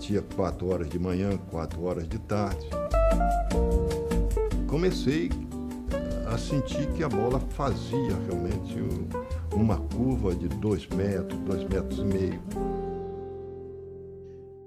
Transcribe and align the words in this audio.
batia 0.00 0.22
4 0.34 0.66
horas 0.66 0.88
de 0.88 0.98
manhã, 0.98 1.36
4 1.50 1.84
horas 1.84 2.08
de 2.08 2.18
tarde. 2.20 2.66
Comecei 4.66 5.28
a 6.26 6.38
sentir 6.38 6.90
que 6.94 7.04
a 7.04 7.08
bola 7.08 7.38
fazia 7.38 8.16
realmente 8.26 8.76
uma 9.52 9.78
curva 9.88 10.34
de 10.34 10.48
2 10.48 10.86
metros, 10.88 11.38
2 11.40 11.64
metros 11.64 11.98
e 11.98 12.04
meio. 12.04 12.42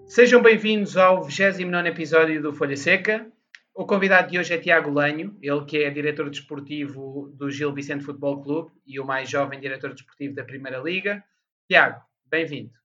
Sejam 0.05 0.39
bem-vindos 0.39 0.97
ao 0.97 1.23
29 1.23 1.89
episódio 1.89 2.39
do 2.39 2.53
Folha 2.53 2.77
Seca. 2.77 3.25
O 3.73 3.87
convidado 3.87 4.29
de 4.29 4.37
hoje 4.37 4.53
é 4.53 4.59
Tiago 4.59 4.91
Lanho, 4.91 5.35
ele 5.41 5.65
que 5.65 5.79
é 5.79 5.89
diretor 5.89 6.29
desportivo 6.29 7.33
do 7.33 7.49
Gil 7.49 7.73
Vicente 7.73 8.03
Futebol 8.03 8.43
Clube 8.43 8.71
e 8.85 8.99
o 8.99 9.05
mais 9.05 9.27
jovem 9.27 9.59
diretor 9.59 9.95
desportivo 9.95 10.35
da 10.35 10.43
Primeira 10.43 10.77
Liga. 10.77 11.23
Tiago, 11.67 11.99
bem-vindo. 12.29 12.82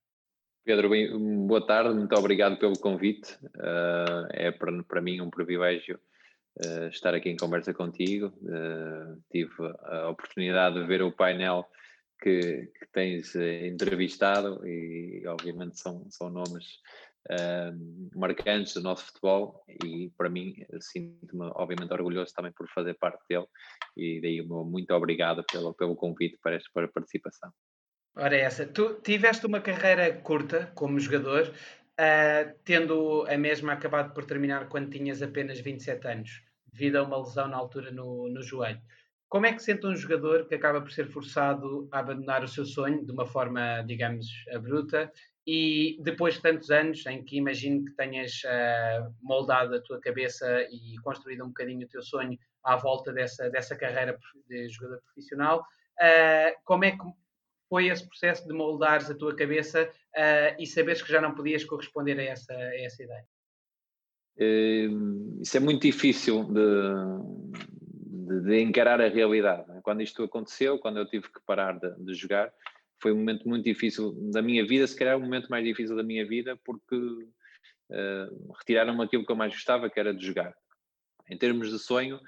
Pedro, 0.69 0.87
bem, 0.87 1.47
boa 1.47 1.65
tarde, 1.65 1.95
muito 1.95 2.15
obrigado 2.15 2.55
pelo 2.59 2.77
convite. 2.77 3.33
Uh, 3.55 4.29
é 4.29 4.51
para, 4.51 4.83
para 4.83 5.01
mim 5.01 5.19
um 5.19 5.27
privilégio 5.27 5.99
uh, 6.63 6.89
estar 6.89 7.15
aqui 7.15 7.27
em 7.27 7.35
conversa 7.35 7.73
contigo. 7.73 8.27
Uh, 8.43 9.19
tive 9.31 9.51
a 9.81 10.09
oportunidade 10.09 10.79
de 10.79 10.85
ver 10.85 11.01
o 11.01 11.11
painel 11.11 11.65
que, 12.21 12.67
que 12.67 12.85
tens 12.93 13.35
entrevistado 13.35 14.63
e, 14.63 15.25
obviamente, 15.25 15.79
são, 15.79 16.05
são 16.11 16.29
nomes 16.29 16.79
marcantes 18.15 18.75
do 18.75 18.81
nosso 18.81 19.05
futebol 19.07 19.63
e 19.83 20.11
para 20.15 20.29
mim 20.29 20.53
sinto-me 20.79 21.51
obviamente 21.55 21.91
orgulhoso 21.91 22.33
também 22.33 22.51
por 22.51 22.67
fazer 22.69 22.93
parte 22.93 23.23
dele 23.27 23.45
e 23.97 24.21
daí 24.21 24.41
muito 24.41 24.91
obrigado 24.93 25.43
pelo, 25.51 25.73
pelo 25.73 25.95
convite 25.95 26.37
para 26.41 26.55
esta 26.55 26.69
para 26.73 26.87
participação. 26.87 27.51
Ora 28.15 28.35
é 28.35 28.41
essa, 28.41 28.65
tu 28.65 28.95
tiveste 29.01 29.45
uma 29.45 29.61
carreira 29.61 30.11
curta 30.13 30.71
como 30.75 30.99
jogador, 30.99 31.47
uh, 31.47 32.59
tendo 32.65 33.25
a 33.29 33.37
mesma 33.37 33.73
acabado 33.73 34.13
por 34.13 34.25
terminar 34.25 34.67
quando 34.67 34.89
tinhas 34.89 35.21
apenas 35.21 35.59
27 35.59 36.07
anos, 36.07 36.41
devido 36.71 36.97
a 36.97 37.03
uma 37.03 37.17
lesão 37.17 37.47
na 37.47 37.57
altura 37.57 37.91
no, 37.91 38.27
no 38.29 38.41
joelho. 38.41 38.81
Como 39.29 39.45
é 39.45 39.53
que 39.53 39.61
sente 39.61 39.85
um 39.85 39.95
jogador 39.95 40.47
que 40.47 40.55
acaba 40.55 40.81
por 40.81 40.91
ser 40.91 41.07
forçado 41.07 41.87
a 41.91 41.99
abandonar 41.99 42.43
o 42.43 42.47
seu 42.47 42.65
sonho 42.65 43.05
de 43.05 43.11
uma 43.11 43.27
forma, 43.27 43.83
digamos, 43.83 44.25
abrupta 44.51 45.11
e 45.45 45.97
depois 46.01 46.35
de 46.35 46.41
tantos 46.41 46.71
anos 46.71 47.05
em 47.05 47.23
que 47.23 47.37
imagino 47.37 47.85
que 47.85 47.91
tenhas 47.91 48.41
uh, 48.43 49.13
moldado 49.21 49.75
a 49.75 49.81
tua 49.81 50.01
cabeça 50.01 50.63
e 50.71 50.97
construído 51.03 51.43
um 51.43 51.49
bocadinho 51.49 51.85
o 51.85 51.89
teu 51.89 52.01
sonho 52.01 52.37
à 52.63 52.75
volta 52.75 53.13
dessa, 53.13 53.49
dessa 53.51 53.75
carreira 53.75 54.17
de 54.47 54.67
jogador 54.67 54.99
profissional, 55.03 55.59
uh, 55.61 56.59
como 56.65 56.85
é 56.85 56.91
que 56.91 57.03
foi 57.69 57.87
esse 57.87 58.05
processo 58.07 58.47
de 58.47 58.53
moldares 58.53 59.09
a 59.09 59.15
tua 59.15 59.35
cabeça 59.35 59.87
uh, 59.87 60.61
e 60.61 60.65
saberes 60.65 61.01
que 61.01 61.11
já 61.11 61.21
não 61.21 61.35
podias 61.35 61.63
corresponder 61.63 62.19
a 62.19 62.23
essa, 62.23 62.53
a 62.53 62.81
essa 62.81 63.03
ideia? 63.03 63.25
Isso 65.41 65.57
é 65.57 65.59
muito 65.59 65.81
difícil 65.81 66.45
de, 66.45 67.59
de, 68.27 68.41
de 68.41 68.61
encarar 68.61 69.01
a 69.01 69.09
realidade. 69.09 69.65
Quando 69.83 70.01
isto 70.01 70.23
aconteceu, 70.23 70.79
quando 70.79 70.97
eu 70.97 71.05
tive 71.05 71.27
que 71.29 71.41
parar 71.45 71.77
de, 71.77 71.93
de 72.03 72.13
jogar, 72.13 72.51
foi 73.01 73.11
um 73.11 73.17
momento 73.17 73.47
muito 73.47 73.65
difícil 73.65 74.13
da 74.31 74.41
minha 74.41 74.65
vida, 74.65 74.87
se 74.87 74.95
calhar 74.95 75.17
o 75.17 75.21
momento 75.21 75.49
mais 75.49 75.63
difícil 75.63 75.95
da 75.95 76.03
minha 76.03 76.25
vida, 76.25 76.57
porque 76.65 76.95
uh, 76.95 78.53
retiraram-me 78.57 79.03
aquilo 79.03 79.25
que 79.25 79.31
eu 79.31 79.35
mais 79.35 79.53
gostava, 79.53 79.89
que 79.89 79.99
era 79.99 80.13
de 80.13 80.25
jogar. 80.25 80.55
Em 81.29 81.37
termos 81.37 81.69
de 81.69 81.77
sonho, 81.77 82.19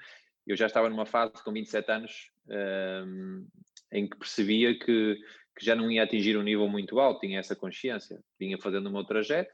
eu 0.46 0.56
já 0.56 0.66
estava 0.66 0.88
numa 0.88 1.06
fase 1.06 1.32
com 1.44 1.52
27 1.52 1.90
anos 1.90 2.30
uh, 2.48 3.46
em 3.92 4.08
que 4.08 4.16
percebia 4.16 4.78
que, 4.78 5.16
que, 5.56 5.64
já 5.64 5.74
não 5.74 5.90
ia 5.90 6.02
atingir 6.02 6.36
um 6.36 6.42
nível 6.42 6.68
muito 6.68 6.98
alto, 6.98 7.20
tinha 7.20 7.38
essa 7.38 7.54
consciência. 7.54 8.22
Vinha 8.38 8.58
fazendo 8.58 8.88
o 8.88 8.92
meu 8.92 9.04
trajeto, 9.04 9.52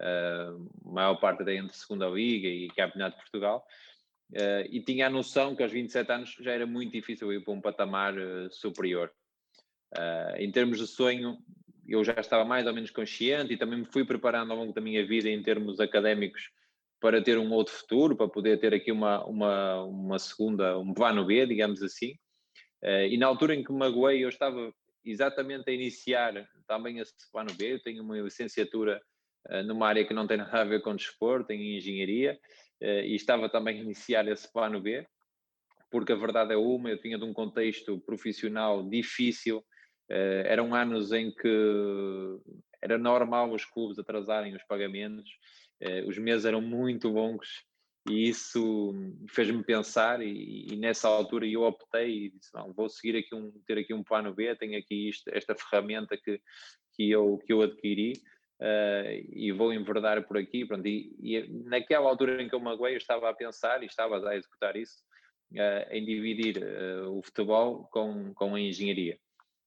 uh, 0.00 0.92
maior 0.92 1.16
parte 1.16 1.44
da 1.44 1.52
entre 1.52 1.76
Segunda 1.76 2.08
Liga 2.08 2.48
e 2.48 2.68
Campeonato 2.68 3.16
de 3.16 3.22
Portugal, 3.22 3.64
uh, 4.32 4.66
e 4.70 4.82
tinha 4.82 5.06
a 5.06 5.10
noção 5.10 5.54
que 5.54 5.62
aos 5.62 5.72
27 5.72 6.12
anos 6.12 6.36
já 6.40 6.52
era 6.52 6.66
muito 6.66 6.92
difícil 6.92 7.32
ir 7.32 7.44
para 7.44 7.52
um 7.52 7.60
patamar 7.60 8.14
uh, 8.16 8.50
superior. 8.50 9.12
Uh, 9.96 10.36
em 10.38 10.50
termos 10.50 10.78
de 10.78 10.86
sonho, 10.86 11.38
eu 11.86 12.02
já 12.02 12.14
estava 12.14 12.44
mais 12.44 12.66
ou 12.66 12.72
menos 12.72 12.90
consciente 12.90 13.52
e 13.52 13.56
também 13.56 13.80
me 13.80 13.84
fui 13.84 14.04
preparando 14.04 14.52
ao 14.52 14.56
longo 14.56 14.72
da 14.72 14.80
minha 14.80 15.06
vida 15.06 15.28
em 15.28 15.42
termos 15.42 15.78
académicos 15.80 16.50
para 17.04 17.20
ter 17.20 17.36
um 17.36 17.52
outro 17.52 17.74
futuro, 17.74 18.16
para 18.16 18.26
poder 18.26 18.58
ter 18.58 18.72
aqui 18.72 18.90
uma, 18.90 19.22
uma, 19.26 19.84
uma 19.84 20.18
segunda, 20.18 20.78
um 20.78 20.94
plano 20.94 21.26
B, 21.26 21.44
digamos 21.44 21.82
assim. 21.82 22.12
Uh, 22.82 23.04
e 23.10 23.18
na 23.18 23.26
altura 23.26 23.54
em 23.54 23.62
que 23.62 23.70
me 23.70 23.78
magoei, 23.78 24.24
eu 24.24 24.28
estava 24.30 24.72
exatamente 25.04 25.68
a 25.68 25.74
iniciar 25.74 26.32
também 26.66 27.00
esse 27.00 27.12
plano 27.30 27.52
B. 27.52 27.74
Eu 27.74 27.82
tenho 27.82 28.02
uma 28.02 28.16
licenciatura 28.16 29.02
uh, 29.50 29.62
numa 29.64 29.86
área 29.86 30.06
que 30.06 30.14
não 30.14 30.26
tem 30.26 30.38
nada 30.38 30.62
a 30.62 30.64
ver 30.64 30.80
com 30.80 30.96
desporto, 30.96 31.52
em 31.52 31.76
engenharia, 31.76 32.40
e 32.80 33.14
estava 33.14 33.50
também 33.50 33.80
a 33.80 33.82
iniciar 33.82 34.26
esse 34.26 34.50
plano 34.50 34.80
B, 34.80 35.06
porque 35.90 36.12
a 36.12 36.16
verdade 36.16 36.54
é 36.54 36.56
uma, 36.56 36.88
eu 36.88 36.98
tinha 36.98 37.18
de 37.18 37.24
um 37.24 37.34
contexto 37.34 38.00
profissional 38.00 38.82
difícil, 38.82 39.62
eram 40.08 40.74
anos 40.74 41.12
em 41.12 41.30
que 41.30 42.38
era 42.82 42.98
normal 42.98 43.50
os 43.52 43.64
clubes 43.64 43.98
atrasarem 43.98 44.54
os 44.54 44.62
pagamentos, 44.64 45.30
os 46.06 46.18
meses 46.18 46.44
eram 46.44 46.60
muito 46.60 47.08
longos 47.08 47.64
e 48.08 48.28
isso 48.28 48.92
fez-me 49.30 49.62
pensar 49.64 50.20
e, 50.20 50.66
e, 50.70 50.76
nessa 50.76 51.08
altura 51.08 51.46
eu 51.46 51.62
optei 51.62 52.26
e 52.26 52.30
disse, 52.30 52.52
não, 52.54 52.72
vou 52.72 52.88
seguir 52.88 53.16
aqui 53.16 53.34
um, 53.34 53.50
ter 53.66 53.78
aqui 53.78 53.94
um 53.94 54.02
plano 54.02 54.34
B, 54.34 54.54
tenho 54.56 54.78
aqui 54.78 55.08
isto, 55.08 55.28
esta 55.32 55.54
ferramenta 55.54 56.16
que, 56.16 56.40
que, 56.92 57.10
eu, 57.10 57.38
que 57.38 57.52
eu 57.52 57.62
adquiri 57.62 58.12
uh, 58.60 59.32
e 59.32 59.50
vou 59.52 59.72
enverdar 59.72 60.22
por 60.26 60.36
aqui, 60.36 60.66
pronto, 60.66 60.86
e, 60.86 61.16
e, 61.18 61.48
naquela 61.64 62.08
altura 62.08 62.42
em 62.42 62.48
que 62.48 62.54
eu 62.54 62.60
magoei 62.60 62.94
eu 62.94 62.98
estava 62.98 63.30
a 63.30 63.34
pensar 63.34 63.82
e 63.82 63.86
estava 63.86 64.28
a 64.28 64.36
executar 64.36 64.76
isso, 64.76 65.02
em 65.90 66.04
dividir 66.04 66.58
o 67.06 67.22
futebol 67.22 67.86
com, 67.92 68.34
com 68.34 68.56
a 68.56 68.60
engenharia. 68.60 69.16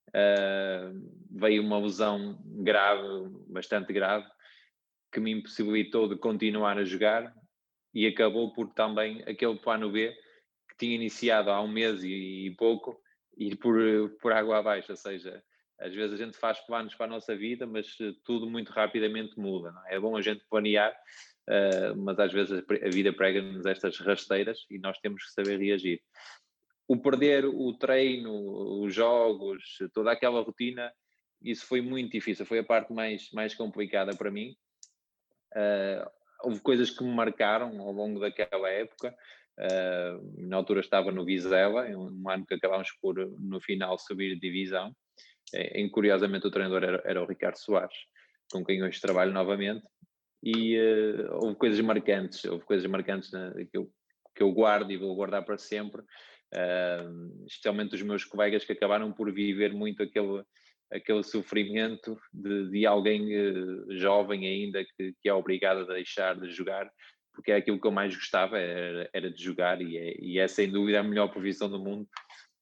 Uh, 0.09 1.09
veio 1.31 1.61
uma 1.61 1.79
lesão 1.79 2.38
grave, 2.44 3.29
bastante 3.47 3.94
grave, 3.94 4.28
que 5.17 5.19
me 5.19 5.31
impossibilitou 5.31 6.07
de 6.07 6.16
continuar 6.16 6.78
a 6.78 6.83
jogar 6.83 7.33
e 7.91 8.05
acabou 8.05 8.53
por 8.53 8.72
também 8.75 9.23
aquele 9.23 9.57
plano 9.57 9.91
B 9.91 10.16
que 10.69 10.78
tinha 10.78 10.94
iniciado 10.94 11.50
há 11.50 11.59
um 11.59 11.67
mês 11.67 12.03
e, 12.03 12.53
pouco 12.55 13.01
ir 13.35 13.55
por, 13.55 13.75
por 14.22 14.31
água 14.31 14.59
abaixo, 14.59 14.91
ou 14.91 14.95
seja, 14.95 15.44
às 15.79 15.94
vezes 15.94 16.13
a 16.13 16.23
gente 16.23 16.38
faz 16.38 16.59
planos 16.67 16.94
para 16.94 17.07
a 17.07 17.09
nossa 17.09 17.35
vida, 17.35 17.66
mas 17.66 17.97
tudo 18.23 18.47
muito 18.47 18.72
rapidamente 18.72 19.39
muda. 19.39 19.73
É? 19.88 19.95
é? 19.95 20.00
bom 20.00 20.16
a 20.16 20.22
gente 20.22 20.45
planear, 20.47 20.91
uh, 21.49 21.97
mas 21.97 22.19
às 22.19 22.31
vezes 22.31 22.63
a 22.69 22.89
vida 22.89 23.11
prega-nos 23.11 23.66
estas 23.66 23.97
rasteiras 23.97 24.67
e 24.69 24.78
nós 24.78 24.99
temos 24.99 25.23
que 25.23 25.31
saber 25.31 25.59
reagir 25.59 25.99
o 26.88 26.95
perder 26.95 27.44
o 27.44 27.73
treino, 27.73 28.84
os 28.84 28.94
jogos, 28.94 29.78
toda 29.94 30.11
aquela 30.11 30.41
rotina, 30.41 30.94
isso 31.41 31.66
foi 31.66 31.81
muito 31.81 32.11
difícil, 32.11 32.45
foi 32.45 32.59
a 32.59 32.63
parte 32.63 32.94
mais, 32.94 33.31
mais 33.31 33.55
complicada 33.55 34.16
para 34.16 34.31
mim. 34.31 34.55
Uh, 35.57 36.09
houve 36.44 36.59
coisas 36.62 36.91
que 36.91 37.03
me 37.03 37.13
marcaram 37.13 37.79
ao 37.81 37.91
longo 37.91 38.19
daquela 38.19 38.69
época. 38.69 39.16
Uh, 39.57 40.47
na 40.47 40.57
altura 40.57 40.81
estava 40.81 41.12
no 41.12 41.25
Vizela, 41.25 41.88
um 41.88 42.29
ano 42.29 42.45
que 42.45 42.53
acabámos 42.53 42.91
por, 43.01 43.16
no 43.40 43.59
final, 43.59 43.97
subir 43.97 44.35
de 44.35 44.40
divisão. 44.40 44.96
Eh, 45.53 45.81
em, 45.81 45.90
curiosamente, 45.90 46.46
o 46.46 46.51
treinador 46.51 46.84
era, 46.84 47.01
era, 47.06 47.23
o 47.23 47.25
Ricardo 47.25 47.57
Soares, 47.57 47.97
com 48.51 48.63
quem 48.63 48.84
hoje 48.84 49.01
trabalho 49.01 49.34
novamente. 49.34 49.88
E 50.44 50.78
uh, 50.78 51.34
houve 51.41 51.56
coisas 51.56 51.79
marcantes, 51.79 52.46
houve 52.46 52.63
coisas 52.63 52.85
marcantes 52.85 53.31
né, 53.31 53.51
que, 53.72 53.78
eu, 53.78 53.90
que 54.35 54.44
eu 54.44 54.51
guardo 54.51 54.91
e 54.91 54.97
vou 54.97 55.16
guardar 55.16 55.44
para 55.44 55.57
sempre 55.57 56.03
uh, 56.53 57.46
especialmente 57.46 57.96
os 57.96 58.01
meus 58.01 58.23
colegas 58.23 58.63
que 58.63 58.73
acabaram 58.73 59.12
por 59.12 59.31
viver 59.31 59.73
muito 59.73 60.03
aquele, 60.03 60.44
aquele 60.92 61.24
sofrimento 61.24 62.18
de, 62.34 62.70
de 62.70 62.86
alguém 62.86 63.36
uh, 63.36 63.97
jovem 63.97 64.47
ainda 64.47 64.84
que, 64.84 65.14
que, 65.22 65.29
é 65.29 65.34
obrigado 65.34 65.82
a 65.82 65.94
deixar 65.94 66.40
de 66.40 66.50
jogar, 66.52 66.90
porque 67.34 67.52
é 67.52 67.58
aquilo 67.58 67.79
que 67.79 67.88
eu 67.88 67.91
mais 67.91 68.16
gostava, 68.16 68.58
era, 68.58 69.09
era 69.14 69.32
de 69.32 69.44
jogar 69.44 69.82
e 69.82 69.97
é, 69.97 70.16
e 70.20 70.40
é, 70.40 70.47
sem 70.47 70.72
dúvida 70.72 71.00
a 71.00 71.03
melhor 71.03 71.28
profissão 71.29 71.70
do 71.70 71.79
mundo. 71.79 72.08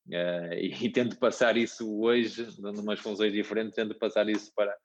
Uh, 0.08 0.54
e, 0.54 0.74
e, 0.86 0.90
tento 0.92 1.18
passar 1.18 1.58
isso 1.58 2.00
hoje, 2.00 2.48
dando 2.60 2.82
umas 2.82 3.00
funções 3.00 3.34
diferentes, 3.34 3.76
tento 3.76 3.96
passar 3.96 4.28
isso 4.30 4.52
para, 4.56 4.76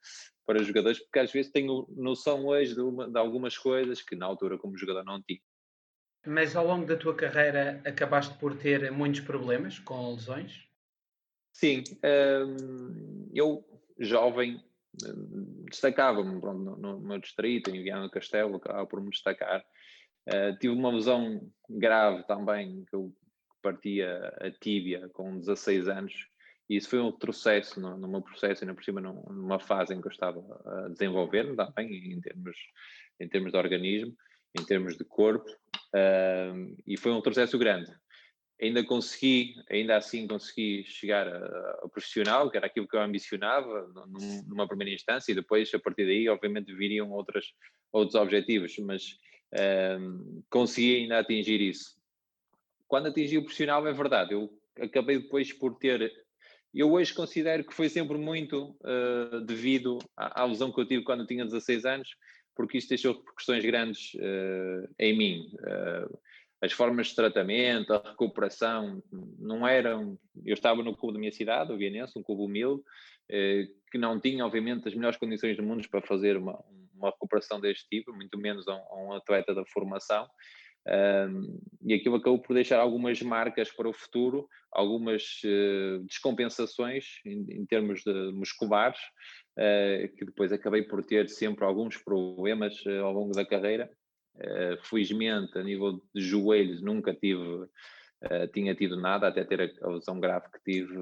para 0.45 0.61
os 0.61 0.67
jogadores, 0.67 0.99
porque 0.99 1.19
às 1.19 1.31
vezes 1.31 1.51
tenho 1.51 1.87
noção 1.95 2.45
hoje 2.45 2.73
de, 2.73 2.81
uma, 2.81 3.09
de 3.09 3.17
algumas 3.17 3.57
coisas 3.57 4.01
que 4.01 4.15
na 4.15 4.25
altura 4.25 4.57
como 4.57 4.77
jogador 4.77 5.03
não 5.03 5.21
tinha. 5.21 5.39
Mas 6.25 6.55
ao 6.55 6.65
longo 6.65 6.85
da 6.85 6.95
tua 6.95 7.15
carreira 7.15 7.81
acabaste 7.83 8.37
por 8.37 8.55
ter 8.55 8.91
muitos 8.91 9.21
problemas 9.21 9.79
com 9.79 10.13
lesões? 10.13 10.70
Sim, 11.53 11.83
hum, 12.03 13.29
eu 13.33 13.63
jovem 13.99 14.63
hum, 15.05 15.65
destacava-me 15.69 16.41
no, 16.41 16.53
no, 16.77 16.99
meu 16.99 17.19
distrito, 17.19 17.69
em 17.69 17.83
Viana 17.83 18.03
do 18.03 18.11
Castelo, 18.11 18.55
acabava 18.55 18.87
por 18.87 19.01
me 19.01 19.09
destacar. 19.09 19.63
Uh, 20.27 20.57
tive 20.59 20.73
uma 20.73 20.91
lesão 20.91 21.41
grave 21.69 22.23
também, 22.27 22.85
que 22.85 22.95
eu 22.95 23.13
partia 23.61 24.33
a 24.39 24.51
tíbia 24.51 25.09
com 25.09 25.39
16 25.39 25.87
anos 25.87 26.13
E 26.69 26.77
isso 26.77 26.89
foi 26.89 26.99
um 26.99 27.11
retrocesso 27.11 27.79
no, 27.79 27.97
no 27.97 28.07
meu 28.07 28.21
processo, 28.21 28.63
ainda 28.63 28.73
por 28.73 28.83
cima 28.83 29.01
numa 29.01 29.59
fase 29.59 29.93
em 29.93 30.01
que 30.01 30.07
eu 30.07 30.11
estava 30.11 30.39
a 30.65 30.89
desenvolver-me 30.89 31.55
também, 31.55 32.13
em 32.13 32.21
termos, 32.21 32.57
em 33.19 33.27
termos 33.27 33.51
de 33.51 33.57
organismo, 33.57 34.15
em 34.59 34.65
termos 34.65 34.97
de 34.97 35.03
corpo, 35.05 35.49
uh, 35.49 36.75
e 36.85 36.97
foi 36.97 37.11
um 37.11 37.17
retrocesso 37.17 37.57
grande. 37.57 37.91
Ainda 38.61 38.83
consegui, 38.83 39.55
ainda 39.69 39.97
assim 39.97 40.27
consegui 40.27 40.83
chegar 40.85 41.27
a, 41.27 41.79
a, 41.83 41.89
profissional, 41.89 42.49
que 42.49 42.57
era 42.57 42.67
aquilo 42.67 42.87
que 42.87 42.95
eu 42.95 43.01
ambicionava 43.01 43.87
num, 44.07 44.43
numa 44.47 44.67
primeira 44.67 44.93
instância, 44.93 45.31
e 45.31 45.35
depois, 45.35 45.73
a 45.73 45.79
partir 45.79 46.05
daí, 46.05 46.29
obviamente, 46.29 46.73
viriam 46.73 47.09
outras, 47.11 47.45
outros 47.91 48.15
objetivos, 48.15 48.77
mas 48.79 49.17
uh, 49.53 50.43
consegui 50.49 50.97
ainda 50.97 51.19
atingir 51.19 51.59
isso. 51.59 51.95
Quando 52.87 53.07
atingi 53.07 53.37
o 53.37 53.41
profissional, 53.41 53.87
é 53.87 53.93
verdade, 53.93 54.33
eu 54.33 54.49
acabei 54.79 55.19
depois 55.19 55.51
por 55.51 55.77
ter 55.77 56.11
eu 56.73 56.91
hoje 56.91 57.13
considero 57.13 57.65
que 57.65 57.73
foi 57.73 57.89
sempre 57.89 58.17
muito 58.17 58.77
uh, 58.81 59.41
devido 59.41 59.97
à, 60.15 60.41
à, 60.41 60.45
lesão 60.45 60.71
que 60.71 60.79
eu 60.79 60.87
tive 60.87 61.03
quando 61.03 61.21
eu 61.21 61.27
tinha 61.27 61.43
16 61.43 61.85
anos, 61.85 62.09
porque 62.55 62.77
isto 62.77 62.89
deixou 62.89 63.13
repercussões 63.13 63.63
grandes 63.65 64.13
uh, 64.13 64.87
em 64.97 65.17
mim. 65.17 65.51
Uh, 65.59 66.19
as 66.61 66.71
formas 66.71 67.07
de 67.07 67.15
tratamento, 67.15 67.93
a 67.93 68.09
recuperação, 68.09 69.01
não 69.39 69.67
eram. 69.67 70.17
Eu 70.45 70.53
estava 70.53 70.83
no 70.83 70.95
clube 70.95 71.13
da 71.13 71.19
minha 71.19 71.31
cidade, 71.31 71.71
o 71.71 71.77
Vienense, 71.77 72.17
um 72.17 72.23
clube 72.23 72.43
humilde, 72.43 72.83
que 73.91 73.97
não 73.97 74.19
tinha, 74.19 74.45
obviamente, 74.45 74.87
as 74.87 74.93
melhores 74.93 75.17
condições 75.17 75.57
do 75.57 75.63
mundo 75.63 75.87
para 75.89 76.01
fazer 76.01 76.37
uma, 76.37 76.63
uma 76.93 77.09
recuperação 77.09 77.59
deste 77.59 77.87
tipo, 77.89 78.13
muito 78.13 78.37
menos 78.37 78.67
a 78.67 78.75
um, 78.75 78.79
a 78.79 79.03
um 79.03 79.13
atleta 79.13 79.55
da 79.55 79.65
formação. 79.65 80.27
Um, 80.87 81.59
e 81.83 81.93
aquilo 81.93 82.15
acabou 82.15 82.39
por 82.39 82.55
deixar 82.55 82.79
algumas 82.79 83.21
marcas 83.21 83.71
para 83.71 83.87
o 83.87 83.93
futuro, 83.93 84.47
algumas 84.71 85.41
uh, 85.43 86.03
descompensações 86.05 87.19
em, 87.23 87.45
em, 87.49 87.65
termos 87.65 88.01
de 88.01 88.31
musculares, 88.33 88.99
uh, 89.59 90.15
que 90.17 90.25
depois 90.25 90.51
acabei 90.51 90.81
por 90.81 91.03
ter 91.03 91.29
sempre 91.29 91.65
alguns 91.65 91.97
problemas 91.97 92.83
uh, 92.85 93.03
ao 93.03 93.13
longo 93.13 93.31
da 93.33 93.45
carreira. 93.45 93.91
Felizmente, 94.83 95.57
a 95.57 95.63
nível 95.63 96.01
de 96.13 96.21
joelhos, 96.21 96.81
nunca 96.81 97.13
tive, 97.13 97.67
tinha 98.53 98.73
tido 98.75 98.95
nada, 98.99 99.27
até 99.27 99.43
ter 99.43 99.77
a, 99.81 99.87
lesão 99.89 100.19
grave 100.19 100.45
que 100.51 100.71
tive, 100.71 100.93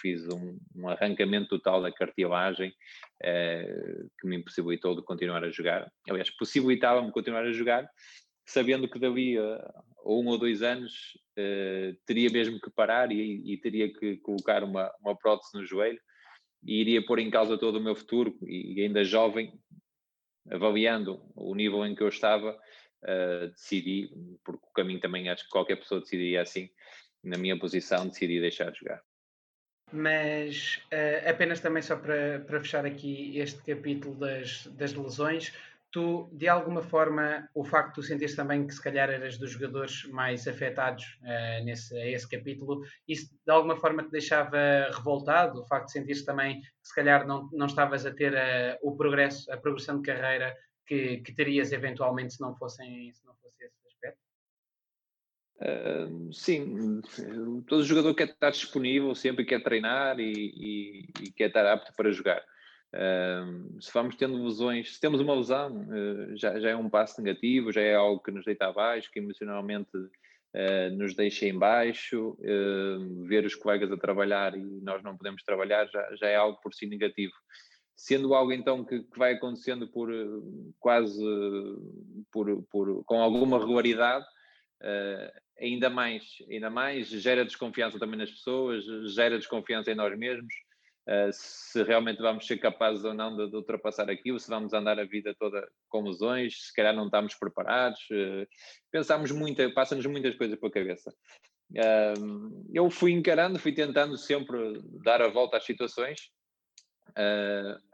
fiz 0.00 0.26
um, 0.28 0.58
um, 0.74 0.88
arrancamento 0.88 1.48
total 1.48 1.80
da 1.80 1.92
cartilagem, 1.92 2.72
que 4.20 4.26
me 4.26 4.36
impossibilitou 4.36 4.96
de 4.96 5.02
continuar 5.02 5.44
a 5.44 5.50
jogar. 5.50 5.90
Aliás, 6.10 6.30
possibilitava-me 6.30 7.12
continuar 7.12 7.44
a 7.44 7.52
jogar, 7.52 7.88
sabendo 8.46 8.88
que 8.88 8.98
dali 8.98 9.38
a 9.38 9.82
um 10.04 10.26
ou 10.26 10.38
dois 10.38 10.62
anos 10.62 10.92
uh, 11.38 11.96
teria 12.06 12.30
mesmo 12.30 12.60
que 12.60 12.70
parar 12.70 13.12
e, 13.12 13.52
e, 13.52 13.56
teria 13.58 13.92
que 13.92 14.16
colocar 14.18 14.64
uma, 14.64 14.92
uma 15.00 15.16
prótese 15.16 15.56
no 15.56 15.64
joelho 15.64 16.00
e 16.64 16.80
iria 16.80 17.04
pôr 17.04 17.18
em 17.18 17.30
causa 17.30 17.58
todo 17.58 17.76
o 17.76 17.82
meu 17.82 17.94
futuro 17.94 18.36
e 18.42 18.80
ainda 18.80 19.04
jovem, 19.04 19.52
avaliando 20.50 21.22
o 21.34 21.54
nível 21.54 21.84
em 21.86 21.94
que 21.94 22.02
eu 22.02 22.08
estava, 22.08 22.58
uh, 23.02 23.48
decidi, 23.48 24.10
porque 24.44 24.64
o 24.66 24.72
caminho 24.72 25.00
também 25.00 25.28
acho 25.28 25.44
que 25.44 25.50
qualquer 25.50 25.76
pessoa 25.76 26.00
decidiria 26.00 26.42
assim, 26.42 26.70
na 27.22 27.38
minha 27.38 27.58
posição, 27.58 28.08
decidi 28.08 28.40
deixar 28.40 28.70
de 28.70 28.80
jogar. 28.80 29.02
Mas 29.92 30.80
uh, 30.86 31.28
apenas 31.28 31.60
também 31.60 31.82
só 31.82 31.96
para, 31.96 32.40
para 32.40 32.60
fechar 32.60 32.86
aqui 32.86 33.38
este 33.38 33.62
capítulo 33.62 34.14
das, 34.14 34.66
das 34.68 34.94
lesões, 34.94 35.52
tu, 35.92 36.30
de 36.32 36.48
alguma 36.48 36.82
forma, 36.82 37.48
o 37.54 37.62
facto 37.62 37.88
de 37.88 37.94
tu 37.96 38.02
sentires 38.02 38.34
também 38.34 38.66
que 38.66 38.74
se 38.74 38.82
calhar 38.82 39.10
eras 39.10 39.36
dos 39.36 39.50
jogadores 39.50 40.04
mais 40.06 40.48
afetados 40.48 41.04
uh, 41.20 41.64
nesse, 41.64 41.94
a 41.94 42.10
esse 42.10 42.28
capítulo, 42.28 42.82
isso 43.06 43.30
de 43.44 43.52
alguma 43.52 43.76
forma 43.76 44.02
te 44.02 44.10
deixava 44.10 44.88
revoltado, 44.90 45.60
o 45.60 45.66
facto 45.66 45.86
de 45.86 45.92
sentires 45.92 46.24
também 46.24 46.60
que 46.62 46.68
se 46.88 46.94
calhar 46.94 47.26
não, 47.26 47.48
não 47.52 47.66
estavas 47.66 48.06
a 48.06 48.10
ter 48.10 48.32
uh, 48.32 48.78
o 48.82 48.96
progresso, 48.96 49.52
a 49.52 49.56
progressão 49.58 50.00
de 50.00 50.06
carreira 50.10 50.56
que, 50.86 51.18
que 51.18 51.34
terias 51.34 51.72
eventualmente 51.72 52.34
se 52.34 52.40
não, 52.40 52.56
fossem, 52.56 53.12
se 53.12 53.24
não 53.26 53.34
fosse 53.36 53.62
esse 53.62 53.86
aspecto? 53.86 54.18
Uh, 55.56 56.32
sim, 56.32 57.02
todo 57.66 57.84
jogador 57.84 58.14
quer 58.14 58.28
estar 58.28 58.50
disponível, 58.50 59.14
sempre 59.14 59.44
quer 59.44 59.62
treinar 59.62 60.18
e, 60.18 60.32
e, 60.32 61.24
e 61.24 61.32
quer 61.32 61.48
estar 61.48 61.66
apto 61.66 61.92
para 61.94 62.10
jogar. 62.10 62.42
Uh, 62.94 63.80
se 63.80 63.90
vamos 63.92 64.16
tendo 64.16 64.42
lesões, 64.44 64.94
se 64.94 65.00
temos 65.00 65.18
uma 65.18 65.34
lesão, 65.34 65.88
uh, 65.88 66.36
já, 66.36 66.60
já, 66.60 66.70
é 66.70 66.76
um 66.76 66.90
passo 66.90 67.22
negativo, 67.22 67.72
já 67.72 67.80
é 67.80 67.94
algo 67.94 68.22
que 68.22 68.30
nos 68.30 68.44
deita 68.44 68.66
abaixo, 68.66 69.10
que 69.10 69.18
emocionalmente 69.18 69.96
uh, 69.96 70.96
nos 70.96 71.14
deixa 71.14 71.46
em 71.46 71.58
baixo. 71.58 72.36
ver 73.26 73.46
os 73.46 73.54
colegas 73.54 73.90
a 73.90 73.96
trabalhar 73.96 74.54
e 74.54 74.62
nós 74.82 75.02
não 75.02 75.16
podemos 75.16 75.42
trabalhar 75.42 75.86
já, 75.86 76.14
já 76.16 76.26
é 76.26 76.36
algo 76.36 76.60
por 76.60 76.74
si 76.74 76.86
negativo. 76.86 77.32
Sendo 77.96 78.34
algo 78.34 78.52
então 78.52 78.84
que, 78.84 79.02
que 79.04 79.18
vai 79.18 79.34
acontecendo 79.34 79.88
por 79.88 80.10
quase 80.78 81.22
por, 82.30 82.62
por, 82.64 83.04
com 83.04 83.20
alguma 83.22 83.58
regularidade, 83.58 84.26
ainda 85.58 85.88
mais, 85.88 86.38
ainda 86.50 86.68
mais 86.68 87.08
gera 87.08 87.44
desconfiança 87.44 87.98
também 87.98 88.18
nas 88.18 88.30
pessoas, 88.30 88.84
gera 89.14 89.38
desconfiança 89.38 89.92
em 89.92 89.94
nós 89.94 90.18
mesmos. 90.18 90.52
Uh, 91.08 91.32
se 91.32 91.82
realmente 91.82 92.22
vamos 92.22 92.46
ser 92.46 92.58
capazes 92.58 93.04
ou 93.04 93.12
não 93.12 93.36
de, 93.36 93.50
de, 93.50 93.56
ultrapassar 93.56 94.08
aquilo, 94.08 94.38
se 94.38 94.48
vamos 94.48 94.72
andar 94.72 95.00
a 95.00 95.04
vida 95.04 95.34
toda 95.36 95.68
com 95.88 96.02
lesões, 96.02 96.66
se 96.66 96.72
calhar 96.72 96.94
não 96.94 97.06
estamos 97.06 97.34
preparados. 97.34 98.00
Uh, 98.10 98.46
pensamos 98.90 99.32
muito, 99.32 99.74
passa-nos 99.74 100.06
muitas 100.06 100.34
coisas 100.36 100.58
pela 100.58 100.72
cabeça. 100.72 101.12
Eu 102.72 102.90
fui 102.90 103.12
encarando, 103.12 103.58
fui 103.58 103.72
tentando 103.72 104.18
sempre 104.18 104.78
dar 105.02 105.22
a 105.22 105.28
volta 105.28 105.56
às 105.56 105.64
situações, 105.64 106.30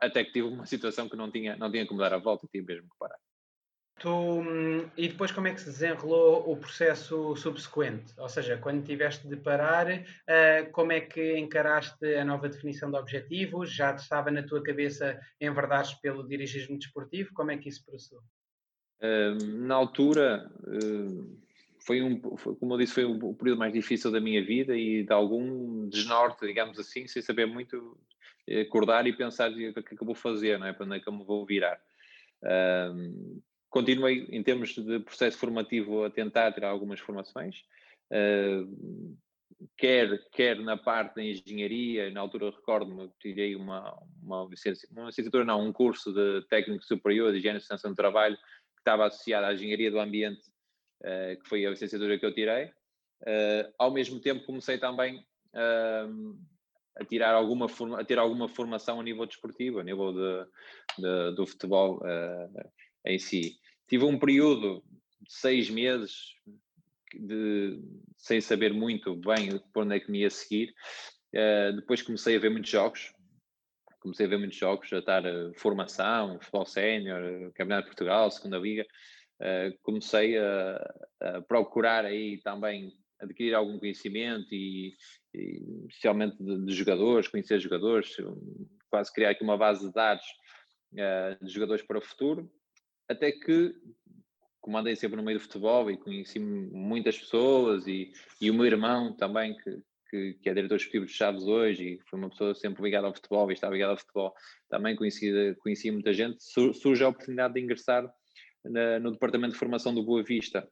até 0.00 0.24
que 0.24 0.32
tive 0.32 0.48
uma 0.48 0.66
situação 0.66 1.08
que 1.08 1.16
não 1.16 1.30
tinha, 1.30 1.56
não 1.56 1.70
tinha 1.70 1.86
como 1.86 2.00
dar 2.00 2.12
a 2.12 2.18
volta, 2.18 2.48
tinha 2.50 2.64
mesmo 2.64 2.88
que 2.88 2.98
parar. 2.98 3.18
Tu, 3.98 4.44
e 4.96 5.08
depois 5.08 5.32
como 5.32 5.48
é 5.48 5.54
que 5.54 5.60
se 5.60 5.66
desenrolou 5.66 6.50
o 6.50 6.56
processo 6.56 7.34
subsequente? 7.34 8.14
Ou 8.16 8.28
seja, 8.28 8.56
quando 8.56 8.84
tiveste 8.84 9.26
de 9.26 9.36
parar, 9.36 9.88
uh, 9.88 10.70
como 10.70 10.92
é 10.92 11.00
que 11.00 11.36
encaraste 11.36 12.14
a 12.14 12.24
nova 12.24 12.48
definição 12.48 12.90
de 12.92 12.96
objetivos? 12.96 13.72
Já 13.74 13.92
estava 13.94 14.30
na 14.30 14.44
tua 14.44 14.62
cabeça 14.62 15.18
enverdares 15.40 15.94
pelo 15.94 16.26
dirigismo 16.26 16.78
desportivo? 16.78 17.34
Como 17.34 17.50
é 17.50 17.58
que 17.58 17.68
isso 17.68 17.84
processou? 17.84 18.20
Uh, 19.00 19.44
na 19.66 19.74
altura, 19.74 20.48
uh, 20.62 21.38
foi 21.80 22.00
um, 22.00 22.20
como 22.20 22.74
eu 22.74 22.78
disse, 22.78 22.94
foi 22.94 23.04
o, 23.04 23.34
período 23.34 23.58
mais 23.58 23.72
difícil 23.72 24.12
da 24.12 24.20
minha 24.20 24.44
vida 24.44 24.76
e 24.76 25.02
de 25.02 25.12
algum 25.12 25.88
desnorte, 25.88 26.46
digamos 26.46 26.78
assim, 26.78 27.08
sem 27.08 27.20
saber 27.20 27.46
muito 27.46 27.98
acordar 28.62 29.08
e 29.08 29.12
pensar 29.12 29.50
o 29.50 29.54
que 29.54 29.72
é 29.76 29.82
que 29.82 30.00
eu 30.00 30.06
vou 30.06 30.14
fazer, 30.14 30.56
não 30.56 30.68
é? 30.68 30.72
para 30.72 30.86
onde 30.86 30.96
é 30.96 31.00
que 31.00 31.08
eu 31.08 31.12
me 31.12 31.24
vou 31.24 31.44
virar. 31.44 31.80
Uh, 32.42 33.42
continuei, 33.70 34.26
em 34.30 34.42
termos 34.42 34.74
de 34.74 34.98
processo 35.00 35.38
formativo, 35.38 36.04
a 36.04 36.10
tentar 36.10 36.52
tirar 36.52 36.70
algumas 36.70 37.00
formações, 37.00 37.56
uh, 38.12 39.16
quer, 39.76 40.18
quer 40.32 40.58
na 40.60 40.76
parte 40.76 41.16
da 41.16 41.24
engenharia, 41.24 42.10
na 42.10 42.20
altura 42.20 42.50
recordo-me, 42.50 43.10
tirei 43.20 43.54
uma, 43.54 43.96
uma, 44.22 44.46
licencia, 44.48 44.88
uma 44.92 45.06
licenciatura, 45.06 45.44
não, 45.44 45.66
um 45.66 45.72
curso 45.72 46.12
de 46.12 46.46
técnico 46.48 46.84
superior 46.84 47.32
de 47.32 47.38
higiene 47.38 47.58
e 47.58 47.60
sustentação 47.60 47.92
do 47.92 47.96
trabalho, 47.96 48.36
que 48.36 48.80
estava 48.80 49.06
associado 49.06 49.46
à 49.46 49.54
engenharia 49.54 49.90
do 49.90 50.00
ambiente, 50.00 50.42
uh, 51.02 51.40
que 51.42 51.48
foi 51.48 51.66
a 51.66 51.70
licenciatura 51.70 52.18
que 52.18 52.26
eu 52.26 52.34
tirei. 52.34 52.66
Uh, 53.22 53.72
ao 53.78 53.90
mesmo 53.90 54.20
tempo 54.20 54.46
comecei 54.46 54.78
também 54.78 55.26
a 56.98 57.04
tirar 57.04 57.34
alguma 57.34 57.66
a 57.98 58.04
ter 58.04 58.18
alguma 58.18 58.48
formação 58.48 59.00
a 59.00 59.02
nível 59.02 59.26
desportivo, 59.26 59.80
a 59.80 59.82
nível 59.82 60.12
de, 60.12 60.46
de 60.98 61.34
do 61.34 61.46
futebol 61.46 61.96
uh, 61.96 62.70
em 63.04 63.18
si. 63.18 63.56
Tive 63.88 64.04
um 64.04 64.18
período 64.18 64.82
de 65.20 65.32
seis 65.32 65.70
meses 65.70 66.34
de, 67.14 67.80
sem 68.16 68.40
saber 68.40 68.72
muito 68.72 69.16
bem 69.16 69.58
por 69.72 69.84
onde 69.84 69.96
é 69.96 70.00
que 70.00 70.10
me 70.10 70.20
ia 70.20 70.30
seguir. 70.30 70.74
Uh, 71.34 71.76
depois 71.76 72.02
comecei 72.02 72.36
a 72.36 72.38
ver 72.38 72.50
muitos 72.50 72.70
jogos, 72.70 73.12
comecei 74.00 74.26
a 74.26 74.28
ver 74.28 74.38
muitos 74.38 74.56
jogos, 74.56 74.92
a 74.92 74.98
estar 74.98 75.24
uh, 75.24 75.52
formação, 75.54 76.38
futebol 76.40 76.66
sénior, 76.66 77.22
uh, 77.22 77.52
Campeonato 77.52 77.84
de 77.84 77.94
Portugal, 77.94 78.30
Segunda 78.30 78.58
Liga. 78.58 78.86
Uh, 79.40 79.76
comecei 79.82 80.36
a, 80.36 80.94
a, 81.20 81.42
procurar 81.42 82.04
aí 82.04 82.38
também 82.42 82.92
adquirir 83.20 83.54
algum 83.54 83.78
conhecimento 83.78 84.52
e, 84.52 84.94
e 85.34 85.86
especialmente 85.88 86.36
de, 86.42 86.64
de, 86.64 86.72
jogadores, 86.72 87.28
conhecer 87.28 87.60
jogadores, 87.60 88.16
quase 88.90 89.12
criar 89.12 89.30
aqui 89.30 89.44
uma 89.44 89.56
base 89.56 89.86
de 89.86 89.92
dados 89.92 90.24
de 91.42 91.52
jogadores 91.52 91.84
para 91.84 91.98
o 91.98 92.00
futuro 92.02 92.50
até 93.08 93.32
que, 93.32 93.74
como 94.60 94.76
andei 94.76 94.94
sempre 94.94 95.16
no 95.16 95.22
meio 95.22 95.38
do 95.38 95.42
futebol 95.42 95.90
e 95.90 95.96
conheci 95.96 96.38
muitas 96.38 97.18
pessoas 97.18 97.86
e, 97.86 98.12
e 98.40 98.50
o 98.50 98.54
meu 98.54 98.66
irmão 98.66 99.16
também, 99.16 99.56
que, 99.56 99.82
que, 100.10 100.34
que, 100.34 100.48
é 100.50 100.54
diretor 100.54 100.74
executivo 100.74 101.06
de 101.06 101.12
Chaves 101.12 101.44
hoje 101.44 101.84
e 101.84 102.00
foi 102.08 102.18
uma 102.18 102.28
pessoa 102.28 102.54
sempre 102.54 102.82
ligada 102.82 103.06
ao 103.06 103.14
futebol 103.14 103.50
e 103.50 103.54
está 103.54 103.70
ligada 103.70 103.92
ao 103.92 103.98
futebol, 103.98 104.34
também 104.68 104.94
conheci, 104.94 105.56
conheci 105.60 105.90
muita 105.90 106.12
gente, 106.12 106.42
surge 106.42 107.02
a 107.02 107.08
oportunidade 107.08 107.54
de 107.54 107.60
ingressar 107.60 108.08
na, 108.64 108.98
no 108.98 109.12
departamento 109.12 109.54
de 109.54 109.58
formação 109.58 109.94
do 109.94 110.04
Boa 110.04 110.22
Vista. 110.22 110.68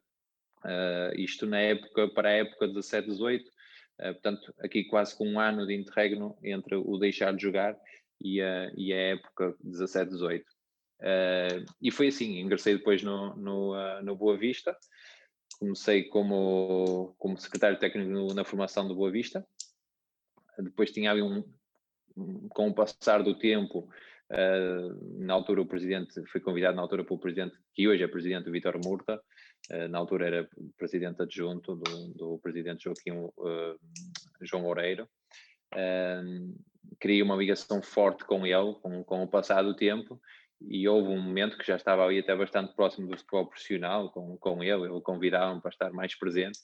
Uh, 0.64 1.20
isto 1.20 1.46
na 1.46 1.60
época, 1.60 2.08
para 2.08 2.28
a 2.28 2.32
época 2.32 2.66
17, 2.66 3.08
18, 3.08 3.50
portanto, 3.98 4.54
aqui 4.58 4.84
quase 4.84 5.16
com 5.16 5.26
um 5.26 5.40
ano 5.40 5.66
de 5.66 5.74
interregno 5.74 6.36
entre 6.42 6.76
o 6.76 6.98
deixar 6.98 7.34
de 7.34 7.42
jogar 7.42 7.78
e 8.20 8.42
a, 8.42 8.70
e 8.76 8.92
a 8.92 8.96
época 8.96 9.54
17-18. 11.02 11.66
e 11.82 11.90
foi 11.90 12.08
assim, 12.08 12.38
ingressei 12.40 12.76
depois 12.76 13.02
no, 13.02 13.34
no, 13.36 14.02
no 14.02 14.16
Boa 14.16 14.36
Vista, 14.36 14.76
comecei 15.58 16.04
como, 16.04 17.14
como 17.18 17.38
secretário 17.38 17.78
técnico 17.78 18.34
na 18.34 18.44
formação 18.44 18.86
do 18.86 18.94
Boa 18.94 19.10
Vista, 19.10 19.46
depois 20.58 20.90
tinha 20.90 21.10
ali 21.10 21.22
um, 21.22 21.42
com 22.48 22.68
o 22.68 22.74
passar 22.74 23.22
do 23.22 23.38
tempo, 23.38 23.88
uh, 24.30 25.18
na 25.24 25.34
altura 25.34 25.62
o 25.62 25.66
presidente, 25.66 26.24
foi 26.26 26.40
convidado 26.40 26.76
na 26.76 26.82
altura 26.82 27.04
pelo 27.04 27.18
presidente, 27.18 27.56
que 27.74 27.86
hoje 27.86 28.02
é 28.02 28.08
presidente, 28.08 28.50
Vitor 28.50 28.78
Murta, 28.82 29.20
uh, 29.70 29.88
na 29.88 29.98
altura 29.98 30.26
era 30.26 30.48
presidente 30.76 31.22
adjunto 31.22 31.76
do, 31.76 32.08
do 32.14 32.38
presidente 32.38 32.84
Joaquim 32.84 33.12
uh, 33.12 33.78
João 34.42 34.66
Oreiro, 34.66 35.08
criei 37.00 37.20
uma 37.20 37.36
ligação 37.36 37.82
forte 37.82 38.24
com 38.24 38.46
ele, 38.46 38.74
com, 38.80 39.04
com 39.04 39.22
o 39.22 39.28
passar 39.28 39.62
do 39.62 39.74
tempo, 39.74 40.20
e 40.60 40.88
houve 40.88 41.08
um 41.08 41.20
momento 41.20 41.58
que 41.58 41.66
já 41.66 41.76
estava 41.76 42.04
ali 42.04 42.18
até 42.18 42.34
bastante 42.34 42.74
próximo 42.74 43.08
do 43.08 43.16
futebol 43.16 43.46
profissional 43.46 44.10
com, 44.10 44.36
com 44.38 44.62
ele, 44.62 44.84
ele 44.84 45.00
convidava-me 45.00 45.60
para 45.60 45.70
estar 45.70 45.92
mais 45.92 46.14
presente, 46.14 46.58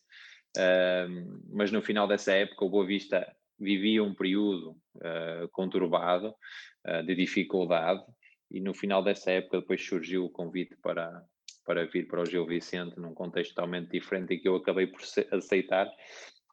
uh, 0.57 1.41
mas 1.51 1.71
no 1.71 1.83
final 1.83 2.07
dessa 2.09 2.33
época 2.33 2.65
o 2.65 2.71
Boa 2.71 2.87
Vista 2.87 3.27
vivia 3.59 4.03
um 4.03 4.15
período 4.15 4.77
uh, 4.97 5.49
conturbado, 5.53 6.35
uh, 6.87 7.03
de 7.05 7.15
dificuldade, 7.15 8.03
e 8.51 8.61
no 8.61 8.75
final 8.75 9.03
dessa 9.03 9.31
época 9.31 9.61
depois 9.61 9.85
surgiu 9.85 10.25
o 10.25 10.31
convite 10.31 10.77
para, 10.83 11.23
para 11.65 11.87
vir 11.87 12.07
para 12.07 12.23
o 12.23 12.27
Gil 12.27 12.47
Vicente 12.47 12.99
num 12.99 13.15
contexto 13.15 13.55
totalmente 13.55 13.91
diferente 13.91 14.35
e 14.35 14.39
que 14.39 14.49
eu 14.49 14.57
acabei 14.57 14.87
por 14.87 15.01
aceitar, 15.33 15.91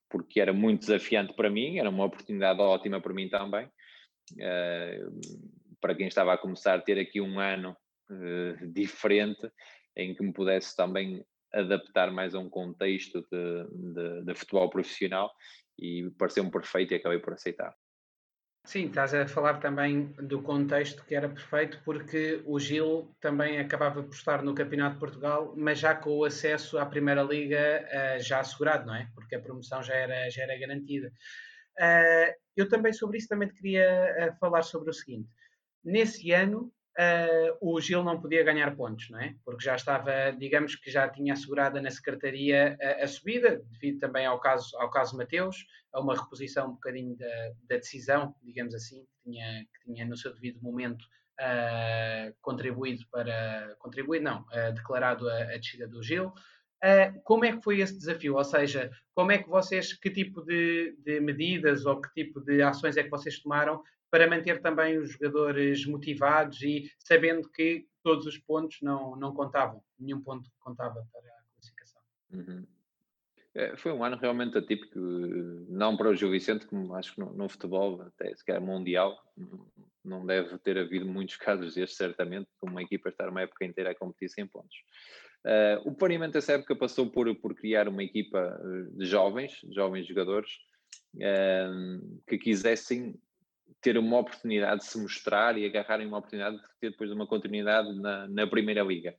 porque 0.10 0.39
era 0.39 0.53
muito 0.53 0.81
desafiante 0.81 1.34
para 1.34 1.50
mim, 1.50 1.77
era 1.77 1.89
uma 1.89 2.05
oportunidade 2.05 2.62
ótima 2.62 3.01
para 3.01 3.13
mim 3.13 3.29
também, 3.29 3.65
uh, 3.65 5.58
para 5.79 5.95
quem 5.95 6.07
estava 6.07 6.33
a 6.33 6.38
começar 6.38 6.81
ter 6.81 7.00
aqui 7.00 7.21
um 7.21 7.39
ano 7.39 7.75
uh, 8.09 8.67
diferente 8.67 9.50
em 9.95 10.15
que 10.15 10.24
me 10.24 10.33
pudesse 10.33 10.75
também 10.75 11.25
adaptar 11.53 12.12
mais 12.12 12.36
a 12.36 12.39
um 12.39 12.50
contexto 12.50 13.25
de, 13.31 13.93
de, 13.93 14.25
de 14.25 14.36
futebol 14.36 14.69
profissional 14.69 15.31
e 15.77 16.09
pareceu-me 16.17 16.51
perfeito 16.51 16.93
e 16.93 16.98
acabei 16.98 17.19
por 17.19 17.33
aceitar. 17.33 17.75
Sim, 18.65 18.88
estás 18.88 19.13
a 19.13 19.25
falar 19.25 19.59
também 19.59 20.13
do 20.21 20.41
contexto 20.41 21.03
que 21.05 21.15
era 21.15 21.27
perfeito, 21.27 21.81
porque 21.83 22.43
o 22.45 22.59
Gil 22.59 23.15
também 23.19 23.57
acabava 23.57 24.03
por 24.03 24.13
estar 24.13 24.43
no 24.43 24.53
Campeonato 24.53 24.95
de 24.95 25.00
Portugal, 25.00 25.53
mas 25.57 25.79
já 25.79 25.95
com 25.95 26.12
o 26.12 26.25
acesso 26.25 26.77
à 26.77 26.86
Primeira 26.86 27.24
Liga 27.24 27.88
uh, 27.88 28.21
já 28.21 28.41
assegurado, 28.41 28.86
não 28.86 28.93
é? 28.93 29.09
Porque 29.15 29.36
a 29.36 29.41
promoção 29.41 29.81
já 29.81 29.95
era, 29.95 30.29
já 30.29 30.43
era 30.43 30.59
garantida. 30.59 31.12
Uh, 31.79 32.36
eu 32.55 32.67
também 32.67 32.93
sobre 32.93 33.17
isso 33.17 33.29
também 33.29 33.50
queria 33.50 34.29
uh, 34.29 34.39
falar 34.39 34.62
sobre 34.62 34.89
o 34.89 34.93
seguinte. 34.93 35.29
Nesse 35.83 36.31
ano, 36.31 36.71
uh, 37.00 37.57
o 37.62 37.79
Gil 37.79 38.03
não 38.03 38.19
podia 38.19 38.43
ganhar 38.43 38.75
pontos, 38.75 39.09
não 39.09 39.19
é? 39.19 39.36
Porque 39.45 39.63
já 39.63 39.75
estava, 39.75 40.31
digamos 40.31 40.75
que 40.75 40.91
já 40.91 41.07
tinha 41.07 41.33
assegurada 41.33 41.81
na 41.81 41.89
secretaria 41.89 42.77
a, 42.81 43.03
a 43.03 43.07
subida, 43.07 43.62
devido 43.71 44.00
também 44.00 44.25
ao 44.25 44.39
caso, 44.39 44.77
ao 44.77 44.89
caso 44.89 45.17
Mateus, 45.17 45.65
a 45.93 46.00
uma 46.00 46.15
reposição 46.15 46.67
um 46.67 46.74
bocadinho 46.74 47.15
da, 47.17 47.51
da 47.69 47.77
decisão, 47.77 48.36
digamos 48.43 48.75
assim, 48.75 49.01
que 49.01 49.31
tinha, 49.31 49.65
que 49.65 49.93
tinha 49.93 50.05
no 50.05 50.17
seu 50.17 50.33
devido 50.33 50.62
momento 50.62 51.03
uh, 51.39 52.36
contribuído 52.41 53.05
para, 53.12 53.75
contribuído 53.79 54.25
não, 54.25 54.41
uh, 54.41 54.74
declarado 54.74 55.27
a, 55.29 55.43
a 55.43 55.57
descida 55.57 55.88
do 55.88 56.03
Gil. 56.03 56.27
Uh, 56.27 57.19
como 57.24 57.43
é 57.43 57.55
que 57.55 57.62
foi 57.62 57.81
esse 57.81 57.98
desafio? 57.98 58.36
Ou 58.36 58.43
seja, 58.43 58.89
como 59.13 59.31
é 59.31 59.38
que 59.38 59.50
vocês, 59.50 59.93
que 59.93 60.09
tipo 60.09 60.41
de, 60.43 60.95
de, 61.03 61.19
medidas 61.19 61.86
ou 61.86 62.00
que 62.00 62.09
tipo 62.13 62.39
de 62.39 62.62
ações 62.62 62.95
é 62.95 63.03
que 63.03 63.09
vocês 63.09 63.39
tomaram 63.39 63.83
para 64.11 64.29
manter 64.29 64.61
também 64.61 64.97
os 64.97 65.11
jogadores 65.11 65.85
motivados 65.85 66.61
e 66.61 66.91
sabendo 66.99 67.49
que 67.49 67.87
todos 68.03 68.25
os 68.25 68.37
pontos 68.37 68.77
não, 68.81 69.15
não 69.15 69.33
contavam, 69.33 69.83
nenhum 69.99 70.21
ponto 70.21 70.49
contava 70.59 71.05
para 71.11 71.29
a 71.29 71.43
classificação. 71.53 72.01
Uhum. 72.31 72.65
É, 73.55 73.75
foi 73.75 73.91
um 73.91 74.03
ano 74.03 74.15
realmente 74.15 74.57
atípico, 74.57 74.99
não 75.67 75.97
para 75.97 76.09
o 76.09 76.15
Gil 76.15 76.29
Vicente, 76.31 76.67
como 76.67 76.93
acho 76.93 77.13
que 77.13 77.19
no, 77.19 77.33
no 77.33 77.49
futebol, 77.49 78.01
até 78.01 78.35
sequer 78.35 78.61
mundial, 78.61 79.17
não 80.03 80.25
deve 80.25 80.57
ter 80.59 80.77
havido 80.77 81.05
muitos 81.05 81.35
casos 81.37 81.75
destes, 81.75 81.97
certamente, 81.97 82.47
como 82.59 82.73
uma 82.73 82.83
equipa 82.83 83.09
estar 83.09 83.29
uma 83.29 83.41
época 83.41 83.65
inteira 83.65 83.91
a 83.91 83.95
competir 83.95 84.29
sem 84.29 84.47
pontos. 84.47 84.77
Uh, 85.45 85.89
o 85.89 85.95
planeamento 85.95 86.33
dessa 86.33 86.53
época 86.53 86.75
passou 86.75 87.09
por, 87.09 87.33
por 87.35 87.55
criar 87.55 87.87
uma 87.87 88.03
equipa 88.03 88.59
de 88.91 89.05
jovens, 89.05 89.59
jovens 89.71 90.05
jogadores, 90.05 90.51
uh, 91.15 92.21
que 92.27 92.37
quisessem 92.37 93.19
ter 93.81 93.97
uma 93.97 94.19
oportunidade 94.19 94.81
de 94.81 94.88
se 94.88 94.99
mostrar 94.99 95.57
e 95.57 95.65
agarrarem 95.65 96.07
uma 96.07 96.17
oportunidade 96.17 96.57
de 96.57 96.63
ter 96.79 96.91
depois 96.91 97.11
uma 97.11 97.27
continuidade 97.27 97.93
na, 97.99 98.27
na 98.27 98.47
Primeira 98.47 98.83
Liga. 98.83 99.15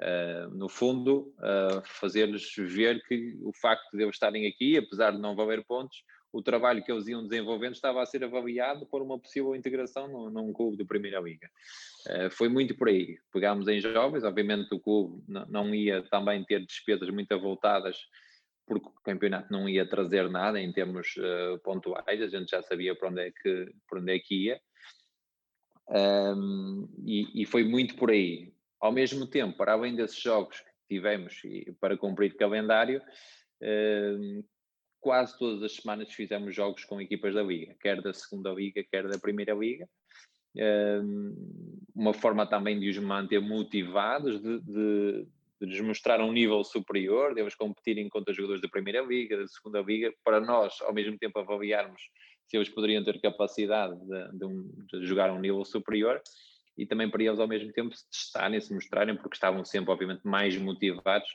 Uh, 0.00 0.54
no 0.54 0.68
fundo, 0.68 1.34
uh, 1.38 1.82
fazer-lhes 1.84 2.54
ver 2.56 3.02
que 3.04 3.36
o 3.42 3.52
facto 3.52 3.96
de 3.96 4.02
eles 4.02 4.14
estarem 4.14 4.46
aqui, 4.46 4.76
apesar 4.76 5.10
de 5.10 5.18
não 5.18 5.34
valer 5.34 5.64
pontos, 5.64 6.04
o 6.32 6.40
trabalho 6.40 6.84
que 6.84 6.92
eles 6.92 7.08
iam 7.08 7.26
desenvolvendo 7.26 7.72
estava 7.72 8.00
a 8.00 8.06
ser 8.06 8.22
avaliado 8.22 8.86
por 8.86 9.02
uma 9.02 9.18
possível 9.18 9.56
integração 9.56 10.06
num, 10.06 10.30
num 10.30 10.52
clube 10.52 10.76
de 10.76 10.84
Primeira 10.84 11.18
Liga. 11.18 11.50
Uh, 12.06 12.30
foi 12.30 12.48
muito 12.48 12.76
por 12.76 12.88
aí. 12.88 13.18
Pegámos 13.32 13.66
em 13.66 13.80
jovens, 13.80 14.22
obviamente 14.22 14.72
o 14.72 14.78
clube 14.78 15.20
não 15.26 15.74
ia 15.74 16.02
também 16.02 16.44
ter 16.44 16.64
despesas 16.64 17.10
muito 17.10 17.32
avultadas 17.32 17.96
porque 18.68 18.86
o 18.86 19.02
campeonato 19.02 19.50
não 19.50 19.68
ia 19.68 19.88
trazer 19.88 20.28
nada 20.28 20.60
em 20.60 20.72
termos 20.72 21.16
uh, 21.16 21.58
pontuais, 21.64 22.22
a 22.22 22.28
gente 22.28 22.50
já 22.50 22.62
sabia 22.62 22.94
para 22.94 23.08
onde 23.08 23.22
é 23.22 23.30
que, 23.32 23.72
para 23.88 24.00
onde 24.00 24.14
é 24.14 24.18
que 24.18 24.44
ia. 24.44 24.60
Um, 25.90 26.86
e, 27.04 27.42
e, 27.42 27.46
foi 27.46 27.64
muito 27.64 27.96
por 27.96 28.10
aí. 28.10 28.52
Ao 28.78 28.92
mesmo 28.92 29.26
tempo, 29.26 29.56
para 29.56 29.72
além 29.72 29.96
desses 29.96 30.20
jogos 30.20 30.60
que 30.60 30.70
tivemos 30.88 31.42
e 31.44 31.74
para 31.80 31.96
cumprir 31.96 32.36
calendário, 32.36 33.02
um, 33.62 34.44
quase 35.00 35.36
todas 35.38 35.62
as 35.62 35.74
semanas 35.76 36.12
fizemos 36.12 36.54
jogos 36.54 36.84
com 36.84 37.00
equipas 37.00 37.34
da 37.34 37.42
Liga, 37.42 37.74
quer 37.80 38.02
da 38.02 38.12
segunda 38.12 38.50
Liga, 38.50 38.84
quer 38.84 39.08
da 39.08 39.18
Primeira 39.18 39.54
Liga. 39.54 39.88
Um, 40.56 41.78
uma 41.94 42.12
forma 42.12 42.46
também 42.46 42.78
de 42.78 42.88
os 42.88 42.98
manter 42.98 43.40
motivados, 43.40 44.40
de, 44.40 44.60
de, 44.60 45.26
de 45.60 45.66
nos 45.66 45.80
mostrar 45.80 46.20
um 46.20 46.32
nível 46.32 46.62
superior, 46.62 47.34
de 47.34 47.40
eles 47.40 47.54
competirem 47.54 48.08
contra 48.08 48.32
jogadores 48.32 48.62
da 48.62 48.68
Primeira 48.68 49.02
Liga, 49.02 49.36
da 49.36 49.48
Segunda 49.48 49.80
Liga, 49.80 50.12
para 50.24 50.40
nós, 50.40 50.80
ao 50.82 50.92
mesmo 50.92 51.18
tempo, 51.18 51.38
avaliarmos 51.38 52.00
se 52.46 52.56
eles 52.56 52.68
poderiam 52.68 53.04
ter 53.04 53.20
capacidade 53.20 53.94
de, 53.98 54.38
de, 54.38 54.44
um, 54.44 54.70
de 54.86 55.06
jogar 55.06 55.30
um 55.30 55.40
nível 55.40 55.64
superior 55.64 56.22
e 56.76 56.86
também 56.86 57.10
para 57.10 57.22
eles, 57.22 57.40
ao 57.40 57.48
mesmo 57.48 57.72
tempo, 57.72 57.94
se 57.94 58.08
testarem, 58.08 58.60
se 58.60 58.72
mostrarem, 58.72 59.16
porque 59.16 59.34
estavam 59.34 59.64
sempre, 59.64 59.90
obviamente, 59.90 60.22
mais 60.24 60.56
motivados 60.56 61.28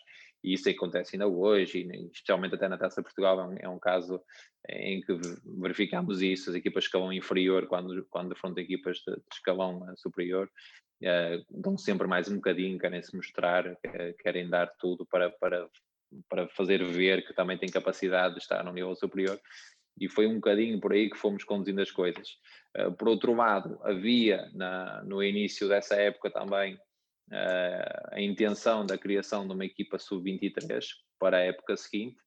e 0.44 0.54
isso 0.54 0.70
acontece 0.70 1.16
ainda 1.16 1.28
hoje, 1.28 1.80
e 1.80 2.06
especialmente 2.08 2.56
até 2.56 2.68
na 2.68 2.78
Taça 2.78 3.02
Portugal, 3.02 3.40
é 3.40 3.44
um, 3.46 3.56
é 3.62 3.70
um 3.70 3.80
caso 3.80 4.22
em 4.70 5.02
que 5.02 5.18
verificamos 5.46 6.22
isso, 6.22 6.50
as 6.50 6.56
equipas 6.56 6.84
de 6.84 6.88
escalão 6.88 7.14
inferior, 7.14 7.68
quando, 7.68 8.06
quando 8.10 8.30
defrontam 8.30 8.64
equipas 8.64 8.98
de, 8.98 9.14
de 9.14 9.22
escalão 9.34 9.90
eh, 9.90 9.94
superior, 9.96 10.50
uh, 11.04 11.62
dão 11.62 11.78
sempre 11.78 12.08
mais 12.08 12.30
um 12.30 12.36
bocadinho, 12.36 12.78
querem 12.78 13.02
se 13.02 13.16
mostrar, 13.16 13.78
querem 14.20 14.50
dar 14.50 14.68
tudo 14.80 15.06
para, 15.06 15.30
para, 15.32 15.70
para 16.30 16.48
fazer 16.50 16.84
ver 16.84 17.26
que 17.26 17.34
também 17.34 17.58
têm 17.58 17.70
capacidade 17.70 18.36
de 18.36 18.42
estar 18.42 18.64
no 18.64 18.74
nível 18.74 18.96
superior, 18.96 19.40
e 20.00 20.10
foi 20.10 20.28
um 20.28 20.36
bocadinho 20.36 20.80
por 20.80 20.92
aí 20.92 21.10
que 21.10 21.18
fomos 21.18 21.44
conduzindo 21.44 21.82
as 21.82 21.92
coisas. 21.92 22.38
Uh, 22.78 22.92
por 22.94 23.08
outro 23.08 23.34
lado, 23.34 23.80
havia 23.84 24.50
na, 24.54 25.04
no 25.04 25.24
início 25.24 25.70
dessa 25.70 25.96
época 25.96 26.30
também 26.30 26.78
a 27.32 28.22
intenção 28.22 28.86
da 28.86 28.98
criação 28.98 29.48
de 29.48 29.53
uma 29.53 29.65
equipa 29.65 29.98
sub-23 29.98 30.86
para 31.20 31.38
a 31.38 31.42
época 31.42 31.75
seguinte 31.75 32.18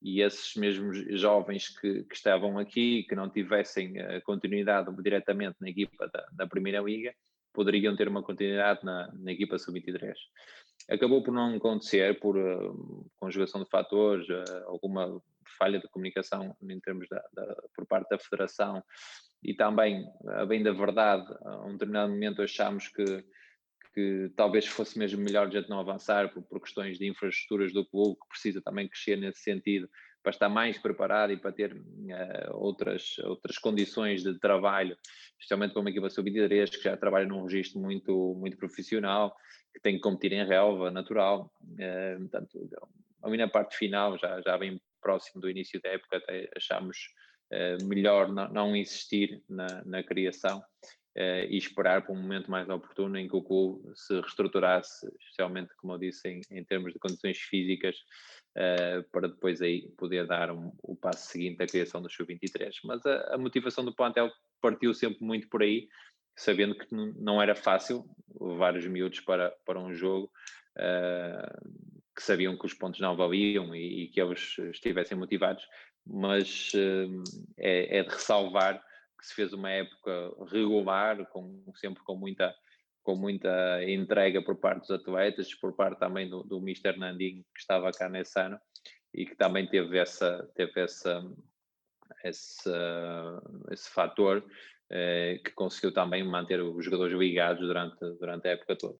e 0.00 0.20
esses 0.20 0.54
mesmos 0.54 0.98
jovens 1.18 1.68
que, 1.68 2.04
que 2.04 2.14
estavam 2.14 2.58
aqui, 2.58 3.04
que 3.04 3.14
não 3.14 3.28
tivessem 3.28 3.94
continuidade 4.24 4.94
diretamente 5.02 5.56
na 5.60 5.68
equipa 5.68 6.08
da, 6.08 6.26
da, 6.32 6.46
Primeira 6.46 6.80
Liga, 6.80 7.14
poderiam 7.52 7.96
ter 7.96 8.06
uma 8.06 8.22
continuidade 8.22 8.84
na, 8.84 9.10
na 9.14 9.32
equipa 9.32 9.58
sub-23. 9.58 10.14
Acabou 10.90 11.22
por 11.22 11.32
não 11.32 11.56
acontecer 11.56 12.20
por 12.20 12.36
uh, 12.36 13.10
conjugação 13.18 13.64
de 13.64 13.68
fatores, 13.68 14.28
uh, 14.28 14.64
alguma 14.66 15.20
falha 15.58 15.80
de 15.80 15.88
comunicação 15.88 16.54
em 16.62 16.78
termos 16.80 17.08
da, 17.08 17.24
da, 17.32 17.56
por 17.74 17.86
parte 17.86 18.10
da 18.10 18.18
Federação 18.18 18.82
e 19.42 19.54
também, 19.54 20.04
a 20.28 20.44
bem 20.44 20.62
da 20.62 20.72
verdade, 20.72 21.26
a 21.44 21.64
um 21.64 21.72
determinado 21.72 22.12
momento 22.12 22.42
achámos 22.42 22.88
que 22.88 23.24
que 23.96 24.30
talvez 24.36 24.66
fosse 24.66 24.98
mesmo 24.98 25.24
melhor 25.24 25.46
a 25.46 25.50
gente 25.50 25.70
não 25.70 25.80
avançar 25.80 26.28
por, 26.30 26.42
por, 26.42 26.60
questões 26.60 26.98
de 26.98 27.08
infraestruturas 27.08 27.72
do 27.72 27.82
clube, 27.82 28.20
que 28.20 28.28
precisa 28.28 28.60
também 28.60 28.86
crescer 28.86 29.16
nesse 29.16 29.40
sentido, 29.40 29.88
para 30.22 30.32
estar 30.32 30.50
mais 30.50 30.76
preparado 30.76 31.32
e 31.32 31.38
para 31.38 31.50
ter 31.50 31.72
uh, 31.72 32.52
outras, 32.52 33.16
outras 33.20 33.56
condições 33.56 34.22
de 34.22 34.38
trabalho, 34.38 34.98
especialmente 35.40 35.72
para 35.72 35.80
uma 35.80 35.88
equipa 35.88 36.10
sub-23 36.10 36.68
que 36.72 36.82
já 36.82 36.94
trabalha 36.94 37.24
num 37.24 37.44
registro 37.44 37.80
muito, 37.80 38.34
muito 38.38 38.58
profissional, 38.58 39.34
que 39.72 39.80
tem 39.80 39.94
que 39.94 40.02
competir 40.02 40.34
em 40.34 40.46
relva 40.46 40.90
natural. 40.90 41.50
Uh, 41.62 42.20
portanto, 42.20 42.68
a 43.22 43.30
minha 43.30 43.48
parte 43.48 43.78
final 43.78 44.18
já, 44.18 44.42
já 44.42 44.58
vem 44.58 44.78
próximo 45.00 45.40
do 45.40 45.48
início 45.48 45.80
da 45.80 45.88
época, 45.88 46.18
até 46.18 46.50
achámos 46.54 46.98
melhor 47.84 48.28
não, 48.28 48.48
não 48.52 48.76
insistir 48.76 49.40
na, 49.48 49.84
na 49.84 50.02
criação 50.02 50.60
Uh, 50.60 51.05
e 51.16 51.56
esperar 51.56 52.02
para 52.02 52.12
um 52.12 52.20
momento 52.20 52.50
mais 52.50 52.68
oportuno 52.68 53.18
em 53.18 53.26
que 53.26 53.34
o 53.34 53.42
clube 53.42 53.90
se 53.94 54.20
reestruturasse, 54.20 55.06
especialmente, 55.18 55.74
como 55.76 55.94
eu 55.94 55.98
disse, 55.98 56.28
em, 56.28 56.40
em 56.50 56.62
termos 56.62 56.92
de 56.92 56.98
condições 56.98 57.38
físicas, 57.38 57.96
uh, 58.56 59.02
para 59.10 59.28
depois 59.28 59.62
aí 59.62 59.88
poder 59.96 60.26
dar 60.26 60.50
um, 60.50 60.72
o 60.82 60.94
passo 60.94 61.30
seguinte 61.30 61.62
à 61.62 61.66
criação 61.66 62.02
do 62.02 62.10
Sub-23. 62.10 62.70
Mas 62.84 63.04
a, 63.06 63.34
a, 63.34 63.38
motivação 63.38 63.82
do 63.82 63.94
plantel 63.94 64.30
partiu 64.60 64.92
sempre 64.92 65.24
muito 65.24 65.48
por 65.48 65.62
aí, 65.62 65.88
sabendo 66.36 66.76
que 66.76 66.86
não 66.94 67.40
era 67.40 67.54
fácil 67.54 68.04
levar 68.38 68.76
os 68.76 68.86
miúdos 68.86 69.20
para, 69.20 69.50
para 69.64 69.80
um 69.80 69.94
jogo 69.94 70.30
uh, 70.76 71.96
que 72.14 72.22
sabiam 72.22 72.58
que 72.58 72.66
os 72.66 72.74
pontos 72.74 73.00
não 73.00 73.16
valiam 73.16 73.74
e, 73.74 74.04
e 74.04 74.08
que 74.08 74.20
eles 74.20 74.58
estivessem 74.70 75.16
motivados, 75.16 75.64
mas 76.06 76.72
é, 77.58 77.98
é 77.98 78.02
de 78.02 78.10
ressalvar 78.10 78.82
que 79.18 79.26
se 79.26 79.34
fez 79.34 79.52
uma 79.52 79.70
época 79.70 80.32
regular, 80.50 81.26
com, 81.26 81.62
sempre 81.74 82.02
com 82.02 82.16
muita, 82.16 82.54
com 83.02 83.16
muita 83.16 83.82
entrega 83.84 84.42
por 84.42 84.56
parte 84.56 84.80
dos 84.80 84.90
atletas, 84.90 85.54
por 85.54 85.74
parte 85.74 85.98
também 85.98 86.28
do, 86.28 86.42
do 86.42 86.58
Mr. 86.58 86.98
Nandinho, 86.98 87.44
que 87.54 87.60
estava 87.60 87.90
cá 87.92 88.08
nesse 88.08 88.38
ano, 88.38 88.58
e 89.14 89.24
que 89.24 89.34
também 89.34 89.66
teve, 89.66 89.98
essa, 89.98 90.48
teve 90.54 90.80
essa, 90.80 91.24
esse, 92.24 92.70
esse 93.70 93.88
fator 93.90 94.44
eh, 94.90 95.40
que 95.44 95.50
conseguiu 95.52 95.92
também 95.92 96.22
manter 96.22 96.60
os 96.60 96.84
jogadores 96.84 97.16
ligados 97.18 97.66
durante, 97.66 97.98
durante 98.18 98.48
a 98.48 98.52
época 98.52 98.76
toda. 98.76 98.98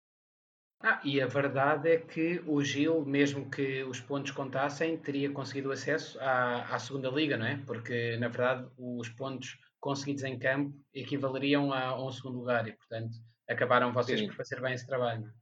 Ah, 0.80 1.00
e 1.04 1.20
a 1.20 1.26
verdade 1.26 1.90
é 1.90 1.98
que 1.98 2.42
o 2.46 2.62
Gil, 2.62 3.04
mesmo 3.04 3.50
que 3.50 3.82
os 3.84 3.98
pontos 3.98 4.30
contassem, 4.30 4.96
teria 4.96 5.30
conseguido 5.30 5.72
acesso 5.72 6.18
à, 6.20 6.74
à 6.74 6.78
segunda 6.78 7.08
liga, 7.08 7.36
não 7.36 7.46
é? 7.46 7.56
Porque, 7.66 8.16
na 8.18 8.28
verdade, 8.28 8.68
os 8.76 9.08
pontos 9.08 9.58
conseguidos 9.80 10.24
em 10.24 10.38
campo 10.38 10.74
equivaleriam 10.92 11.72
a, 11.72 11.84
a 11.84 12.04
um 12.04 12.10
segundo 12.10 12.38
lugar 12.38 12.66
e, 12.68 12.72
portanto, 12.72 13.16
acabaram 13.48 13.92
vocês 13.92 14.20
Sim. 14.20 14.26
por 14.26 14.36
fazer 14.36 14.60
bem 14.60 14.74
esse 14.74 14.86
trabalho. 14.86 15.32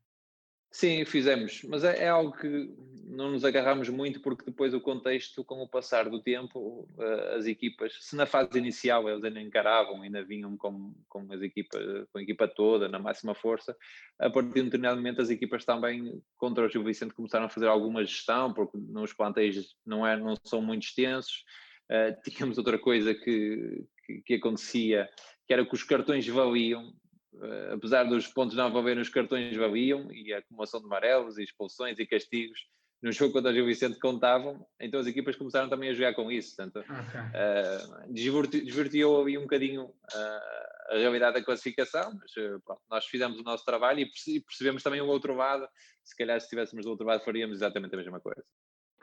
Sim, 0.74 1.04
fizemos, 1.04 1.62
mas 1.68 1.84
é, 1.84 2.02
é, 2.02 2.08
algo 2.08 2.36
que 2.36 2.68
não 3.04 3.30
nos 3.30 3.44
agarramos 3.44 3.88
muito 3.88 4.20
porque 4.20 4.44
depois 4.44 4.74
o 4.74 4.80
contexto, 4.80 5.44
com 5.44 5.62
o 5.62 5.68
passar 5.68 6.10
do 6.10 6.20
tempo, 6.20 6.88
uh, 6.98 7.36
as 7.36 7.46
equipas, 7.46 7.96
se 8.00 8.16
na 8.16 8.26
fase 8.26 8.58
inicial 8.58 9.08
eles 9.08 9.22
ainda 9.22 9.40
encaravam, 9.40 10.02
ainda 10.02 10.24
vinham 10.24 10.56
com, 10.56 10.92
com, 11.08 11.32
as 11.32 11.42
equipas, 11.42 11.80
com 12.12 12.18
a 12.18 12.22
equipa 12.22 12.48
toda, 12.48 12.88
na 12.88 12.98
máxima 12.98 13.36
força, 13.36 13.76
a 14.18 14.28
partir 14.28 14.52
de 14.54 14.60
um 14.62 14.64
determinado 14.64 14.96
momento 14.96 15.22
as 15.22 15.30
equipas 15.30 15.64
também 15.64 16.20
contra 16.36 16.66
o 16.66 16.68
Gil 16.68 16.82
Vicente 16.82 17.14
começaram 17.14 17.46
a 17.46 17.50
fazer 17.50 17.68
alguma 17.68 18.04
gestão, 18.04 18.52
porque 18.52 18.76
nos 18.76 19.12
plantéis 19.12 19.76
não, 19.86 20.04
é, 20.04 20.16
não 20.16 20.34
são 20.42 20.60
muito 20.60 20.82
extensos, 20.82 21.44
uh, 21.88 22.20
tínhamos 22.28 22.58
outra 22.58 22.80
coisa 22.80 23.14
que, 23.14 23.84
que, 24.06 24.22
que, 24.22 24.34
acontecia, 24.34 25.08
que 25.46 25.52
era 25.52 25.64
que 25.64 25.74
os 25.74 25.82
cartões 25.82 26.26
valiam, 26.26 26.88
uh, 27.34 27.74
apesar 27.74 28.04
dos 28.04 28.26
pontos 28.26 28.56
não 28.56 28.72
valerem, 28.72 29.02
os 29.02 29.08
cartões 29.08 29.56
valiam, 29.56 30.10
e 30.12 30.32
a 30.32 30.38
acumulação 30.38 30.80
de 30.80 30.86
amarelos, 30.86 31.38
e 31.38 31.42
expulsões 31.42 31.98
e 31.98 32.06
castigos 32.06 32.58
no 33.02 33.12
jogo 33.12 33.34
contra 33.34 33.50
o 33.50 33.54
Gil 33.54 33.66
Vicente 33.66 33.98
contavam, 33.98 34.66
então 34.80 34.98
as 34.98 35.06
equipas 35.06 35.36
começaram 35.36 35.68
também 35.68 35.90
a 35.90 35.92
jogar 35.92 36.14
com 36.14 36.32
isso, 36.32 36.56
portanto, 36.56 36.78
okay. 36.78 37.20
uh, 37.20 38.12
desvirtuou 38.12 39.20
ali 39.20 39.36
um 39.36 39.42
bocadinho 39.42 39.84
uh, 39.84 40.90
a 40.90 40.96
realidade 40.96 41.34
da 41.34 41.44
classificação, 41.44 42.18
mas 42.18 42.32
pronto, 42.64 42.80
nós 42.90 43.04
fizemos 43.04 43.38
o 43.38 43.42
nosso 43.42 43.62
trabalho 43.62 44.00
e 44.00 44.40
percebemos 44.40 44.82
também 44.82 45.02
o 45.02 45.06
outro 45.06 45.34
lado, 45.34 45.68
se 46.02 46.16
calhar 46.16 46.40
se 46.40 46.46
estivéssemos 46.46 46.86
do 46.86 46.92
outro 46.92 47.06
lado 47.06 47.22
faríamos 47.22 47.56
exatamente 47.58 47.94
a 47.94 47.98
mesma 47.98 48.20
coisa. 48.20 48.42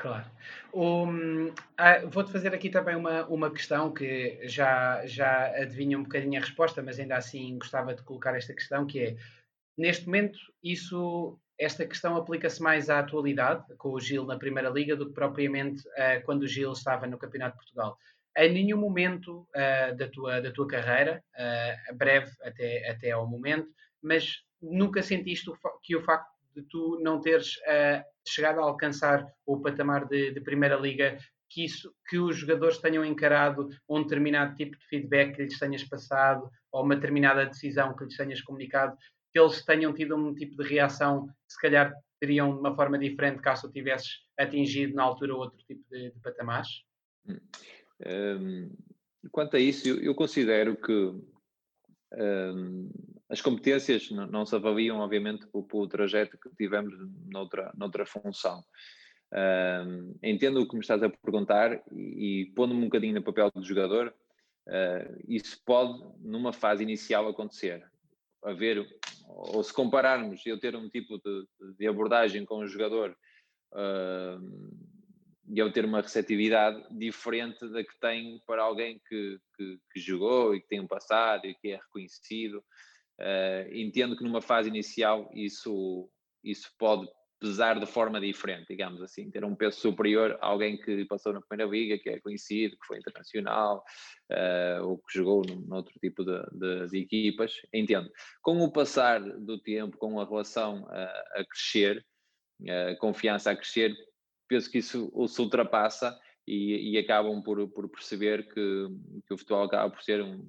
Claro. 0.02 0.26
Um, 0.74 1.54
ah, 1.78 2.00
Vou-te 2.08 2.32
fazer 2.32 2.56
aqui 2.56 2.72
também 2.72 2.96
uma, 2.96 3.24
uma 3.28 3.52
questão 3.52 3.94
que 3.94 4.40
já, 4.48 5.06
já 5.06 5.46
adivinha 5.56 5.96
um 5.96 6.02
bocadinho 6.02 6.40
a 6.40 6.44
resposta, 6.44 6.82
mas 6.82 7.00
ainda 7.00 7.18
assim 7.18 7.60
gostava 7.60 7.94
de 7.94 8.02
colocar 8.02 8.36
esta 8.36 8.52
questão, 8.52 8.88
que 8.88 9.00
é, 9.00 9.16
neste 9.78 10.08
momento, 10.08 10.40
isso, 10.64 11.40
esta 11.56 11.86
questão 11.86 12.16
aplica-se 12.16 12.64
mais 12.64 12.90
à 12.90 12.98
atualidade, 12.98 13.64
com 13.78 13.90
o 13.90 14.00
Gil 14.00 14.26
na 14.26 14.40
Primeira 14.40 14.70
Liga, 14.70 14.96
do 14.96 15.06
que 15.06 15.14
propriamente 15.14 15.88
uh, 15.90 16.26
quando 16.26 16.42
o 16.44 16.48
Gil 16.48 16.72
estava 16.72 17.06
no 17.06 17.20
Campeonato 17.20 17.52
de 17.52 17.64
Portugal. 17.64 17.96
Em 18.36 18.52
nenhum 18.52 18.80
momento 18.80 19.48
uh, 19.56 19.96
da, 19.96 20.08
tua, 20.08 20.42
da 20.42 20.52
tua 20.52 20.68
carreira, 20.68 21.24
uh, 21.36 21.96
breve 21.96 22.32
até, 22.42 22.90
até 22.90 23.12
ao 23.12 23.28
momento, 23.28 23.68
mas 24.02 24.40
nunca 24.60 25.04
sentiste 25.04 25.52
que 25.84 25.96
o 25.96 26.02
facto 26.02 26.41
de 26.56 26.62
tu 26.64 27.00
não 27.02 27.20
teres 27.20 27.58
uh, 27.58 28.04
chegado 28.28 28.60
a 28.60 28.64
alcançar 28.64 29.26
o 29.46 29.60
patamar 29.60 30.08
de, 30.08 30.32
de, 30.32 30.42
Primeira 30.42 30.76
Liga, 30.76 31.18
que, 31.50 31.66
isso, 31.66 31.94
que 32.08 32.18
os 32.18 32.38
jogadores 32.38 32.78
tenham 32.78 33.04
encarado 33.04 33.70
um 33.90 34.02
determinado 34.02 34.56
tipo 34.56 34.78
de 34.78 34.86
feedback 34.88 35.36
que 35.36 35.44
lhes 35.44 35.60
tenhas 35.60 35.84
passado, 35.84 36.50
ou 36.72 36.84
uma 36.84 36.96
determinada 36.96 37.46
decisão 37.46 37.96
que 37.96 38.06
lhes 38.06 38.16
tenhas 38.16 38.42
comunicado, 38.42 38.96
que 39.34 39.40
eles 39.40 39.64
tenham 39.66 39.94
tido 39.94 40.16
um 40.16 40.34
tipo 40.34 40.62
de 40.62 40.70
reação 40.70 41.28
se 41.48 41.60
calhar 41.60 41.94
teriam 42.20 42.54
de 42.54 42.60
uma 42.60 42.76
forma 42.76 43.00
diferente 43.00 43.42
caso 43.42 43.68
tu 43.68 43.74
tivesses 43.74 44.20
atingido 44.38 44.94
na 44.94 45.04
altura 45.04 45.36
outro 45.36 45.58
tipo 45.66 45.84
de, 45.90 46.12
de 46.12 46.20
patamares? 46.20 46.84
Um, 47.28 47.38
hum, 48.06 48.78
quanto 49.32 49.58
a 49.58 49.60
isso, 49.60 49.88
eu, 49.88 50.02
eu 50.02 50.16
considero 50.16 50.76
que 50.76 51.14
um, 52.14 52.90
as 53.32 53.42
competências 53.42 54.12
não, 54.12 54.28
não, 54.28 54.46
se 54.46 54.54
avaliam, 54.54 55.00
obviamente, 55.00 55.48
pelo, 55.48 55.64
pelo, 55.64 55.88
trajeto 55.88 56.38
que 56.38 56.50
tivemos 56.58 56.94
noutra, 57.32 57.72
noutra 57.78 58.06
função. 58.06 58.62
Entendo 60.22 60.62
o 60.62 60.68
que 60.68 60.76
me 60.76 60.82
estás 60.82 61.02
a 61.02 61.10
perguntar 61.10 61.82
e, 61.94 62.42
e 62.42 62.46
pondo-me 62.54 62.82
um 62.82 62.86
bocadinho 62.86 63.16
no 63.16 63.24
papel 63.24 63.50
do 63.50 63.64
jogador, 63.64 64.14
uh, 64.68 65.24
isso 65.28 65.62
pode, 65.66 66.04
numa 66.20 66.52
fase 66.52 66.84
inicial, 66.84 67.28
acontecer. 67.30 67.82
Haver, 68.44 68.86
ou 69.28 69.64
se 69.64 69.74
compararmos, 69.74 70.46
eu 70.46 70.60
ter 70.60 70.76
um 70.76 70.90
tipo 70.90 71.18
de, 71.20 71.48
de 71.78 71.88
abordagem 71.88 72.44
com 72.44 72.58
o 72.58 72.68
jogador 72.68 73.16
uh, 73.72 74.82
e 75.48 75.60
eu 75.60 75.72
ter 75.72 75.86
uma 75.86 76.02
receptividade 76.02 76.84
diferente 76.98 77.66
da 77.70 77.84
que 77.84 77.98
tem 78.02 78.42
para 78.46 78.64
alguém 78.64 79.00
que, 79.08 79.40
que, 79.56 79.80
que 79.94 80.00
jogou 80.02 80.54
e 80.54 80.62
que 80.62 80.68
tem 80.68 80.82
um 80.82 80.88
passado 80.88 81.46
e 81.46 81.56
que 81.56 81.70
é 81.70 81.76
reconhecido. 81.78 82.62
Uh, 83.22 83.70
entendo 83.72 84.18
que 84.18 84.24
numa 84.24 84.42
fase 84.42 84.68
inicial 84.68 85.30
isso, 85.36 86.10
isso 86.44 86.72
pode 86.80 87.08
pesar 87.40 87.80
de 87.80 87.86
forma 87.86 88.20
diferente, 88.20 88.68
digamos 88.70 89.02
assim, 89.02 89.30
ter 89.30 89.46
um 89.46 89.56
peso 89.56 89.80
superior 89.80 90.38
a 90.42 90.48
alguém 90.48 90.78
que 90.78 91.06
passou 91.06 91.34
na 91.34 91.42
primeira 91.42 91.72
liga, 91.72 91.98
que 91.98 92.10
é 92.10 92.20
conhecido, 92.20 92.78
que 92.78 92.86
foi 92.86 92.98
internacional, 92.98 93.84
uh, 94.32 94.88
ou 94.88 94.98
que 94.98 95.20
jogou 95.20 95.44
num, 95.48 95.62
noutro 95.62 95.94
tipo 96.00 96.24
de, 96.24 96.40
de, 96.52 96.88
de, 96.88 97.00
equipas, 97.00 97.54
entendo. 97.72 98.10
Com 98.42 98.60
o 98.62 98.72
passar 98.72 99.22
do 99.22 99.60
tempo, 99.60 99.98
com 99.98 100.20
a 100.20 100.26
relação 100.26 100.88
a, 100.90 101.04
a 101.42 101.46
crescer, 101.46 102.04
a 102.92 102.96
confiança 102.98 103.52
a 103.52 103.56
crescer, 103.56 103.96
penso 104.48 104.70
que 104.70 104.80
isso 104.80 105.12
se 105.28 105.42
ultrapassa 105.42 106.16
e, 106.48 106.92
e 106.92 106.98
acabam 106.98 107.42
por, 107.42 107.68
por 107.70 107.90
perceber 107.90 108.48
que, 108.50 108.88
que 109.28 109.34
o 109.34 109.38
futebol 109.38 109.64
acaba 109.64 109.90
por 109.90 110.04
ser 110.04 110.22
um, 110.22 110.46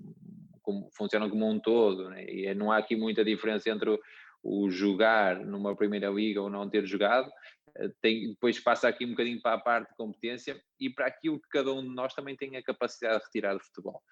como, 0.62 0.88
funcionam 0.92 1.28
como 1.28 1.48
um 1.48 1.58
todo, 1.58 2.08
né? 2.10 2.24
e 2.24 2.54
não 2.54 2.70
há 2.72 2.78
aqui 2.78 2.96
muita 2.96 3.24
diferença 3.24 3.70
entre 3.70 3.90
o, 3.90 4.00
o, 4.42 4.70
jogar 4.70 5.44
numa 5.44 5.76
primeira 5.76 6.08
liga 6.08 6.40
ou 6.40 6.50
não 6.50 6.68
ter 6.68 6.86
jogado, 6.86 7.30
eh, 7.76 7.90
tem, 8.00 8.30
depois 8.30 8.58
passa 8.60 8.88
aqui 8.88 9.04
um 9.04 9.10
bocadinho 9.10 9.40
para 9.40 9.54
a 9.54 9.60
parte 9.60 9.90
de 9.90 9.96
competência 9.96 10.60
e 10.78 10.90
para 10.90 11.06
aquilo 11.06 11.40
que 11.40 11.48
cada 11.48 11.72
um 11.72 11.82
de 11.82 11.94
nós 11.94 12.14
também 12.14 12.36
tem 12.36 12.56
a 12.56 12.62
capacidade 12.62 13.18
de 13.18 13.24
retirar 13.26 13.54
do 13.54 13.64
futebol. 13.64 14.02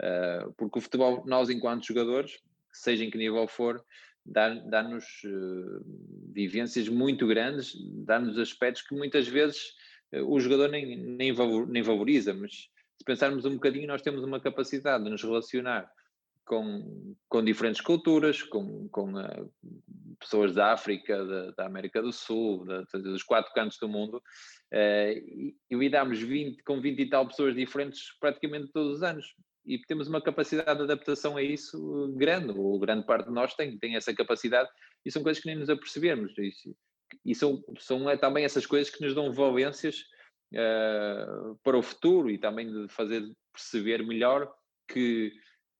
Uh, 0.00 0.52
porque 0.58 0.78
o 0.78 0.82
futebol, 0.82 1.24
nós 1.26 1.48
enquanto 1.48 1.86
jogadores, 1.86 2.38
seja 2.72 3.04
em 3.04 3.10
que 3.10 3.16
nível 3.16 3.48
for, 3.48 3.82
dá-nos 4.24 4.64
dá 4.68 5.30
uh, 5.30 6.32
vivências 6.32 6.88
muito 6.88 7.26
grandes, 7.26 7.74
dá-nos 8.04 8.38
aspectos 8.38 8.82
que 8.82 8.94
muitas 8.94 9.26
vezes 9.26 9.74
uh, 10.12 10.30
o 10.30 10.38
jogador 10.38 10.68
nem, 10.68 10.96
nem, 10.96 11.32
nem 11.68 11.82
valoriza, 11.82 12.34
mas 12.34 12.52
se 12.98 13.04
pensarmos 13.04 13.44
um 13.44 13.54
bocadinho, 13.54 13.86
nós 13.86 14.02
temos 14.02 14.22
uma 14.24 14.40
capacidade 14.40 15.04
de 15.04 15.10
nos 15.10 15.22
relacionar 15.22 15.90
com, 16.46 17.14
com 17.28 17.44
diferentes 17.44 17.80
culturas, 17.80 18.42
com, 18.42 18.88
com 18.88 19.12
uh, 19.14 19.52
pessoas 20.18 20.54
da 20.54 20.72
África, 20.72 21.24
da, 21.26 21.50
da 21.50 21.66
América 21.66 22.00
do 22.00 22.12
Sul, 22.12 22.64
da, 22.64 22.82
dos 22.94 23.22
quatro 23.22 23.52
cantos 23.52 23.78
do 23.78 23.88
mundo, 23.88 24.18
uh, 24.18 25.12
e, 25.12 25.56
lidamos 25.72 26.20
20, 26.20 26.62
com 26.62 26.80
20 26.80 27.00
e 27.00 27.10
tal 27.10 27.26
pessoas 27.26 27.54
diferentes 27.54 28.16
praticamente 28.18 28.72
todos 28.72 28.96
os 28.96 29.02
anos. 29.02 29.34
E 29.66 29.78
temos 29.80 30.06
uma 30.06 30.22
capacidade 30.22 30.78
de 30.78 30.84
adaptação 30.84 31.36
a 31.36 31.42
isso 31.42 32.14
grande, 32.16 32.56
ou 32.56 32.78
grande 32.78 33.04
parte 33.04 33.26
de 33.26 33.34
nós 33.34 33.52
tem, 33.54 33.76
tem 33.78 33.96
essa 33.96 34.14
capacidade, 34.14 34.70
e 35.04 35.10
são 35.10 35.24
coisas 35.24 35.42
que 35.42 35.48
nem 35.48 35.58
nos 35.58 35.68
apercebemos. 35.68 36.32
E, 36.38 36.52
e 37.24 37.34
são, 37.34 37.62
são 37.80 38.08
é, 38.08 38.16
também 38.16 38.44
essas 38.44 38.64
coisas 38.64 38.88
que 38.88 39.04
nos 39.04 39.14
dão 39.14 39.32
valências 39.32 40.04
uh, 40.54 41.58
para 41.64 41.76
o 41.76 41.82
futuro 41.82 42.30
e 42.30 42.38
também 42.38 42.72
de 42.72 42.88
fazer 42.88 43.28
perceber 43.52 44.06
melhor 44.06 44.48
que, 44.88 45.32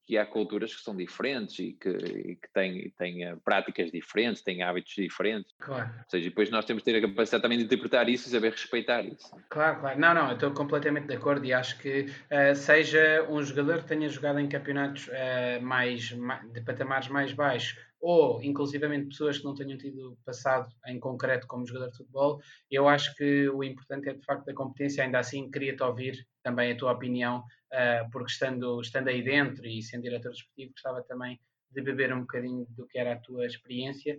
que 0.07 0.17
há 0.17 0.25
culturas 0.25 0.73
que 0.73 0.81
são 0.81 0.97
diferentes 0.97 1.59
e 1.59 1.73
que, 1.73 1.89
e 1.89 2.37
que 2.37 2.49
têm, 2.55 2.91
têm 2.97 3.25
eh, 3.25 3.37
práticas 3.45 3.91
diferentes, 3.91 4.41
têm 4.41 4.63
hábitos 4.63 4.95
diferentes. 4.95 5.53
Claro. 5.59 5.91
Ou 5.99 6.05
seja, 6.09 6.29
depois 6.29 6.49
nós 6.49 6.65
temos 6.65 6.85
que 6.85 6.93
ter 6.93 6.99
a 6.99 7.09
capacidade 7.09 7.43
também 7.43 7.59
de 7.59 7.65
interpretar 7.65 8.09
isso 8.09 8.29
e 8.29 8.31
saber 8.31 8.53
respeitar 8.53 9.05
isso. 9.05 9.37
Claro, 9.49 9.81
claro. 9.81 9.99
Não, 9.99 10.15
não, 10.15 10.29
eu 10.29 10.35
estou 10.35 10.53
completamente 10.53 11.09
de 11.09 11.17
acordo 11.17 11.45
e 11.45 11.53
acho 11.53 11.77
que 11.79 12.03
uh, 12.31 12.55
seja 12.55 13.27
um 13.29 13.43
jogador 13.43 13.83
que 13.83 13.89
tenha 13.89 14.09
jogado 14.09 14.39
em 14.39 14.49
campeonatos 14.49 15.09
uh, 15.09 15.61
mais, 15.61 16.15
de 16.53 16.61
patamares 16.61 17.09
mais 17.09 17.33
baixos 17.33 17.77
ou 18.09 18.41
inclusivamente 18.41 19.09
pessoas 19.09 19.37
que 19.37 19.45
não 19.45 19.53
tenham 19.53 19.77
tido 19.77 20.17
passado 20.25 20.73
em 20.87 21.01
concreto 21.01 21.45
como 21.49 21.67
jogador 21.67 21.91
de 21.91 21.97
futebol, 21.97 22.41
eu 22.71 22.87
acho 22.87 23.13
que 23.17 23.49
o 23.49 23.65
importante 23.65 24.09
é 24.09 24.15
de 24.15 24.25
facto 24.25 24.49
a 24.49 24.55
competência, 24.55 25.03
ainda 25.03 25.19
assim 25.19 25.51
queria-te 25.51 25.83
ouvir 25.83 26.25
também 26.41 26.71
a 26.71 26.77
tua 26.77 26.93
opinião 26.93 27.39
uh, 27.39 28.09
porque 28.13 28.31
estando, 28.31 28.81
estando 28.81 29.09
aí 29.09 29.25
dentro 29.25 29.67
e 29.67 29.83
sendo 29.83 30.05
diretor 30.05 30.31
desportivo, 30.31 30.71
gostava 30.71 31.03
também 31.03 31.41
de 31.69 31.83
beber 31.83 32.13
um 32.13 32.21
bocadinho 32.21 32.65
do 32.77 32.87
que 32.87 32.97
era 32.97 33.15
a 33.15 33.19
tua 33.19 33.45
experiência. 33.45 34.17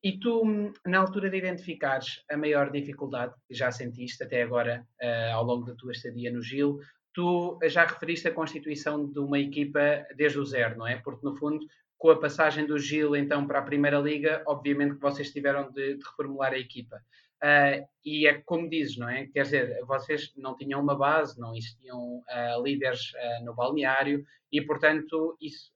E 0.00 0.16
tu, 0.20 0.72
na 0.86 0.98
altura 1.00 1.28
de 1.28 1.36
identificares 1.36 2.22
a 2.30 2.36
maior 2.36 2.70
dificuldade 2.70 3.34
que 3.48 3.54
já 3.54 3.72
sentiste 3.72 4.22
até 4.22 4.42
agora, 4.42 4.86
uh, 5.02 5.34
ao 5.34 5.42
longo 5.42 5.66
da 5.66 5.74
tua 5.74 5.90
estadia 5.90 6.30
no 6.30 6.40
Gil, 6.40 6.78
tu 7.12 7.58
já 7.64 7.84
referiste 7.84 8.28
a 8.28 8.32
constituição 8.32 9.10
de 9.10 9.18
uma 9.18 9.40
equipa 9.40 10.06
desde 10.14 10.38
o 10.38 10.44
zero, 10.44 10.78
não 10.78 10.86
é? 10.86 10.98
Porque, 10.98 11.26
no 11.26 11.34
fundo, 11.34 11.66
com 12.04 12.10
a 12.10 12.20
passagem 12.20 12.66
do 12.66 12.78
Gil 12.78 13.16
então 13.16 13.46
para 13.46 13.60
a 13.60 13.62
Primeira 13.62 13.98
Liga, 13.98 14.42
obviamente 14.46 14.96
que 14.96 15.00
vocês 15.00 15.32
tiveram 15.32 15.72
de, 15.72 15.94
de 15.94 16.04
reformular 16.04 16.52
a 16.52 16.58
equipa. 16.58 16.96
Uh, 17.42 17.80
e 18.04 18.26
é 18.26 18.42
como 18.44 18.68
dizes, 18.68 18.98
não 18.98 19.08
é? 19.08 19.26
Quer 19.28 19.44
dizer, 19.44 19.80
vocês 19.86 20.30
não 20.36 20.54
tinham 20.54 20.82
uma 20.82 20.94
base, 20.94 21.40
não 21.40 21.56
existiam 21.56 22.18
uh, 22.18 22.62
líderes 22.62 23.00
uh, 23.14 23.44
no 23.46 23.54
balneário 23.54 24.22
e, 24.52 24.60
portanto, 24.60 25.34
isso, 25.40 25.72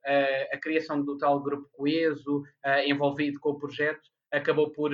a 0.52 0.58
criação 0.58 1.02
do 1.02 1.16
tal 1.16 1.42
grupo 1.42 1.66
coeso, 1.72 2.44
envolvido 2.86 3.40
com 3.40 3.52
o 3.52 3.58
projeto, 3.58 4.02
acabou 4.30 4.70
por 4.70 4.92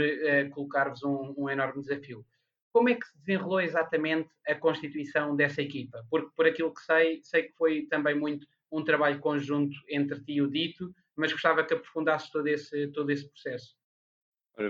colocar-vos 0.52 1.02
um, 1.02 1.34
um, 1.36 1.50
enorme 1.50 1.82
desafio. 1.82 2.24
Como 2.72 2.88
é 2.88 2.94
que 2.94 3.06
se 3.06 3.18
desenrolou 3.18 3.60
exatamente 3.60 4.30
a 4.46 4.54
constituição 4.54 5.36
dessa 5.36 5.60
equipa? 5.60 6.02
Porque, 6.08 6.30
por 6.34 6.46
aquilo 6.46 6.72
que 6.72 6.80
sei, 6.80 7.20
sei 7.22 7.42
que 7.42 7.52
foi 7.58 7.86
também 7.90 8.14
muito 8.14 8.46
um 8.72 8.82
trabalho 8.82 9.20
conjunto 9.20 9.76
entre 9.90 10.18
ti 10.20 10.34
e 10.34 10.42
o 10.42 10.50
Dito, 10.50 10.94
mas 11.16 11.32
gostava 11.32 11.64
que 11.64 11.74
aprofundasses 11.74 12.30
todo 12.30 12.46
esse, 12.46 12.88
todo 12.88 13.10
esse 13.10 13.28
processo. 13.28 13.76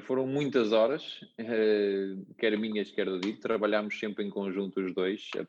Foram 0.02 0.26
muitas 0.26 0.72
horas, 0.72 1.20
eh, 1.36 2.16
quer 2.38 2.56
minhas, 2.58 2.90
quer 2.90 3.04
do 3.04 3.20
Dito, 3.20 3.40
trabalhámos 3.40 3.98
sempre 3.98 4.24
em 4.24 4.30
conjunto 4.30 4.80
os 4.80 4.94
dois, 4.94 5.28
a 5.36 5.46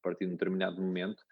partir 0.00 0.26
de 0.26 0.30
um 0.30 0.34
determinado 0.34 0.80
momento, 0.80 1.24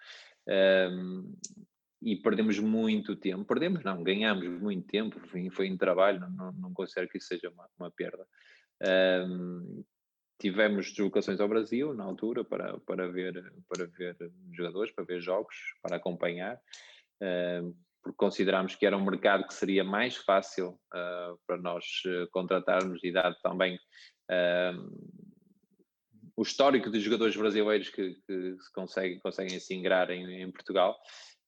e 2.03 2.17
perdemos 2.17 2.59
muito 2.59 3.15
tempo. 3.15 3.45
Perdemos, 3.45 3.85
não, 3.85 4.03
ganhámos 4.03 4.49
muito 4.61 4.85
tempo, 4.89 5.21
foi, 5.29 5.67
em 5.67 5.77
trabalho, 5.77 6.21
não, 6.21 6.53
não 6.53 6.73
considero 6.75 7.09
que 7.09 7.19
isso 7.19 7.29
seja 7.29 7.51
uma, 7.51 7.69
uma 7.79 7.91
perda. 7.91 8.27
Tivemos 10.39 10.91
deslocações 10.91 11.41
ao 11.41 11.49
Brasil 11.49 11.95
na 11.95 12.05
altura 12.05 12.45
para, 12.45 12.79
para, 12.81 13.09
ver, 13.09 13.53
para 13.69 13.87
ver 13.87 14.17
jogadores, 14.53 14.93
para 14.93 15.05
ver 15.05 15.21
jogos, 15.21 15.55
para 15.81 15.97
acompanhar. 15.97 16.61
Porque 18.07 18.19
considerámos 18.19 18.77
que 18.77 18.87
era 18.87 18.97
um 18.97 19.05
mercado 19.05 19.45
que 19.45 19.53
seria 19.53 19.83
mais 19.83 20.17
fácil 20.17 20.79
uh, 20.95 21.37
para 21.45 21.57
nós 21.57 21.85
uh, 22.07 22.31
contratarmos 22.31 23.03
e 23.03 23.11
dado 23.11 23.35
também 23.43 23.75
uh, 24.31 25.27
o 26.37 26.43
histórico 26.43 26.89
de 26.89 27.01
jogadores 27.01 27.37
brasileiros 27.37 27.89
que, 27.89 28.15
que 28.25 28.57
se 28.61 28.73
conseguem, 28.73 29.19
conseguem 29.19 29.59
se 29.59 29.75
ingrar 29.75 30.09
em, 30.11 30.41
em, 30.41 30.53
Portugal 30.53 30.97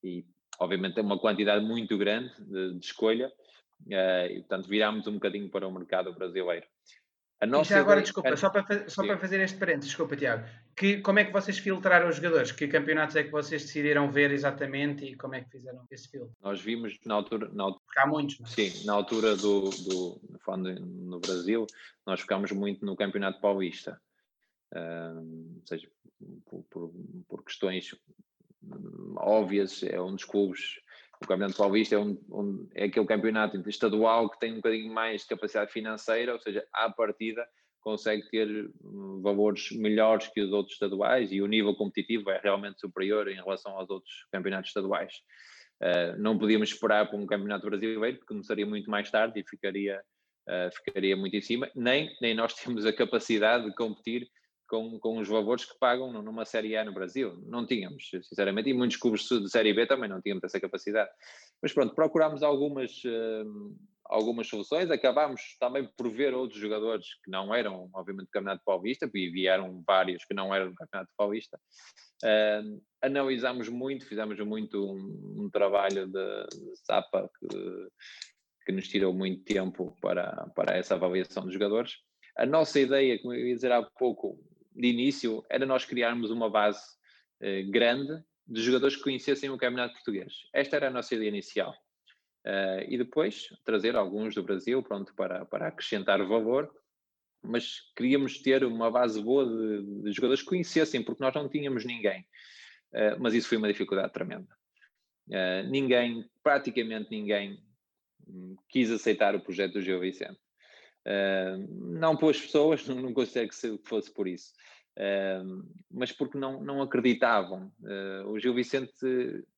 e 0.03 0.25
obviamente 0.59 0.95
tem 0.95 1.03
uma 1.05 1.17
quantidade 1.17 1.63
muito 1.63 1.97
grande 1.97 2.33
de, 2.43 2.77
de 2.77 2.85
escolha 2.85 3.31
e 3.87 4.39
portanto 4.39 4.67
virámos 4.67 5.07
um 5.07 5.13
bocadinho 5.13 5.49
para 5.49 5.65
o 5.65 5.71
mercado 5.71 6.13
brasileiro. 6.13 6.67
A 7.41 7.45
nossa 7.45 7.71
e 7.71 7.75
já 7.75 7.79
agora, 7.79 8.01
desculpa, 8.01 8.35
só, 8.35 8.49
para, 8.49 8.89
só 8.89 9.01
para 9.01 9.17
fazer 9.17 9.39
este 9.39 9.57
parênteses, 9.57 9.87
desculpa, 9.89 10.17
Tiago, 10.17 10.45
que, 10.75 10.97
como 10.97 11.19
é 11.19 11.25
que 11.25 11.31
vocês 11.31 11.57
filtraram 11.57 12.09
os 12.09 12.17
jogadores? 12.17 12.51
Que 12.51 12.67
campeonatos 12.67 13.15
é 13.15 13.23
que 13.23 13.31
vocês 13.31 13.61
decidiram 13.61 14.11
ver 14.11 14.31
exatamente 14.31 15.05
e 15.05 15.15
como 15.15 15.35
é 15.35 15.41
que 15.41 15.49
fizeram 15.49 15.85
esse 15.89 16.09
filtro? 16.09 16.35
Nós 16.41 16.59
vimos 16.59 16.99
na 17.05 17.15
altura. 17.15 17.49
Na 17.53 17.63
altura 17.63 17.85
há 17.95 18.07
muitos, 18.07 18.39
não 18.39 18.45
é? 18.45 18.49
Sim, 18.49 18.85
na 18.85 18.93
altura 18.93 19.37
do, 19.37 19.69
do 19.69 20.21
falando 20.39 20.79
no 20.81 21.19
Brasil, 21.19 21.65
nós 22.05 22.19
ficámos 22.19 22.51
muito 22.51 22.85
no 22.85 22.97
Campeonato 22.97 23.39
Paulista. 23.39 24.01
Ou 24.75 25.65
seja, 25.65 25.89
por, 26.45 26.63
por, 26.69 26.91
por, 27.27 27.43
questões 27.43 27.95
óbvias, 29.15 29.81
é 29.83 29.99
um 29.99 30.13
dos 30.13 30.25
clubes 30.25 30.81
o 31.21 31.27
Campeonato 31.27 31.57
Paulista 31.57 31.95
é, 31.95 31.99
um, 31.99 32.17
um, 32.29 32.69
é 32.73 32.85
aquele 32.85 33.05
campeonato 33.05 33.69
estadual 33.69 34.29
que 34.29 34.39
tem 34.39 34.53
um 34.53 34.57
bocadinho 34.57 34.93
mais 34.93 35.21
de 35.21 35.27
capacidade 35.27 35.71
financeira, 35.71 36.33
ou 36.33 36.39
seja, 36.39 36.65
à 36.73 36.89
partida 36.89 37.45
consegue 37.81 38.29
ter 38.29 38.69
hum, 38.81 39.21
valores 39.21 39.71
melhores 39.71 40.27
que 40.27 40.41
os 40.41 40.51
outros 40.51 40.73
estaduais 40.73 41.31
e 41.31 41.41
o 41.41 41.47
nível 41.47 41.75
competitivo 41.75 42.29
é 42.29 42.39
realmente 42.41 42.79
superior 42.79 43.27
em 43.27 43.35
relação 43.35 43.77
aos 43.77 43.89
outros 43.89 44.13
campeonatos 44.31 44.69
estaduais. 44.69 45.13
Uh, 45.81 46.21
não 46.21 46.37
podíamos 46.37 46.69
esperar 46.69 47.09
para 47.09 47.17
um 47.17 47.25
campeonato 47.25 47.65
brasileiro, 47.65 48.17
porque 48.17 48.33
começaria 48.33 48.65
muito 48.65 48.89
mais 48.89 49.09
tarde 49.09 49.39
e 49.39 49.47
ficaria, 49.47 50.01
uh, 50.47 50.75
ficaria 50.75 51.15
muito 51.15 51.35
em 51.35 51.41
cima, 51.41 51.69
nem, 51.73 52.13
nem 52.21 52.33
nós 52.33 52.53
temos 52.53 52.85
a 52.85 52.93
capacidade 52.93 53.65
de 53.65 53.75
competir 53.75 54.29
com, 54.69 54.99
com 54.99 55.17
os 55.17 55.27
valores 55.27 55.65
que 55.65 55.77
pagam 55.79 56.13
numa 56.21 56.45
Série 56.45 56.77
A 56.77 56.85
no 56.85 56.93
Brasil. 56.93 57.35
Não 57.47 57.65
tínhamos, 57.65 58.09
sinceramente, 58.09 58.69
e 58.69 58.73
muitos 58.73 58.97
clubes 58.97 59.27
de 59.27 59.49
Série 59.49 59.73
B 59.73 59.87
também 59.87 60.07
não 60.07 60.21
tínhamos 60.21 60.43
essa 60.43 60.59
capacidade. 60.59 61.09
Mas 61.61 61.73
pronto, 61.73 61.95
procurámos 61.95 62.43
algumas, 62.43 63.03
uh, 63.03 63.75
algumas 64.05 64.47
soluções, 64.47 64.91
acabámos 64.91 65.57
também 65.59 65.89
por 65.97 66.09
ver 66.11 66.33
outros 66.33 66.59
jogadores 66.59 67.07
que 67.23 67.31
não 67.31 67.53
eram, 67.53 67.89
obviamente, 67.93 68.27
do 68.27 68.31
Campeonato 68.31 68.63
Paulista, 68.63 69.09
e 69.13 69.29
vieram 69.31 69.83
vários 69.85 70.23
que 70.23 70.35
não 70.35 70.53
eram 70.53 70.69
do 70.69 70.75
Campeonato 70.75 71.11
Paulista. 71.17 71.59
Uh, 72.23 72.81
analisámos 73.01 73.69
muito, 73.69 74.05
fizemos 74.05 74.39
muito 74.41 74.85
um, 74.85 75.45
um 75.45 75.49
trabalho 75.49 76.05
de, 76.05 76.43
de 76.47 76.75
SAPA 76.85 77.29
que, 77.39 77.87
que 78.65 78.71
nos 78.71 78.87
tirou 78.87 79.13
muito 79.13 79.43
tempo 79.43 79.95
para, 79.99 80.47
para 80.55 80.77
essa 80.77 80.93
avaliação 80.93 81.43
dos 81.43 81.53
jogadores. 81.53 81.93
A 82.37 82.45
nossa 82.45 82.79
ideia, 82.79 83.19
como 83.19 83.33
eu 83.33 83.47
ia 83.47 83.55
dizer 83.55 83.71
há 83.71 83.83
pouco, 83.83 84.39
de 84.79 84.87
início 84.87 85.45
era 85.49 85.65
nós 85.65 85.85
criarmos 85.85 86.31
uma 86.31 86.49
base 86.49 86.81
eh, 87.41 87.63
grande 87.63 88.23
de 88.47 88.61
jogadores 88.61 88.95
que 88.95 89.03
conhecessem 89.03 89.49
o 89.49 89.57
campeonato 89.57 89.93
português. 89.93 90.33
Esta 90.53 90.77
era 90.77 90.87
a 90.87 90.91
nossa 90.91 91.13
ideia 91.13 91.29
inicial. 91.29 91.75
Uh, 92.45 92.81
e 92.87 92.97
depois 92.97 93.49
trazer 93.65 93.95
alguns 93.95 94.33
do 94.33 94.41
Brasil, 94.41 94.81
pronto, 94.81 95.13
para, 95.13 95.45
para 95.45 95.67
acrescentar 95.67 96.25
valor, 96.25 96.73
mas 97.43 97.91
queríamos 97.95 98.41
ter 98.41 98.63
uma 98.63 98.89
base 98.89 99.21
boa 99.21 99.45
de, 99.45 100.03
de 100.03 100.11
jogadores 100.13 100.41
que 100.41 100.49
conhecessem, 100.49 101.03
porque 101.03 101.23
nós 101.23 101.33
não 101.35 101.47
tínhamos 101.47 101.85
ninguém. 101.85 102.21
Uh, 102.91 103.19
mas 103.19 103.33
isso 103.33 103.49
foi 103.49 103.57
uma 103.57 103.67
dificuldade 103.67 104.13
tremenda. 104.13 104.47
Uh, 105.27 105.69
ninguém, 105.69 106.25
praticamente 106.41 107.11
ninguém, 107.11 107.61
hum, 108.27 108.55
quis 108.67 108.89
aceitar 108.89 109.35
o 109.35 109.41
projeto 109.41 109.73
do 109.73 109.81
Gil 109.81 109.99
Vicente. 109.99 110.39
Uh, 111.05 111.65
não 111.97 112.15
pelas 112.15 112.39
pessoas, 112.39 112.85
não, 112.87 112.95
não 112.95 113.13
considero 113.13 113.49
que 113.49 113.77
fosse 113.83 114.11
por 114.11 114.27
isso, 114.27 114.53
uh, 114.97 115.67
mas 115.89 116.11
porque 116.11 116.37
não, 116.37 116.61
não 116.61 116.81
acreditavam. 116.81 117.71
Uh, 117.81 118.29
o 118.29 118.39
Gil 118.39 118.53
Vicente 118.53 118.93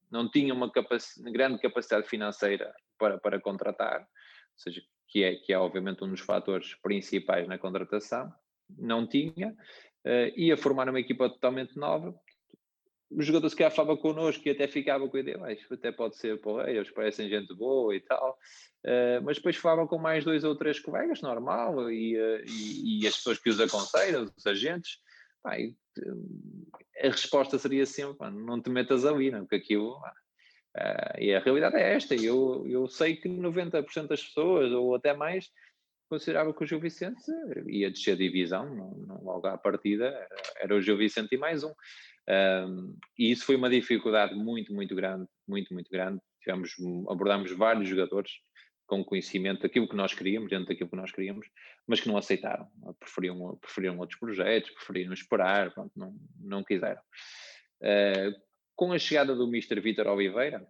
não 0.09 0.29
tinha 0.29 0.53
uma 0.53 0.71
grande 1.31 1.59
capacidade 1.59 2.07
financeira 2.07 2.73
para, 2.97 3.17
para 3.17 3.39
contratar, 3.39 4.01
ou 4.01 4.07
seja, 4.57 4.81
que 5.07 5.23
é, 5.23 5.35
que 5.35 5.51
é 5.51 5.57
obviamente 5.57 6.03
um 6.03 6.09
dos 6.09 6.21
fatores 6.21 6.75
principais 6.75 7.47
na 7.47 7.57
contratação, 7.57 8.31
não 8.77 9.05
tinha, 9.05 9.53
ia 10.35 10.55
formar 10.55 10.87
uma 10.87 10.99
equipa 10.99 11.29
totalmente 11.29 11.77
nova, 11.77 12.17
os 13.11 13.25
jogadores 13.25 13.53
que 13.53 13.69
falava 13.69 13.97
connosco 13.97 14.47
e 14.47 14.51
até 14.51 14.67
ficava 14.67 15.07
com 15.07 15.17
a 15.17 15.19
ideia, 15.19 15.37
mas 15.37 15.59
até 15.69 15.91
pode 15.91 16.15
ser 16.15 16.39
porreiros, 16.39 16.89
parecem 16.91 17.29
gente 17.29 17.53
boa 17.53 17.95
e 17.95 17.99
tal, 17.99 18.37
uh, 18.85 19.21
mas 19.23 19.37
depois 19.37 19.55
falavam 19.57 19.87
com 19.87 19.97
mais 19.97 20.23
dois 20.23 20.43
ou 20.43 20.55
três 20.55 20.79
colegas, 20.79 21.21
normal, 21.21 21.91
e, 21.91 22.17
uh, 22.17 22.43
e, 22.45 23.03
e, 23.03 23.07
as 23.07 23.15
pessoas 23.17 23.39
que 23.39 23.49
os 23.49 23.59
aconselham, 23.59 24.31
os 24.35 24.47
agentes, 24.47 24.99
pá, 25.43 25.59
e, 25.59 25.75
a 27.03 27.07
resposta 27.07 27.57
seria 27.57 27.85
sempre, 27.85 28.17
pá, 28.17 28.31
não 28.31 28.61
te 28.61 28.69
metas 28.69 29.05
ali, 29.05 29.29
não, 29.31 29.41
porque 29.41 29.55
aquilo... 29.55 29.97
Uh, 30.73 31.19
e 31.19 31.33
a 31.33 31.39
realidade 31.41 31.75
é 31.75 31.95
esta, 31.95 32.15
eu, 32.15 32.65
eu 32.65 32.87
sei 32.87 33.17
que 33.17 33.27
90% 33.27 34.07
das 34.07 34.23
pessoas, 34.23 34.71
ou 34.71 34.95
até 34.95 35.13
mais, 35.13 35.51
considerava 36.11 36.53
que 36.53 36.63
o 36.63 36.67
Gil 36.67 36.79
Vicente 36.81 37.23
ia 37.67 37.89
descer 37.89 38.17
divisão, 38.17 38.73
não, 38.73 38.91
não, 38.91 39.23
logo 39.23 39.47
à 39.47 39.57
partida 39.57 40.27
era 40.57 40.75
o 40.75 40.81
Gil 40.81 40.97
Vicente 40.97 41.35
e 41.35 41.37
mais 41.37 41.63
um. 41.63 41.73
Um, 42.31 42.97
e 43.19 43.31
isso 43.31 43.45
foi 43.45 43.57
uma 43.57 43.69
dificuldade 43.69 44.33
muito, 44.35 44.73
muito 44.73 44.95
grande, 44.95 45.27
muito, 45.45 45.73
muito 45.73 45.89
grande. 45.91 46.21
Tivemos, 46.41 46.73
abordámos 47.09 47.51
vários 47.51 47.87
jogadores 47.87 48.31
com 48.87 49.03
conhecimento 49.03 49.61
daquilo 49.61 49.87
que 49.87 49.95
nós 49.95 50.13
queríamos, 50.13 50.49
dentro 50.49 50.67
daquilo 50.67 50.89
que 50.89 50.95
nós 50.95 51.11
queríamos, 51.11 51.47
mas 51.87 51.99
que 51.99 52.07
não 52.07 52.17
aceitaram. 52.17 52.67
Preferiam, 52.99 53.57
preferiam 53.57 53.97
outros 53.97 54.19
projetos, 54.19 54.71
preferiram 54.71 55.13
esperar, 55.13 55.73
pronto, 55.73 55.91
não, 55.95 56.15
não 56.39 56.63
quiseram. 56.63 57.01
Uh, 57.81 58.33
com 58.75 58.91
a 58.91 58.99
chegada 58.99 59.35
do 59.35 59.47
Mr. 59.47 59.79
Vítor 59.79 60.07
Oliveira, 60.07 60.67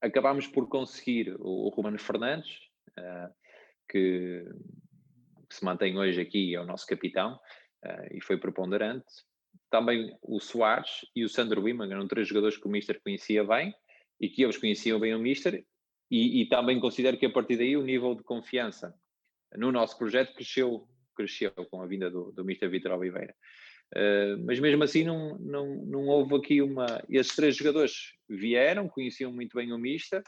acabámos 0.00 0.46
por 0.46 0.68
conseguir 0.68 1.36
o, 1.38 1.68
o 1.68 1.98
Fernandes, 1.98 2.58
uh, 2.98 3.32
que, 3.88 4.44
que, 5.48 5.54
se 5.54 5.64
mantém 5.64 5.98
hoje 5.98 6.20
aqui, 6.20 6.54
é 6.54 6.60
o 6.60 6.66
nosso 6.66 6.86
capitão, 6.86 7.38
uh, 7.84 8.16
e 8.16 8.20
foi 8.20 8.36
preponderante. 8.36 9.06
Também 9.70 10.16
o 10.22 10.40
Soares 10.40 11.06
e 11.14 11.24
o 11.24 11.28
Sandro 11.28 11.62
Wiman, 11.62 11.90
eram 11.90 12.08
três 12.08 12.26
jogadores 12.26 12.56
que 12.56 12.66
o 12.66 12.70
Mister 12.70 13.00
conhecia 13.02 13.44
bem, 13.44 13.74
e 14.20 14.28
que 14.28 14.42
eles 14.42 14.58
conheciam 14.58 15.00
bem 15.00 15.14
o 15.14 15.18
Mister, 15.18 15.64
e, 16.10 16.42
e 16.42 16.46
também 16.48 16.80
considero 16.80 17.16
que 17.16 17.26
a 17.26 17.30
partir 17.30 17.56
daí 17.56 17.76
o 17.76 17.82
nível 17.82 18.14
de 18.14 18.22
confiança 18.22 18.92
no 19.56 19.70
nosso 19.72 19.96
projeto 19.96 20.34
cresceu, 20.34 20.88
cresceu 21.16 21.52
com 21.70 21.80
a 21.80 21.86
vinda 21.86 22.10
do, 22.10 22.32
do 22.32 22.44
Mister 22.44 22.68
Vitor 22.68 22.92
Oliveira. 22.92 23.34
Uh, 23.96 24.38
mas 24.44 24.60
mesmo 24.60 24.84
assim 24.84 25.02
não, 25.02 25.36
não, 25.38 25.66
não 25.86 26.06
houve 26.06 26.36
aqui 26.36 26.62
uma. 26.62 27.02
Esses 27.08 27.34
três 27.34 27.56
jogadores 27.56 28.12
vieram, 28.28 28.88
conheciam 28.88 29.32
muito 29.32 29.56
bem 29.56 29.72
o 29.72 29.78
Mista 29.78 30.22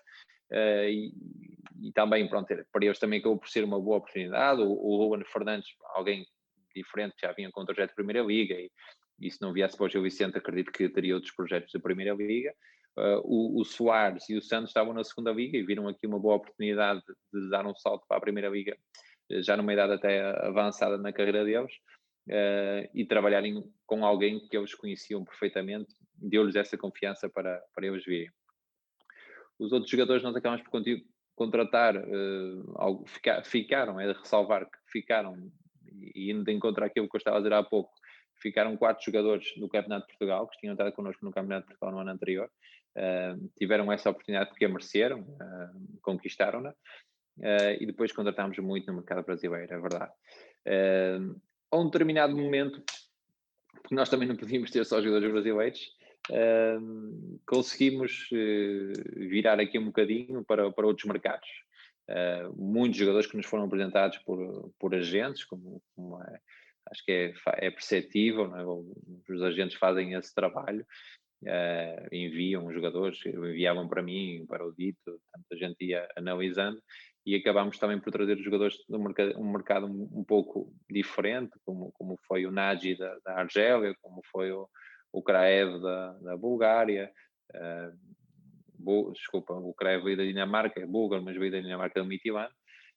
uh, 0.50 0.88
e, 0.88 1.12
e, 1.80 1.92
também, 1.92 2.28
pronto, 2.28 2.48
para 2.72 2.84
eles 2.84 2.98
também 2.98 3.20
acabou 3.20 3.38
por 3.38 3.48
ser 3.48 3.62
uma 3.62 3.80
boa 3.80 3.98
oportunidade. 3.98 4.60
O, 4.62 4.72
o 4.72 4.96
Ruben 4.96 5.24
Fernandes, 5.24 5.68
alguém 5.94 6.26
diferente, 6.74 7.14
já 7.20 7.32
vinha 7.32 7.50
com 7.52 7.62
o 7.62 7.66
projeto 7.66 7.90
de 7.90 7.94
Primeira 7.94 8.22
Liga 8.22 8.54
e, 8.54 8.68
e 9.22 9.30
se 9.30 9.40
não 9.40 9.52
viesse 9.52 9.76
para 9.76 9.86
o 9.86 9.88
Gil 9.88 10.02
Vicente, 10.02 10.36
acredito 10.36 10.72
que 10.72 10.88
teria 10.88 11.14
outros 11.14 11.32
projetos 11.32 11.72
da 11.72 11.78
Primeira 11.78 12.12
Liga. 12.12 12.52
Uh, 12.98 13.22
o, 13.24 13.60
o 13.60 13.64
Soares 13.64 14.28
e 14.28 14.36
o 14.36 14.42
Santos 14.42 14.70
estavam 14.70 14.92
na 14.92 15.04
segunda 15.04 15.32
liga 15.32 15.56
e 15.56 15.64
viram 15.64 15.88
aqui 15.88 16.06
uma 16.06 16.18
boa 16.18 16.34
oportunidade 16.34 17.00
de 17.32 17.48
dar 17.48 17.64
um 17.66 17.74
salto 17.74 18.04
para 18.06 18.18
a 18.18 18.20
primeira 18.20 18.50
liga, 18.50 18.76
já 19.40 19.56
numa 19.56 19.72
idade 19.72 19.94
até 19.94 20.20
avançada 20.46 20.98
na 20.98 21.10
carreira 21.10 21.42
deles 21.42 21.72
uh, 22.28 22.90
e 22.92 23.06
trabalharem 23.06 23.64
com 23.86 24.04
alguém 24.04 24.46
que 24.46 24.56
eles 24.56 24.74
conheciam 24.74 25.24
perfeitamente, 25.24 25.94
deu-lhes 26.18 26.56
essa 26.56 26.76
confiança 26.76 27.30
para, 27.30 27.62
para 27.74 27.86
eles 27.86 28.04
virem. 28.04 28.30
Os 29.58 29.72
outros 29.72 29.90
jogadores 29.90 30.22
nós 30.22 30.36
acabamos 30.36 30.66
por 30.68 30.82
contratar, 31.34 31.96
uh, 31.96 33.04
ficar, 33.06 33.42
ficaram, 33.44 34.00
é 34.00 34.12
de 34.12 34.18
ressalvar 34.18 34.66
que 34.66 34.78
ficaram, 34.90 35.50
e 36.14 36.30
indo 36.30 36.44
de 36.44 36.52
encontro 36.52 36.84
àquilo 36.84 37.08
que 37.08 37.16
eu 37.16 37.18
estava 37.18 37.38
a 37.38 37.40
dizer 37.40 37.54
há 37.54 37.62
pouco, 37.62 37.92
ficaram 38.42 38.76
quatro 38.76 39.04
jogadores 39.04 39.54
do 39.56 39.68
Campeonato 39.68 40.06
de 40.06 40.12
Portugal, 40.12 40.48
que 40.48 40.58
tinham 40.58 40.74
estado 40.74 40.92
connosco 40.92 41.24
no 41.24 41.30
Campeonato 41.30 41.62
de 41.62 41.68
Portugal 41.68 41.92
no 41.94 42.00
ano 42.00 42.10
anterior, 42.10 42.50
uh, 42.96 43.50
tiveram 43.56 43.90
essa 43.92 44.10
oportunidade 44.10 44.50
porque 44.50 44.64
a 44.64 44.68
mereceram, 44.68 45.20
uh, 45.20 45.98
conquistaram-na, 46.02 46.70
uh, 46.70 47.76
e 47.80 47.86
depois 47.86 48.12
contratámos 48.12 48.58
muito 48.58 48.86
no 48.88 48.94
mercado 48.94 49.24
brasileiro, 49.24 49.72
é 49.72 49.80
verdade 49.80 50.12
a 51.72 51.76
um 51.76 51.86
determinado 51.86 52.36
momento, 52.36 52.82
porque 53.80 53.94
nós 53.94 54.08
também 54.08 54.28
não 54.28 54.36
podíamos 54.36 54.70
ter 54.70 54.84
só 54.84 55.00
jogadores 55.00 55.32
brasileiros, 55.32 55.80
conseguimos 57.46 58.28
virar 59.16 59.58
aqui 59.58 59.78
um 59.78 59.86
bocadinho 59.86 60.44
para, 60.44 60.70
para 60.70 60.86
outros 60.86 61.06
mercados. 61.06 61.48
Muitos 62.54 62.98
jogadores 62.98 63.26
que 63.26 63.36
nos 63.36 63.46
foram 63.46 63.64
apresentados 63.64 64.18
por, 64.18 64.70
por 64.78 64.94
agentes, 64.94 65.44
como, 65.44 65.82
como 65.96 66.22
é, 66.22 66.40
acho 66.90 67.04
que 67.04 67.12
é, 67.12 67.34
é 67.66 67.70
perceptível, 67.70 68.54
é? 68.56 68.64
os 69.32 69.42
agentes 69.42 69.76
fazem 69.78 70.14
esse 70.14 70.34
trabalho, 70.34 70.84
Uh, 71.44 72.06
enviam 72.12 72.72
jogadores, 72.72 73.18
enviavam 73.26 73.88
para 73.88 74.00
mim, 74.00 74.46
para 74.46 74.64
o 74.64 74.72
Dito, 74.72 74.96
portanto 75.04 75.46
a 75.50 75.56
gente 75.56 75.84
ia 75.84 76.08
analisando 76.16 76.80
e 77.24 77.36
acabámos 77.36 77.78
também 77.78 78.00
por 78.00 78.12
trazer 78.12 78.36
jogadores 78.38 78.76
de 78.88 78.96
um 78.96 79.02
mercado, 79.02 79.38
um, 79.38 79.52
mercado 79.52 79.86
um, 79.86 80.24
pouco 80.24 80.72
diferente, 80.90 81.52
como, 81.64 81.92
como 81.92 82.18
foi 82.26 82.46
o 82.46 82.50
Nagy 82.50 82.96
da, 82.96 83.16
da 83.24 83.40
Argélia, 83.40 83.94
como 84.00 84.20
foi 84.30 84.50
o, 84.50 84.68
o 85.12 85.22
Kraev 85.22 85.80
da, 85.80 86.12
da 86.18 86.36
Bulgária, 86.36 87.10
uh, 87.54 89.12
desculpa, 89.12 89.54
o 89.54 89.72
Kraev 89.74 90.02
veio 90.02 90.16
da 90.16 90.24
Dinamarca, 90.24 90.80
é 90.80 90.86
búlgaro, 90.86 91.22
mas 91.22 91.36
veio 91.36 91.52
da 91.52 91.60
Dinamarca 91.60 92.00
do 92.00 92.06
Mitivan, 92.06 92.48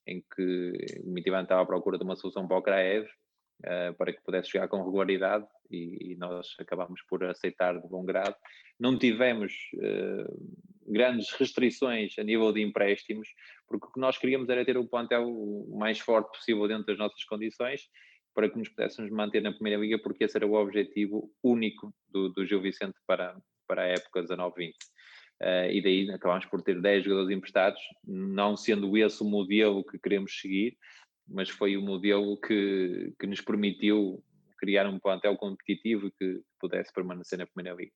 em 0.07 0.23
que 0.35 1.01
o 1.03 1.11
Mitivan 1.11 1.43
estava 1.43 1.61
à 1.61 1.65
procura 1.65 1.97
de 1.97 2.03
uma 2.03 2.15
solução 2.15 2.47
para 2.47 2.57
o 2.57 2.63
Kraev, 2.63 3.07
uh, 3.63 3.93
para 3.95 4.13
que 4.13 4.21
pudesse 4.23 4.51
jogar 4.51 4.67
com 4.67 4.83
regularidade, 4.83 5.45
e, 5.71 6.11
e, 6.11 6.15
nós 6.15 6.55
acabámos 6.59 7.01
por 7.03 7.23
aceitar 7.23 7.79
de 7.79 7.87
bom 7.87 8.05
grado. 8.05 8.35
Não 8.79 8.97
tivemos 8.97 9.53
uh, 9.75 10.61
grandes 10.87 11.31
restrições 11.31 12.17
a 12.19 12.23
nível 12.23 12.51
de 12.51 12.61
empréstimos, 12.61 13.27
porque 13.67 13.87
o 13.87 13.91
que 13.91 13.99
nós 13.99 14.17
queríamos 14.17 14.49
era 14.49 14.65
ter 14.65 14.77
o 14.77 14.87
plantel 14.87 15.27
o 15.27 15.77
mais 15.77 15.99
forte 15.99 16.37
possível 16.37 16.67
dentro 16.67 16.85
das 16.85 16.97
nossas 16.97 17.23
condições, 17.23 17.89
para 18.33 18.49
que 18.49 18.57
nos 18.57 18.69
pudéssemos 18.69 19.09
manter 19.11 19.41
na 19.41 19.53
Primeira 19.53 19.81
Liga, 19.81 19.97
porque 19.97 20.25
esse 20.25 20.37
era 20.37 20.45
o 20.45 20.53
objetivo 20.53 21.31
único 21.41 21.93
do, 22.09 22.29
do 22.29 22.45
Gil 22.45 22.61
Vicente 22.61 22.97
para, 23.07 23.35
para 23.65 23.83
a 23.83 23.87
época 23.87 24.21
19-20. 24.21 24.69
Uh, 24.69 24.73
eh, 25.41 25.75
e 25.75 25.81
daí 25.81 26.11
acabámos 26.11 26.45
por 26.45 26.61
ter 26.61 26.81
10 26.81 27.05
jogadores 27.05 27.35
emprestados, 27.35 27.81
não 28.05 28.55
sendo 28.55 28.97
esse 28.97 29.21
o 29.21 29.25
modelo 29.25 29.83
que 29.85 29.97
queremos 29.97 30.39
seguir, 30.39 30.77
mas 31.27 31.49
foi 31.49 31.77
o 31.77 31.81
modelo 31.81 32.37
que, 32.37 33.13
que 33.19 33.27
nos 33.27 33.41
permitiu 33.41 34.23
criar 34.57 34.87
um 34.87 34.99
plantel 34.99 35.35
competitivo 35.35 36.11
que 36.17 36.41
pudesse 36.59 36.91
permanecer 36.93 37.37
na 37.37 37.45
Primeira 37.45 37.75
Liga. 37.77 37.91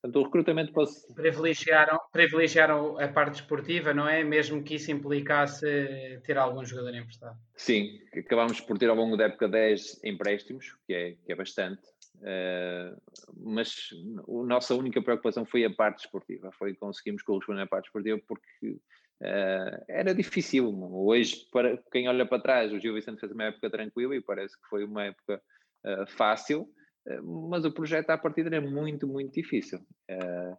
Portanto, 0.00 0.20
o 0.20 0.24
recrutamento 0.24 0.72
pode... 0.72 0.92
privilegiaram, 1.14 1.98
privilegiaram 2.12 2.98
a 3.00 3.08
parte 3.08 3.40
esportiva, 3.40 3.92
não 3.92 4.08
é? 4.08 4.22
Mesmo 4.22 4.62
que 4.62 4.76
isso 4.76 4.92
implicasse 4.92 6.20
ter 6.24 6.38
algum 6.38 6.64
jogador 6.64 6.94
emprestado. 6.94 7.36
Sim, 7.56 7.98
acabámos 8.16 8.60
por 8.60 8.78
ter 8.78 8.88
ao 8.88 8.96
longo 8.96 9.16
da 9.16 9.24
época 9.24 9.48
10 9.48 10.04
empréstimos, 10.04 10.76
que 10.86 10.94
é, 10.94 11.16
que 11.24 11.32
é 11.32 11.34
bastante, 11.34 11.82
uh, 12.18 12.96
mas 13.36 13.88
a 14.16 14.46
nossa 14.46 14.72
única 14.76 15.02
preocupação 15.02 15.44
foi 15.44 15.64
a 15.64 15.70
parte 15.70 16.04
esportiva, 16.04 16.52
foi 16.52 16.74
conseguimos 16.74 17.22
corresponder 17.22 17.62
à 17.62 17.66
parte 17.66 17.86
esportiva 17.86 18.20
porque 18.26 18.78
uh, 19.22 19.84
era 19.88 20.14
difícil. 20.14 20.68
Hoje, 20.92 21.46
para 21.52 21.76
quem 21.92 22.08
olha 22.08 22.26
para 22.26 22.42
trás, 22.42 22.72
o 22.72 22.78
Gil 22.78 22.94
Vicente 22.94 23.20
fez 23.20 23.32
uma 23.32 23.44
época 23.44 23.70
tranquila 23.70 24.16
e 24.16 24.20
parece 24.20 24.54
que 24.60 24.68
foi 24.68 24.84
uma 24.84 25.04
época 25.04 25.40
uh, 25.84 26.06
fácil, 26.06 26.68
eh, 27.08 27.20
mas 27.22 27.64
o 27.64 27.72
projeto 27.72 28.10
à 28.10 28.18
partida 28.18 28.48
era 28.48 28.60
muito, 28.60 29.06
muito 29.06 29.32
difícil. 29.32 29.78
Uh, 30.10 30.56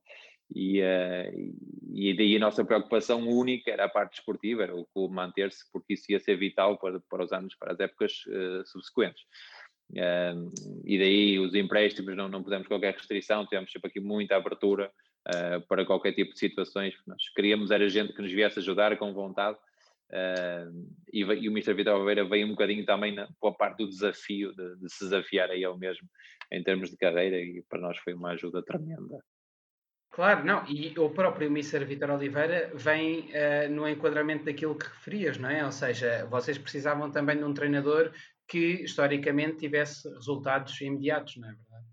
e, 0.53 0.81
uh, 0.81 1.55
e 1.93 2.15
daí 2.15 2.35
a 2.35 2.39
nossa 2.39 2.65
preocupação 2.65 3.27
única 3.27 3.69
era 3.69 3.85
a 3.85 3.89
parte 3.89 4.19
esportiva, 4.19 4.63
era 4.63 4.75
o 4.75 4.87
clube 4.87 5.13
manter-se, 5.13 5.63
porque 5.71 5.93
isso 5.93 6.11
ia 6.11 6.19
ser 6.19 6.37
vital 6.37 6.77
para, 6.79 6.99
para 7.07 7.23
os 7.23 7.31
anos, 7.31 7.55
para 7.55 7.73
as 7.73 7.79
épocas 7.79 8.23
uh, 8.27 8.65
subsequentes. 8.65 9.23
e 10.85 10.97
daí 10.97 11.39
os 11.39 11.53
empréstimos 11.53 12.15
não, 12.15 12.27
não 12.27 12.43
pusemos 12.43 12.67
qualquer 12.67 12.93
restrição, 12.93 13.45
tivemos 13.45 13.71
sempre 13.71 13.89
aqui 13.89 13.99
muita 13.99 14.35
abertura 14.35 14.91
para 15.67 15.85
qualquer 15.85 16.13
tipo 16.13 16.33
de 16.33 16.39
situações. 16.39 16.95
Nós 17.05 17.29
queríamos 17.35 17.71
era 17.71 17.87
gente 17.89 18.13
que 18.13 18.21
nos 18.21 18.31
viesse 18.31 18.59
ajudar 18.59 18.97
com 18.97 19.13
vontade 19.13 19.57
Uh, 20.09 20.89
e, 21.13 21.19
e, 21.19 21.49
o 21.49 21.51
Mr. 21.51 21.73
Vitor 21.75 21.95
Oliveira 21.95 22.25
veio 22.25 22.47
um 22.47 22.51
bocadinho 22.51 22.83
também 22.83 23.13
na, 23.13 23.29
a 23.43 23.51
parte 23.51 23.77
do 23.77 23.89
desafio, 23.89 24.53
de, 24.55 24.77
de, 24.77 24.91
se 24.91 25.03
desafiar 25.03 25.51
a 25.51 25.55
ele 25.55 25.77
mesmo 25.77 26.07
em 26.51 26.63
termos 26.63 26.89
de 26.89 26.97
carreira, 26.97 27.37
e 27.37 27.63
para 27.69 27.79
nós 27.79 27.97
foi 27.99 28.13
uma 28.13 28.31
ajuda 28.31 28.63
tremenda. 28.63 29.23
Claro, 30.11 30.43
não, 30.43 30.67
e 30.67 30.97
o 30.97 31.11
próprio 31.11 31.47
Mr. 31.47 31.85
Vitor 31.85 32.09
Oliveira 32.09 32.71
vem 32.73 33.29
uh, 33.29 33.69
no 33.69 33.87
enquadramento 33.87 34.45
daquilo 34.45 34.75
que 34.75 34.87
referias, 34.87 35.37
não 35.37 35.49
é? 35.49 35.63
Ou 35.63 35.71
seja, 35.71 36.25
vocês 36.25 36.57
precisavam 36.57 37.11
também 37.11 37.37
de 37.37 37.43
um 37.43 37.53
treinador 37.53 38.11
que 38.47 38.81
historicamente 38.81 39.57
tivesse 39.57 40.09
resultados 40.09 40.81
imediatos, 40.81 41.37
não 41.37 41.47
é 41.47 41.53
verdade? 41.53 41.85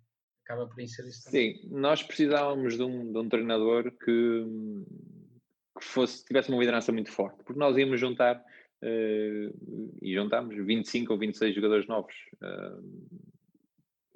Acaba 0.46 0.66
por 0.68 0.76
ser 0.86 1.06
isso 1.08 1.24
também. 1.24 1.56
Sim, 1.56 1.68
nós 1.70 2.04
precisávamos 2.04 2.76
de 2.76 2.82
um, 2.82 3.12
de 3.12 3.18
um 3.18 3.28
treinador 3.28 3.90
que 3.90 4.44
que 5.76 5.84
fosse, 5.84 6.24
tivesse 6.24 6.48
uma 6.48 6.58
liderança 6.58 6.90
muito 6.90 7.10
forte, 7.12 7.42
porque 7.44 7.58
nós 7.58 7.76
íamos 7.76 8.00
juntar 8.00 8.36
uh, 8.36 9.98
e 10.00 10.14
juntámos 10.14 10.56
25 10.56 11.12
ou 11.12 11.18
26 11.18 11.54
jogadores 11.54 11.86
novos, 11.86 12.14
uh, 12.42 13.20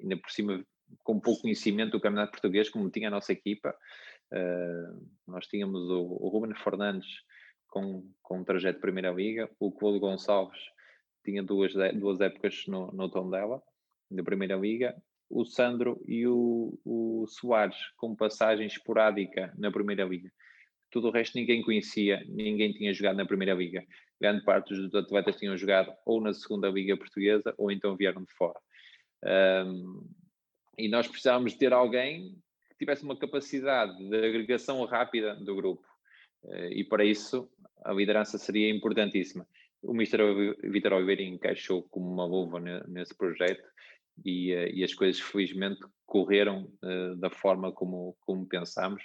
ainda 0.01 0.17
por 0.17 0.31
cima 0.31 0.65
com 1.03 1.19
pouco 1.19 1.43
conhecimento 1.43 1.91
do 1.91 2.01
campeonato 2.01 2.31
português, 2.31 2.69
como 2.69 2.89
tinha 2.89 3.09
a 3.09 3.11
nossa 3.11 3.31
equipa. 3.31 3.75
Uh, 4.31 5.07
nós 5.27 5.45
tínhamos 5.47 5.83
o, 5.89 6.01
o 6.01 6.29
Ruben 6.29 6.55
Fernandes 6.55 7.07
com, 7.67 8.09
com 8.21 8.39
um 8.39 8.43
trajeto 8.43 8.77
de 8.77 8.81
Primeira 8.81 9.11
Liga, 9.11 9.49
o 9.59 9.71
Colo 9.71 9.99
Gonçalves 9.99 10.59
tinha 11.23 11.43
duas, 11.43 11.73
duas 11.93 12.19
épocas 12.19 12.65
no, 12.67 12.91
no 12.91 13.09
tom 13.09 13.29
dela, 13.29 13.61
da 14.09 14.23
Primeira 14.23 14.55
Liga, 14.55 14.95
o 15.31 15.45
Sandro 15.45 16.01
e 16.07 16.27
o, 16.27 16.77
o 16.85 17.25
Soares 17.27 17.77
com 17.95 18.15
passagem 18.15 18.67
esporádica 18.67 19.53
na 19.57 19.71
Primeira 19.71 20.03
Liga. 20.03 20.31
Tudo 20.91 21.07
o 21.07 21.11
resto 21.11 21.37
ninguém 21.37 21.61
conhecia, 21.61 22.23
ninguém 22.27 22.73
tinha 22.73 22.93
jogado 22.93 23.15
na 23.15 23.25
Primeira 23.25 23.53
Liga. 23.53 23.83
Grande 24.19 24.43
parte 24.43 24.75
dos 24.75 24.93
atletas 24.93 25.37
tinham 25.37 25.57
jogado 25.57 25.91
ou 26.05 26.21
na 26.21 26.33
Segunda 26.33 26.69
Liga 26.69 26.97
Portuguesa 26.97 27.53
ou 27.57 27.71
então 27.71 27.95
vieram 27.95 28.23
de 28.23 28.33
fora. 28.33 28.59
Um, 29.65 30.05
e 30.77 30.89
nós 30.89 31.07
precisávamos 31.07 31.53
ter 31.53 31.71
alguém 31.71 32.35
que 32.69 32.77
tivesse 32.77 33.03
uma 33.03 33.17
capacidade 33.17 33.97
de 33.97 34.17
agregação 34.17 34.83
rápida 34.85 35.35
do 35.35 35.55
grupo. 35.55 35.85
Uh, 36.43 36.71
e 36.71 36.83
para 36.83 37.05
isso 37.05 37.49
a 37.85 37.93
liderança 37.93 38.37
seria 38.37 38.69
importantíssima. 38.69 39.47
O 39.81 39.93
Mr. 39.93 40.55
Vitor 40.69 40.93
Oliveira 40.93 41.23
encaixou 41.23 41.83
como 41.83 42.11
uma 42.11 42.25
luva 42.25 42.59
nesse 42.87 43.15
projeto 43.15 43.63
e, 44.23 44.53
uh, 44.53 44.67
e, 44.73 44.83
as 44.83 44.93
coisas 44.93 45.19
felizmente 45.21 45.79
correram 46.05 46.71
uh, 46.83 47.15
da 47.17 47.29
forma 47.29 47.71
como, 47.71 48.15
como 48.21 48.45
pensámos 48.47 49.03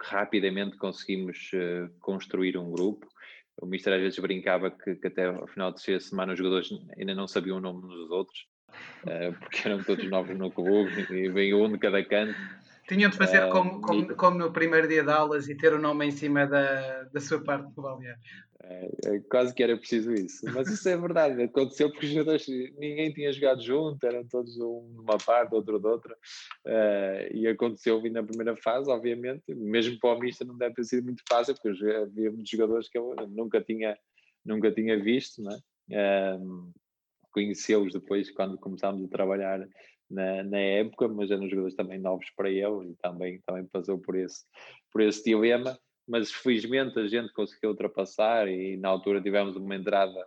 rapidamente 0.00 0.76
conseguimos 0.76 1.50
uh, 1.54 1.88
construir 2.00 2.56
um 2.56 2.70
grupo. 2.70 3.06
O 3.60 3.66
Mister 3.66 3.92
às 3.92 4.00
vezes 4.00 4.18
brincava 4.18 4.70
que, 4.70 4.96
que 4.96 5.06
até 5.06 5.26
ao 5.26 5.46
final 5.46 5.70
de 5.70 5.76
terceira 5.76 6.00
semana 6.00 6.32
os 6.32 6.38
jogadores 6.38 6.68
ainda 6.98 7.14
não 7.14 7.28
sabiam 7.28 7.58
o 7.58 7.60
nome 7.60 7.82
dos 7.82 8.10
outros, 8.10 8.46
uh, 9.04 9.38
porque 9.38 9.68
eram 9.68 9.82
todos 9.84 10.08
novos 10.08 10.36
no 10.36 10.50
clube 10.50 11.06
e 11.10 11.28
veio 11.28 11.62
um 11.62 11.70
de 11.70 11.78
cada 11.78 12.04
canto. 12.04 12.34
Tinham 12.88 13.10
de 13.10 13.16
fazer 13.16 13.48
como, 13.50 13.80
como, 13.80 14.16
como, 14.16 14.38
no 14.38 14.52
primeiro 14.52 14.88
dia 14.88 15.04
de 15.04 15.10
aulas 15.10 15.48
e 15.48 15.54
ter 15.54 15.72
o 15.72 15.78
nome 15.78 16.06
em 16.06 16.10
cima 16.10 16.46
da, 16.46 17.04
da 17.04 17.20
sua 17.20 17.42
parte 17.42 17.72
do 17.72 17.82
balneário. 17.82 18.20
É, 18.64 18.90
é, 19.06 19.20
quase 19.28 19.52
que 19.54 19.62
era 19.62 19.76
preciso 19.76 20.12
isso. 20.12 20.44
Mas 20.52 20.68
isso 20.68 20.88
é 20.88 20.96
verdade, 20.96 21.42
aconteceu 21.42 21.90
porque 21.90 22.06
os 22.06 22.12
jogadores, 22.12 22.46
ninguém 22.78 23.12
tinha 23.12 23.32
jogado 23.32 23.60
junto, 23.60 24.04
eram 24.06 24.26
todos 24.28 24.56
um 24.56 24.88
de 24.92 25.00
uma 25.00 25.18
parte, 25.18 25.54
outro 25.54 25.80
de 25.80 25.86
outra, 25.86 26.14
uh, 26.14 27.36
e 27.36 27.46
aconteceu 27.48 28.00
vindo 28.00 28.14
na 28.14 28.22
primeira 28.22 28.56
fase, 28.56 28.88
obviamente, 28.88 29.42
mesmo 29.48 29.98
para 29.98 30.16
o 30.16 30.20
Mista 30.20 30.44
não 30.44 30.56
deve 30.56 30.74
ter 30.74 30.84
sido 30.84 31.04
muito 31.04 31.22
fácil, 31.28 31.54
porque 31.54 31.68
havia 31.68 32.30
muitos 32.30 32.50
jogadores 32.50 32.88
que 32.88 32.98
eu 32.98 33.14
nunca 33.30 33.60
tinha, 33.60 33.96
nunca 34.44 34.70
tinha 34.70 35.00
visto, 35.00 35.42
né? 35.42 35.58
Uh, 35.90 36.72
conheceu-os 37.32 37.92
depois 37.92 38.30
quando 38.30 38.58
começámos 38.58 39.04
a 39.04 39.08
trabalhar 39.08 39.66
na, 40.12 40.42
na, 40.44 40.58
época, 40.58 41.08
mas 41.08 41.30
eram 41.30 41.48
jogadores 41.48 41.74
também 41.74 41.98
novos 41.98 42.26
para 42.36 42.50
ele 42.50 42.90
e 42.90 42.96
também, 43.02 43.40
também 43.46 43.64
passou 43.66 43.98
por 43.98 44.14
esse, 44.14 44.44
por 44.90 45.00
esse 45.00 45.24
dilema 45.24 45.76
mas 46.06 46.30
felizmente 46.30 46.98
a 46.98 47.06
gente 47.06 47.32
conseguiu 47.32 47.70
ultrapassar 47.70 48.48
e 48.48 48.76
na 48.76 48.88
altura 48.88 49.22
tivemos 49.22 49.56
uma 49.56 49.76
entrada 49.76 50.26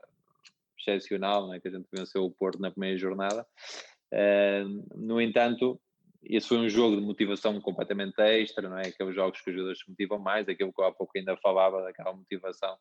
excepcional, 0.79 1.47
né, 1.47 1.59
que 1.59 1.67
a 1.67 1.71
gente 1.71 1.87
venceu 1.91 2.23
o 2.23 2.31
Porto 2.31 2.59
na 2.59 2.71
primeira 2.71 2.97
jornada. 2.97 3.45
Uh, 4.13 4.85
no 4.95 5.19
entanto, 5.19 5.79
esse 6.25 6.47
foi 6.47 6.57
um 6.57 6.69
jogo 6.69 6.95
de 6.95 7.01
motivação 7.01 7.59
completamente 7.61 8.19
extra, 8.19 8.67
não 8.69 8.77
é? 8.77 8.88
Aqueles 8.88 9.15
jogos 9.15 9.41
que 9.41 9.49
os 9.49 9.55
jogadores 9.55 9.79
se 9.79 9.89
motivam 9.89 10.19
mais, 10.19 10.47
aquilo 10.47 10.73
que 10.73 10.81
eu 10.81 10.85
há 10.85 10.91
pouco 10.91 11.11
ainda 11.15 11.38
falava, 11.38 11.81
daquela 11.81 12.13
motivação 12.13 12.77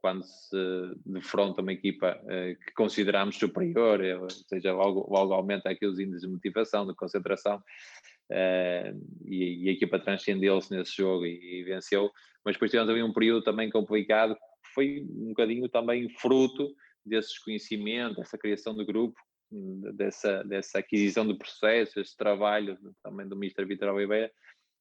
quando 0.00 0.22
se 0.22 0.56
defronta 1.04 1.60
uma 1.60 1.72
equipa 1.72 2.20
uh, 2.22 2.64
que 2.64 2.72
consideramos 2.74 3.36
superior, 3.36 4.02
eh, 4.04 4.16
ou 4.16 4.30
seja, 4.30 4.72
logo, 4.72 5.06
logo 5.10 5.34
aumenta 5.34 5.70
aqui 5.70 5.84
os 5.86 5.98
índices 5.98 6.22
de 6.22 6.28
motivação, 6.28 6.86
de 6.86 6.94
concentração, 6.94 7.56
uh, 7.56 9.26
e, 9.26 9.68
a 9.68 9.72
equipa 9.72 9.98
transcendeu-se 9.98 10.72
nesse 10.72 10.96
jogo 10.96 11.26
e, 11.26 11.64
venceu 11.64 12.12
mas 12.44 12.54
depois 12.54 12.70
tivemos 12.70 12.90
ali 12.90 13.02
um 13.02 13.12
período 13.12 13.42
também 13.42 13.68
complicado, 13.68 14.34
que 14.34 14.72
foi 14.72 15.06
um 15.10 15.28
bocadinho 15.28 15.68
também 15.68 16.08
fruto 16.08 16.74
desse 17.04 17.30
desconhecimento, 17.30 18.16
dessa 18.16 18.38
criação 18.38 18.74
de 18.74 18.84
grupo, 18.84 19.20
dessa, 19.50 20.42
dessa 20.44 20.78
aquisição 20.78 21.26
de 21.26 21.34
processos, 21.34 21.96
esse 21.96 22.16
trabalho 22.16 22.78
também 23.02 23.26
do 23.26 23.36
Mr. 23.36 23.64
Vitor 23.64 23.88
Oliveira, 23.88 24.30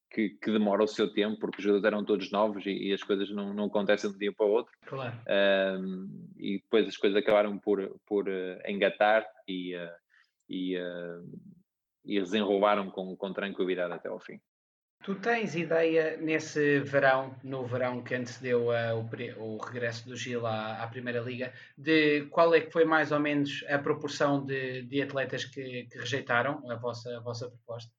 que, 0.09 0.29
que, 0.29 0.51
demora 0.51 0.83
o 0.83 0.87
seu 0.87 1.11
tempo, 1.11 1.39
porque 1.39 1.57
os 1.57 1.63
jogadores 1.63 1.93
eram 1.93 2.05
todos 2.05 2.31
novos 2.31 2.65
e, 2.65 2.71
e 2.71 2.93
as 2.93 3.03
coisas 3.03 3.29
não, 3.29 3.53
não, 3.53 3.65
acontecem 3.65 4.09
de 4.09 4.15
um 4.15 4.19
dia 4.19 4.33
para 4.33 4.45
o 4.45 4.49
outro. 4.49 4.73
Claro. 4.85 5.17
Um, 5.81 6.31
e 6.37 6.59
depois 6.59 6.87
as 6.87 6.97
coisas 6.97 7.17
acabaram 7.17 7.57
por, 7.57 7.99
por 8.05 8.27
uh, 8.27 8.59
engatar 8.65 9.25
e, 9.47 9.75
uh, 9.75 9.91
e, 10.49 10.77
uh, 10.77 11.39
e 12.05 12.19
desenrolaram 12.19 12.89
com, 12.89 13.15
com 13.15 13.33
tranquilidade 13.33 13.93
até 13.93 14.07
ao 14.07 14.19
fim. 14.19 14.39
Tu 15.03 15.15
tens 15.15 15.55
ideia 15.55 16.17
nesse 16.17 16.79
verão, 16.79 17.33
no 17.43 17.65
verão 17.65 18.03
que 18.03 18.13
antecedeu 18.13 18.67
uh, 18.67 18.97
o, 19.39 19.55
o, 19.55 19.57
regresso 19.57 20.07
do 20.07 20.15
Gil 20.15 20.45
à, 20.45 20.83
à, 20.83 20.87
Primeira 20.87 21.21
Liga, 21.21 21.53
de 21.77 22.25
qual 22.25 22.53
é 22.53 22.61
que 22.61 22.71
foi 22.71 22.83
mais 22.83 23.11
ou 23.11 23.19
menos 23.19 23.63
a 23.69 23.77
proporção 23.79 24.43
de, 24.43 24.81
de 24.81 25.01
atletas 25.01 25.45
que, 25.45 25.85
que, 25.85 25.97
rejeitaram 25.97 26.69
a 26.69 26.75
vossa, 26.75 27.15
a 27.15 27.19
vossa 27.21 27.47
proposta? 27.49 27.91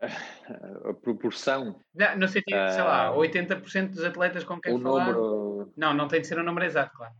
A 0.00 0.94
proporção? 0.94 1.80
Não, 1.94 2.16
no 2.16 2.28
sentido, 2.28 2.56
uh, 2.56 2.70
sei 2.70 2.82
lá, 2.82 3.12
80% 3.14 3.84
ah, 3.84 3.86
dos 3.88 4.04
atletas 4.04 4.44
com 4.44 4.60
quem 4.60 4.74
o 4.74 4.80
falar... 4.80 5.12
Número... 5.12 5.72
Não, 5.76 5.92
não 5.92 6.08
tem 6.08 6.20
de 6.20 6.26
ser 6.26 6.38
um 6.38 6.44
número 6.44 6.64
exato, 6.64 6.96
claro. 6.96 7.14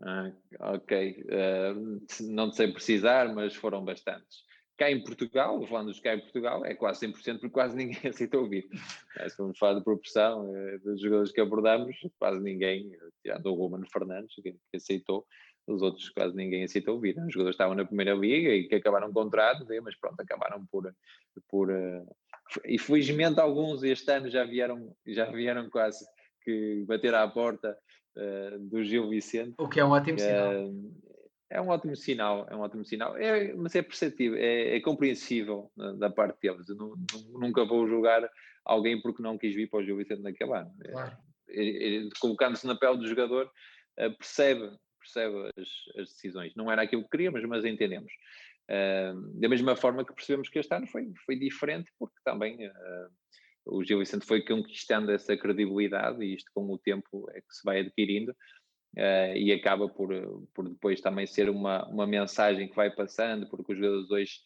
Ah, 0.00 0.30
ok, 0.74 1.24
uh, 1.28 2.00
não 2.20 2.50
sei 2.50 2.72
precisar, 2.72 3.32
mas 3.32 3.54
foram 3.54 3.84
bastantes. 3.84 4.44
Cá 4.78 4.90
em 4.90 5.02
Portugal, 5.02 5.64
falando 5.66 5.92
de 5.92 6.00
cá 6.00 6.14
em 6.14 6.20
Portugal, 6.20 6.64
é 6.64 6.74
quase 6.74 7.06
100% 7.06 7.40
porque 7.40 7.50
quase 7.50 7.76
ninguém 7.76 7.98
aceita 8.08 8.38
ouvir. 8.38 8.68
É, 9.18 9.28
se 9.28 9.36
formos 9.36 9.58
falar 9.58 9.74
de 9.78 9.84
proporção 9.84 10.54
é, 10.56 10.78
dos 10.78 11.00
jogadores 11.00 11.30
que 11.30 11.40
abordamos, 11.40 11.96
quase 12.18 12.40
ninguém, 12.40 12.90
tirando 13.22 13.46
o 13.46 13.54
Romano 13.54 13.86
Fernandes, 13.92 14.34
que, 14.42 14.56
aceitou, 14.74 15.26
os 15.66 15.82
outros 15.82 16.08
quase 16.10 16.34
ninguém 16.34 16.64
aceita 16.64 16.90
ouvir. 16.90 17.16
Os 17.18 17.32
jogadores 17.32 17.54
estavam 17.54 17.74
na 17.74 17.84
primeira 17.84 18.14
liga 18.14 18.50
e 18.50 18.66
que 18.66 18.74
acabaram 18.74 19.10
o 19.10 19.12
contrato, 19.12 19.66
mas 19.82 19.96
pronto, 19.96 20.20
acabaram 20.20 20.66
por. 20.66 20.92
por 21.48 21.70
uh, 21.70 22.16
e 22.66 22.78
felizmente 22.78 23.40
alguns 23.40 23.82
este 23.82 24.10
ano 24.10 24.28
já 24.28 24.44
vieram, 24.44 24.94
já 25.06 25.30
vieram 25.30 25.70
quase 25.70 26.04
que 26.42 26.84
bater 26.86 27.14
à 27.14 27.26
porta 27.28 27.78
uh, 28.16 28.58
do 28.58 28.82
Gil 28.82 29.08
Vicente. 29.08 29.54
O 29.58 29.68
que 29.68 29.80
é 29.80 29.84
um 29.84 29.90
ótimo 29.90 30.18
sinal. 30.18 30.66
Uh, 30.66 31.11
é 31.52 31.60
um 31.60 31.68
ótimo 31.68 31.94
sinal, 31.94 32.46
é 32.50 32.56
um 32.56 32.60
ótimo 32.60 32.84
sinal, 32.84 33.16
é, 33.16 33.52
mas 33.54 33.74
é 33.74 33.82
perceptível, 33.82 34.38
é, 34.38 34.76
é 34.76 34.80
compreensível 34.80 35.70
né, 35.76 35.92
da 35.98 36.10
parte 36.10 36.40
deles. 36.40 36.68
Eu 36.68 36.76
não, 36.76 36.94
nunca 37.38 37.64
vou 37.64 37.86
julgar 37.86 38.28
alguém 38.64 39.00
porque 39.00 39.22
não 39.22 39.38
quis 39.38 39.54
vir 39.54 39.68
para 39.68 39.80
o 39.80 39.84
Gil 39.84 39.96
Vicente 39.96 40.22
naquele 40.22 40.52
ano. 40.52 40.74
É, 40.84 40.90
claro. 40.90 41.16
É, 41.50 42.08
Colocando-se 42.20 42.66
na 42.66 42.74
pele 42.74 42.96
do 42.96 43.06
jogador, 43.06 43.50
eh, 43.98 44.08
percebe, 44.10 44.70
percebe 44.98 45.50
as, 45.58 46.00
as, 46.00 46.08
decisões. 46.08 46.54
Não 46.56 46.70
era 46.70 46.82
aquilo 46.82 47.02
que 47.02 47.10
queríamos, 47.10 47.44
mas 47.44 47.64
entendemos. 47.64 48.12
Uh, 48.70 49.40
da 49.40 49.48
mesma 49.48 49.76
forma 49.76 50.04
que 50.04 50.14
percebemos 50.14 50.48
que 50.48 50.58
este 50.58 50.74
ano 50.74 50.86
foi, 50.86 51.12
foi 51.26 51.36
diferente, 51.36 51.90
porque 51.98 52.14
também 52.24 52.66
uh, 52.66 53.10
o 53.66 53.84
Gil 53.84 53.98
Vicente 53.98 54.24
foi 54.24 54.40
conquistando 54.42 55.10
essa 55.10 55.36
credibilidade 55.36 56.24
e 56.24 56.34
isto 56.34 56.50
com 56.54 56.70
o 56.72 56.78
tempo 56.78 57.28
é 57.32 57.40
que 57.40 57.52
se 57.52 57.62
vai 57.64 57.80
adquirindo 57.80 58.34
uh, 58.96 59.36
e 59.36 59.52
acaba 59.52 59.88
por, 59.88 60.08
por 60.54 60.68
depois 60.68 61.00
também 61.00 61.26
ser 61.26 61.48
uma, 61.48 61.86
uma 61.88 62.06
mensagem 62.06 62.68
que 62.68 62.76
vai 62.76 62.90
passando, 62.90 63.48
porque 63.48 63.72
os 63.72 63.78
jogadores 63.78 64.10
hoje 64.10 64.40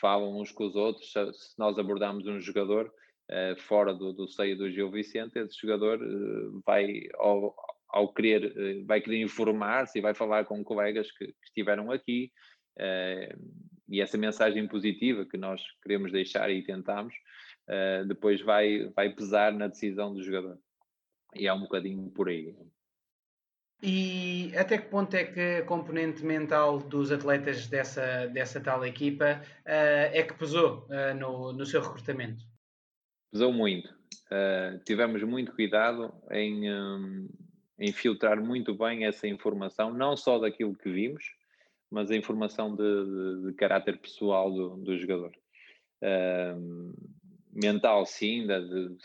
falam 0.00 0.40
uns 0.40 0.50
com 0.50 0.64
os 0.64 0.76
outros. 0.76 1.12
Se 1.12 1.58
nós 1.58 1.78
abordarmos 1.78 2.26
um 2.26 2.40
jogador 2.40 2.92
uh, 3.30 3.60
fora 3.60 3.94
do, 3.94 4.12
do 4.12 4.28
seio 4.28 4.56
do 4.56 4.70
Gil 4.70 4.90
Vicente, 4.90 5.38
esse 5.38 5.60
jogador 5.60 6.00
uh, 6.02 6.62
vai, 6.64 7.02
ao, 7.14 7.54
ao 7.88 8.12
querer, 8.12 8.84
vai 8.84 9.00
querer 9.00 9.20
informar-se 9.20 9.98
e 9.98 10.02
vai 10.02 10.14
falar 10.14 10.44
com 10.44 10.64
colegas 10.64 11.10
que, 11.12 11.26
que 11.26 11.44
estiveram 11.44 11.90
aqui. 11.90 12.32
e 13.88 14.00
essa 14.00 14.18
mensagem 14.18 14.66
positiva 14.66 15.24
que 15.24 15.36
nós 15.36 15.62
queremos 15.82 16.10
deixar 16.10 16.50
e 16.50 16.64
tentamos, 16.64 17.14
depois 18.08 18.40
vai, 18.40 18.90
vai 18.96 19.14
pesar 19.14 19.52
na 19.52 19.68
decisão 19.68 20.12
do 20.12 20.22
jogador. 20.22 20.58
E 21.36 21.46
é 21.46 21.52
um 21.52 21.60
bocadinho 21.60 22.10
por 22.10 22.28
aí. 22.28 22.54
E 23.86 24.50
até 24.56 24.78
que 24.78 24.88
ponto 24.88 25.14
é 25.14 25.24
que 25.24 25.58
a 25.58 25.62
componente 25.62 26.24
mental 26.24 26.78
dos 26.78 27.12
atletas 27.12 27.66
dessa, 27.66 28.26
dessa 28.28 28.58
tal 28.58 28.82
equipa 28.86 29.42
uh, 29.42 30.08
é 30.10 30.22
que 30.22 30.32
pesou 30.32 30.86
uh, 30.88 31.14
no, 31.14 31.52
no 31.52 31.66
seu 31.66 31.82
recrutamento? 31.82 32.42
Pesou 33.30 33.52
muito. 33.52 33.90
Uh, 34.32 34.82
tivemos 34.86 35.22
muito 35.24 35.52
cuidado 35.52 36.14
em, 36.30 36.72
um, 36.72 37.28
em 37.78 37.92
filtrar 37.92 38.42
muito 38.42 38.74
bem 38.74 39.04
essa 39.04 39.28
informação, 39.28 39.92
não 39.92 40.16
só 40.16 40.38
daquilo 40.38 40.74
que 40.74 40.90
vimos, 40.90 41.22
mas 41.90 42.10
a 42.10 42.16
informação 42.16 42.74
de, 42.74 42.82
de, 42.82 43.48
de 43.48 43.52
caráter 43.52 43.98
pessoal 43.98 44.50
do, 44.50 44.76
do 44.76 44.96
jogador. 44.96 45.32
mental, 47.52 48.06
sim, 48.06 48.46
de, 48.46 48.66
de, 48.66 48.96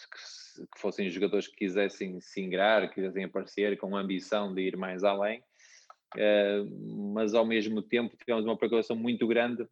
que 0.73 0.79
fossem 0.79 1.09
jogadores 1.09 1.47
que 1.47 1.55
quisessem 1.55 2.19
se 2.19 2.41
ingrar, 2.41 2.87
que 2.89 2.95
quisessem 2.95 3.23
aparecer 3.23 3.77
com 3.77 3.95
ambição 3.95 4.53
de 4.53 4.61
ir 4.61 4.77
mais 4.77 5.03
além, 5.03 5.39
uh, 6.15 7.11
mas 7.13 7.33
ao 7.33 7.45
mesmo 7.45 7.81
tempo 7.81 8.15
tivemos 8.17 8.45
uma 8.45 8.57
preocupação 8.57 8.95
muito 8.95 9.27
grande 9.27 9.67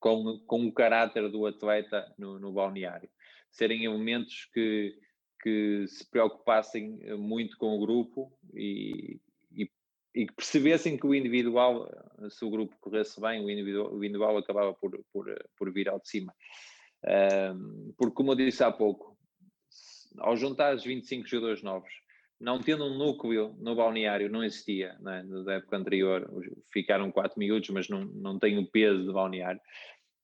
com, 0.00 0.38
com 0.46 0.66
o 0.66 0.72
caráter 0.72 1.28
do 1.28 1.46
atleta 1.46 2.12
no, 2.16 2.38
no 2.38 2.52
balneário. 2.52 3.08
Serem 3.50 3.84
elementos 3.84 4.48
que, 4.52 4.96
que 5.42 5.86
se 5.88 6.08
preocupassem 6.08 6.98
muito 7.16 7.56
com 7.56 7.76
o 7.76 7.80
grupo 7.80 8.32
e, 8.54 9.20
e, 9.50 9.70
e 10.14 10.26
que 10.26 10.32
percebessem 10.34 10.96
que 10.96 11.06
o 11.06 11.14
individual, 11.14 11.90
se 12.30 12.44
o 12.44 12.50
grupo 12.50 12.76
corresse 12.80 13.20
bem, 13.20 13.44
o 13.44 13.50
individual, 13.50 13.92
o 13.92 14.04
individual 14.04 14.36
acabava 14.36 14.74
por, 14.74 15.02
por, 15.12 15.26
por 15.56 15.72
vir 15.72 15.88
ao 15.88 15.98
de 15.98 16.08
cima. 16.08 16.32
Um, 17.04 17.92
porque, 17.96 18.14
como 18.14 18.32
eu 18.32 18.36
disse 18.36 18.62
há 18.62 18.72
pouco, 18.72 19.17
ao 20.20 20.36
juntar 20.36 20.74
os 20.74 20.84
25 20.84 21.26
jogadores 21.26 21.62
novos, 21.62 21.90
não 22.40 22.60
tendo 22.60 22.84
um 22.84 22.96
núcleo 22.96 23.54
no 23.58 23.74
balneário, 23.74 24.30
não 24.30 24.44
existia, 24.44 24.96
né? 25.00 25.24
da 25.44 25.54
época 25.54 25.76
anterior, 25.76 26.30
ficaram 26.72 27.10
4 27.10 27.38
minutos, 27.38 27.68
mas 27.70 27.88
não, 27.88 28.04
não 28.04 28.38
tem 28.38 28.58
o 28.58 28.66
peso 28.66 29.04
de 29.04 29.12
balneário. 29.12 29.60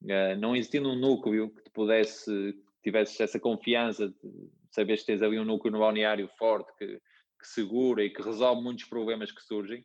Uh, 0.03 0.38
não 0.38 0.55
existindo 0.55 0.90
um 0.90 0.99
núcleo 0.99 1.51
que 1.51 1.62
te 1.64 1.70
pudesse, 1.70 2.55
tivesse 2.82 3.22
essa 3.22 3.40
confiança 3.40 4.09
de 4.09 4.97
que 4.97 5.05
tens 5.05 5.22
ali 5.22 5.38
um 5.38 5.45
núcleo 5.45 5.72
no 5.72 5.80
balneário 5.80 6.28
forte, 6.38 6.72
que, 6.78 6.86
que 6.86 7.49
segura 7.49 8.05
e 8.05 8.11
que 8.11 8.22
resolve 8.22 8.62
muitos 8.62 8.84
problemas 8.84 9.32
que 9.32 9.42
surgem, 9.42 9.84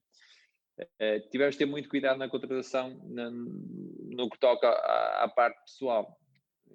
uh, 0.79 1.29
tivemos 1.31 1.55
de 1.55 1.59
ter 1.59 1.65
muito 1.65 1.89
cuidado 1.89 2.17
na 2.17 2.29
contratação 2.29 2.99
na, 3.05 3.31
no 3.31 4.29
que 4.29 4.37
toca 4.39 4.67
à, 4.67 5.23
à 5.23 5.29
parte 5.29 5.59
pessoal. 5.63 6.15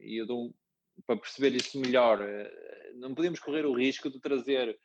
E 0.00 0.20
eu 0.20 0.26
dou, 0.26 0.54
para 1.06 1.16
perceber 1.16 1.54
isso 1.54 1.78
melhor, 1.78 2.20
uh, 2.20 2.73
não 2.96 3.14
podíamos 3.14 3.40
correr 3.40 3.66
o 3.66 3.72
risco 3.72 4.10
de 4.10 4.20
trazer 4.20 4.78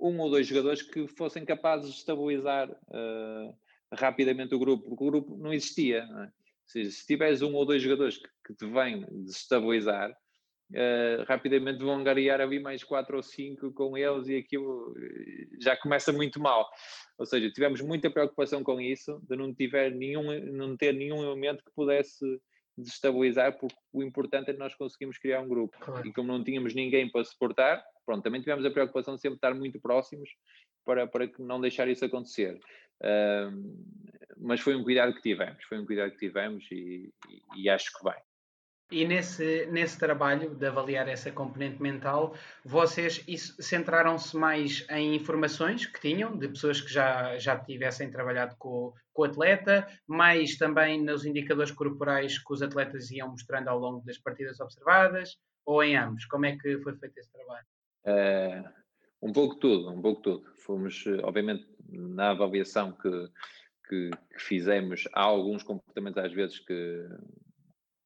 um 0.00 0.18
ou 0.18 0.30
dois 0.30 0.46
jogadores 0.46 0.82
que 0.82 1.06
fossem 1.06 1.44
capazes 1.44 1.92
de 1.92 1.98
estabilizar 1.98 2.70
uh, 2.70 3.56
rapidamente 3.92 4.54
o 4.54 4.58
grupo, 4.58 4.88
porque 4.88 5.04
o 5.04 5.10
grupo 5.10 5.36
não 5.36 5.52
existia. 5.52 6.04
Não 6.06 6.24
é? 6.24 6.32
seja, 6.66 6.90
se 6.90 7.06
tiveres 7.06 7.42
um 7.42 7.54
ou 7.54 7.64
dois 7.64 7.82
jogadores 7.82 8.16
que, 8.16 8.28
que 8.46 8.54
te 8.54 8.66
vêm 8.66 9.06
desestabilizar, 9.24 10.10
uh, 10.10 11.24
rapidamente 11.28 11.84
vão 11.84 11.94
angariar 11.94 12.40
ali 12.40 12.58
mais 12.58 12.82
quatro 12.82 13.16
ou 13.16 13.22
cinco 13.22 13.72
com 13.72 13.96
eles 13.96 14.28
e 14.28 14.36
aquilo 14.36 14.94
eh, 14.98 15.46
já 15.60 15.76
começa 15.76 16.12
muito 16.12 16.40
mal. 16.40 16.68
Ou 17.18 17.26
seja, 17.26 17.50
tivemos 17.50 17.80
muita 17.80 18.10
preocupação 18.10 18.64
com 18.64 18.80
isso, 18.80 19.20
de 19.28 19.36
não, 19.36 19.54
tiver 19.54 19.92
nenhum, 19.92 20.52
não 20.52 20.76
ter 20.76 20.92
nenhum 20.92 21.22
elemento 21.22 21.64
que 21.64 21.70
pudesse 21.74 22.24
desestabilizar, 22.76 23.58
porque 23.58 23.76
o 23.92 24.02
importante 24.02 24.50
é 24.50 24.52
que 24.54 24.58
nós 24.58 24.74
conseguimos 24.74 25.18
criar 25.18 25.40
um 25.40 25.48
grupo. 25.48 25.76
Claro. 25.78 26.06
E 26.06 26.12
como 26.12 26.28
não 26.28 26.42
tínhamos 26.42 26.74
ninguém 26.74 27.10
para 27.10 27.24
suportar, 27.24 27.84
pronto, 28.06 28.22
também 28.22 28.40
tivemos 28.40 28.64
a 28.64 28.70
preocupação 28.70 29.14
de 29.14 29.20
sempre 29.20 29.36
estar 29.36 29.54
muito 29.54 29.80
próximos 29.80 30.30
para, 30.84 31.06
para 31.06 31.30
não 31.38 31.60
deixar 31.60 31.88
isso 31.88 32.04
acontecer. 32.04 32.58
Uh, 33.02 33.76
mas 34.38 34.60
foi 34.60 34.74
um 34.74 34.82
cuidado 34.82 35.14
que 35.14 35.22
tivemos, 35.22 35.62
foi 35.64 35.78
um 35.78 35.86
cuidado 35.86 36.12
que 36.12 36.18
tivemos 36.18 36.64
e, 36.70 37.12
e, 37.56 37.62
e 37.62 37.68
acho 37.68 37.92
que 37.96 38.02
vai. 38.02 38.20
E 38.92 39.06
nesse, 39.06 39.64
nesse 39.70 39.98
trabalho 39.98 40.54
de 40.54 40.66
avaliar 40.66 41.08
essa 41.08 41.32
componente 41.32 41.80
mental, 41.80 42.34
vocês 42.62 43.24
centraram-se 43.58 44.36
mais 44.36 44.86
em 44.90 45.14
informações 45.14 45.86
que 45.86 45.98
tinham, 45.98 46.36
de 46.36 46.46
pessoas 46.46 46.78
que 46.78 46.92
já, 46.92 47.38
já 47.38 47.58
tivessem 47.58 48.10
trabalhado 48.10 48.54
com, 48.58 48.92
com 49.14 49.22
o 49.22 49.24
atleta, 49.24 49.88
mais 50.06 50.58
também 50.58 51.02
nos 51.02 51.24
indicadores 51.24 51.70
corporais 51.70 52.38
que 52.38 52.52
os 52.52 52.60
atletas 52.60 53.10
iam 53.10 53.30
mostrando 53.30 53.68
ao 53.68 53.78
longo 53.78 54.04
das 54.04 54.18
partidas 54.18 54.60
observadas, 54.60 55.38
ou 55.64 55.82
em 55.82 55.96
ambos? 55.96 56.26
Como 56.26 56.44
é 56.44 56.58
que 56.58 56.78
foi 56.80 56.94
feito 56.96 57.16
esse 57.16 57.32
trabalho? 57.32 57.66
Uh, 58.04 58.68
um 59.22 59.32
pouco 59.32 59.54
tudo, 59.54 59.88
um 59.90 60.02
pouco 60.02 60.20
tudo. 60.20 60.44
Fomos, 60.66 61.02
obviamente, 61.22 61.66
na 61.88 62.32
avaliação 62.32 62.92
que, 62.92 63.10
que, 63.88 64.10
que 64.34 64.38
fizemos, 64.38 65.08
há 65.14 65.22
alguns 65.22 65.62
comportamentos 65.62 66.22
às 66.22 66.32
vezes 66.34 66.58
que 66.58 67.08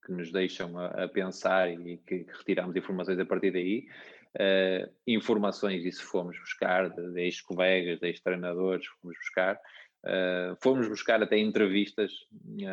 que 0.06 0.12
nos 0.12 0.30
deixam 0.30 0.78
a, 0.78 1.04
a 1.04 1.08
pensar 1.08 1.68
e 1.68 1.98
que, 1.98 2.24
que, 2.24 2.32
retiramos 2.38 2.76
informações 2.76 3.18
a 3.18 3.26
partir 3.26 3.50
daí. 3.50 3.88
Uh, 4.36 4.88
informações, 5.06 5.84
isso 5.84 6.04
fomos 6.04 6.38
buscar, 6.38 6.88
de, 6.90 7.20
ex-colegas, 7.20 7.98
de 7.98 8.06
ex-treinadores, 8.06 8.86
fomos 8.86 9.16
buscar. 9.18 9.58
Uh, 10.04 10.56
fomos 10.62 10.88
buscar 10.88 11.20
até 11.20 11.36
entrevistas 11.36 12.12
de, 12.30 12.64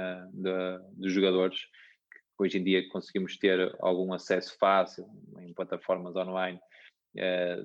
de, 0.93 1.09
jogadores, 1.09 1.61
que 2.37 2.43
hoje 2.43 2.59
em 2.59 2.63
dia 2.63 2.87
conseguimos 2.89 3.37
ter 3.37 3.75
algum 3.79 4.13
acesso 4.13 4.55
fácil 4.59 5.07
em 5.39 5.53
plataformas 5.53 6.15
online 6.15 6.59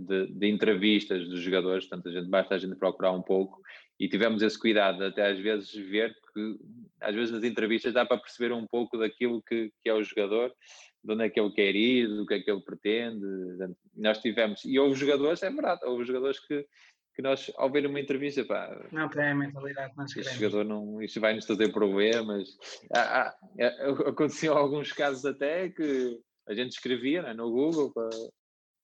de, 0.01 0.27
de, 0.27 0.47
entrevistas 0.47 1.27
dos 1.27 1.41
jogadores, 1.41 1.87
portanto 1.87 2.09
a 2.11 2.13
gente, 2.13 2.29
basta 2.29 2.55
a 2.55 2.59
gente 2.59 2.77
procurar 2.77 3.13
um 3.13 3.23
pouco 3.23 3.63
e 3.99 4.09
tivemos 4.09 4.43
esse 4.43 4.59
cuidado 4.59 5.05
até 5.05 5.31
às 5.31 5.39
vezes 5.39 5.73
ver 5.75 6.15
que 6.33 6.59
às 7.01 7.15
vezes 7.15 7.33
nas 7.33 7.45
entrevistas 7.45 7.93
dá 7.93 8.05
para 8.05 8.19
perceber 8.19 8.53
um 8.53 8.67
pouco 8.67 8.97
daquilo 8.97 9.43
que, 9.43 9.73
que 9.83 9.89
é 9.89 9.95
o 9.95 10.03
jogador, 10.03 10.53
de 11.03 11.13
onde 11.13 11.25
é 11.25 11.31
que 11.31 11.41
ele 11.41 11.53
quer 11.53 11.75
ir, 11.75 12.09
do 12.09 12.27
que 12.27 12.35
é 12.35 12.41
que 12.41 12.51
ele 12.51 12.63
pretende. 12.63 13.25
Nós 13.97 14.19
tivemos, 14.19 14.65
e 14.65 14.79
houve 14.79 14.95
jogadores, 14.95 15.43
é 15.43 15.51
verdade, 15.51 15.85
houve 15.85 16.05
jogadores 16.05 16.39
que, 16.41 16.67
que 17.15 17.23
nós, 17.23 17.51
ao 17.57 17.71
ver 17.71 17.87
uma 17.87 18.01
entrevista, 18.01 18.45
pá, 18.45 18.89
não 18.93 19.09
tem 19.09 19.31
a 19.31 19.35
mentalidade 19.35 19.93
nós 19.97 20.13
queremos. 20.13 20.39
Jogador 20.39 20.65
não, 20.65 21.03
isto 21.03 21.21
vai 21.21 21.35
nos 21.35 21.45
trazer 21.45 21.73
problemas. 21.73 22.49
Ah, 22.95 23.23
ah, 23.23 23.37
é, 23.59 23.67
aconteciam 23.91 24.57
alguns 24.59 24.93
casos 24.93 25.25
até 25.25 25.69
que 25.69 26.19
a 26.49 26.55
gente 26.55 26.73
escrevia 26.73 27.23
né, 27.23 27.35
no 27.35 27.51
Google 27.51 27.93
para, 27.93 28.09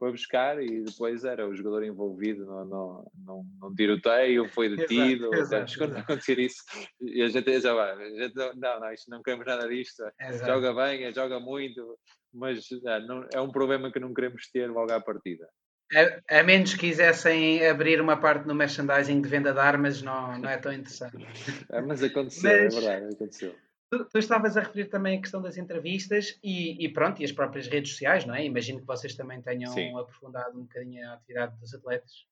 foi 0.04 0.12
buscar 0.12 0.62
e 0.62 0.82
depois 0.82 1.24
era 1.24 1.48
o 1.48 1.54
jogador 1.54 1.82
envolvido 1.82 2.44
no, 2.44 2.64
no, 2.66 3.12
no, 3.24 3.46
no 3.58 3.74
tiroteio, 3.74 4.46
foi 4.50 4.68
detido, 4.68 5.34
exato, 5.34 5.78
quando 5.78 5.96
acontecer 5.96 6.38
isso, 6.38 6.62
e 7.00 7.22
a 7.22 7.28
gente 7.28 7.58
já 7.58 7.72
vai, 7.72 7.92
a 7.92 8.22
gente, 8.22 8.34
não, 8.34 8.80
não, 8.80 8.92
isto 8.92 9.10
não 9.10 9.22
queremos 9.22 9.46
nada 9.46 9.66
disto, 9.66 10.04
exato. 10.20 10.52
joga 10.52 10.74
bem, 10.74 11.10
joga 11.14 11.40
muito, 11.40 11.98
mas 12.34 12.68
não, 13.06 13.26
é 13.32 13.40
um 13.40 13.50
problema 13.50 13.90
que 13.90 13.98
não 13.98 14.12
queremos 14.12 14.46
ter 14.50 14.70
logo 14.70 14.92
à 14.92 15.00
partida. 15.00 15.48
A, 16.28 16.40
a, 16.40 16.42
menos 16.42 16.74
que 16.74 16.80
quisessem 16.80 17.66
abrir 17.66 17.98
uma 17.98 18.18
parte 18.18 18.46
no 18.46 18.54
merchandising 18.54 19.22
de 19.22 19.28
venda 19.28 19.54
de 19.54 19.60
armas, 19.60 20.02
não, 20.02 20.36
não 20.38 20.50
é 20.50 20.58
tão 20.58 20.72
interessante. 20.72 21.16
É, 21.72 21.80
mas 21.80 22.02
aconteceu, 22.02 22.50
é 22.50 22.64
mas, 22.64 22.76
é 22.76 22.80
verdade, 22.80 23.14
aconteceu. 23.14 23.54
Tu, 23.94 24.04
tu, 24.06 24.18
estavas 24.18 24.56
a 24.56 24.60
referir 24.60 24.86
também 24.86 25.16
a 25.16 25.20
questão 25.20 25.40
das 25.40 25.56
entrevistas 25.56 26.36
e, 26.42 26.84
e, 26.84 26.88
pronto, 26.88 27.22
e 27.22 27.24
as 27.24 27.30
próprias 27.30 27.68
redes 27.68 27.92
sociais, 27.92 28.24
não 28.24 28.34
é? 28.34 28.44
Imagino 28.44 28.80
que 28.80 28.86
vocês 28.86 29.14
também 29.14 29.40
tenham 29.40 29.72
sim. 29.72 29.96
aprofundado 29.96 30.58
um 30.58 30.62
bocadinho 30.62 31.08
a 31.08 31.12
atividade 31.12 31.56
dos 31.60 31.72
atletas. 31.72 32.26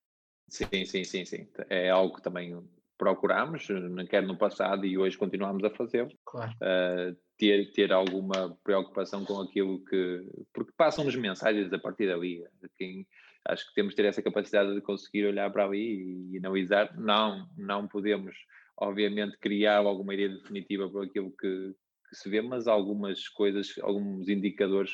Sim, 0.49 0.85
sim, 0.85 1.05
sim, 1.05 1.25
sim. 1.25 1.49
É 1.71 1.89
algo 1.89 2.17
que 2.17 2.23
também 2.23 2.61
procuramos, 2.99 3.69
quer 4.11 4.25
no 4.25 4.37
passado 4.37 4.85
e 4.85 4.99
hoje 4.99 5.17
continuamos 5.17 5.63
a 5.63 5.71
fazer. 5.71 6.13
Claro. 6.25 6.53
Uh, 6.55 7.17
ter, 7.39 7.71
ter 7.73 7.93
alguma 7.93 8.59
preocupação 8.65 9.25
com 9.25 9.41
aquilo 9.41 9.85
que. 9.85 10.29
Porque 10.53 10.73
passam-nos 10.77 11.15
mensagens 11.15 11.73
a 11.73 11.79
partir 11.79 12.09
dali. 12.09 12.45
Quem, 12.77 13.07
acho 13.47 13.69
que 13.69 13.75
temos 13.75 13.93
de 13.93 13.97
ter 13.97 14.07
essa 14.07 14.23
capacidade 14.23 14.75
de 14.75 14.81
conseguir 14.81 15.27
olhar 15.27 15.51
para 15.53 15.65
ali 15.65 15.79
e, 15.79 16.35
e 16.35 16.39
analisar. 16.39 16.93
Não, 16.99 17.49
não 17.57 17.87
podemos 17.87 18.35
obviamente, 18.77 19.39
criar 19.39 19.79
alguma 19.79 20.15
ideia 20.15 20.29
definitiva 20.29 20.89
por 20.89 21.05
aquilo 21.05 21.31
que, 21.39 21.75
que 22.09 22.17
se 22.17 22.29
vê, 22.29 22.41
mas 22.41 22.67
algumas 22.67 23.29
coisas, 23.29 23.75
alguns 23.83 24.29
indicadores 24.29 24.93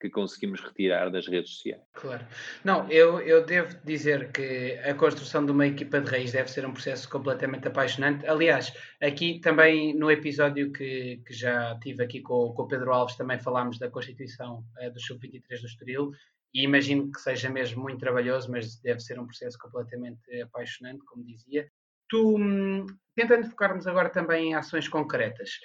que 0.00 0.10
conseguimos 0.10 0.60
retirar 0.60 1.10
das 1.10 1.26
redes 1.26 1.52
sociais. 1.52 1.82
Claro. 1.94 2.26
Não, 2.64 2.88
eu, 2.90 3.18
eu 3.20 3.44
devo 3.44 3.76
dizer 3.84 4.30
que 4.30 4.78
a 4.84 4.94
construção 4.94 5.44
de 5.44 5.52
uma 5.52 5.66
equipa 5.66 6.00
de 6.00 6.10
reis 6.10 6.32
deve 6.32 6.50
ser 6.50 6.66
um 6.66 6.72
processo 6.72 7.08
completamente 7.08 7.66
apaixonante. 7.66 8.26
Aliás, 8.26 8.74
aqui 9.00 9.40
também 9.40 9.94
no 9.94 10.10
episódio 10.10 10.70
que, 10.70 11.22
que 11.26 11.32
já 11.32 11.78
tive 11.80 12.04
aqui 12.04 12.20
com, 12.20 12.52
com 12.52 12.62
o 12.62 12.68
Pedro 12.68 12.92
Alves, 12.92 13.16
também 13.16 13.38
falámos 13.38 13.78
da 13.78 13.90
constituição 13.90 14.64
uh, 14.82 14.90
do 14.92 15.00
Sub-23 15.00 15.60
do 15.60 15.66
Estoril 15.66 16.12
e 16.52 16.62
imagino 16.62 17.10
que 17.10 17.20
seja 17.20 17.50
mesmo 17.50 17.82
muito 17.82 18.00
trabalhoso, 18.00 18.50
mas 18.50 18.80
deve 18.80 19.00
ser 19.00 19.18
um 19.18 19.26
processo 19.26 19.58
completamente 19.58 20.40
apaixonante, 20.40 21.04
como 21.04 21.24
dizia. 21.24 21.70
Tu, 22.08 22.36
hum, 22.36 22.86
tentando 23.14 23.48
focarmos 23.48 23.86
agora 23.86 24.10
também 24.10 24.50
em 24.50 24.54
ações 24.54 24.88
concretas, 24.88 25.58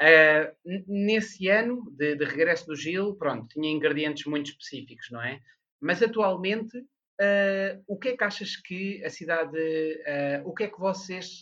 uh, 0.00 0.56
nesse 0.86 1.48
ano 1.48 1.90
de, 1.90 2.16
de, 2.16 2.24
regresso 2.24 2.66
do 2.66 2.76
Gil, 2.76 3.14
pronto, 3.16 3.48
tinha 3.48 3.70
ingredientes 3.70 4.24
muito 4.26 4.50
específicos, 4.50 5.08
não 5.10 5.22
é? 5.22 5.40
Mas 5.80 6.02
atualmente, 6.02 6.78
uh, 6.78 7.82
o 7.86 7.98
que 7.98 8.10
é 8.10 8.16
que 8.16 8.24
achas 8.24 8.56
que 8.56 9.04
a 9.04 9.10
cidade, 9.10 9.58
uh, 9.58 10.48
o 10.48 10.54
que 10.54 10.64
é 10.64 10.68
que 10.68 10.78
vocês 10.78 11.40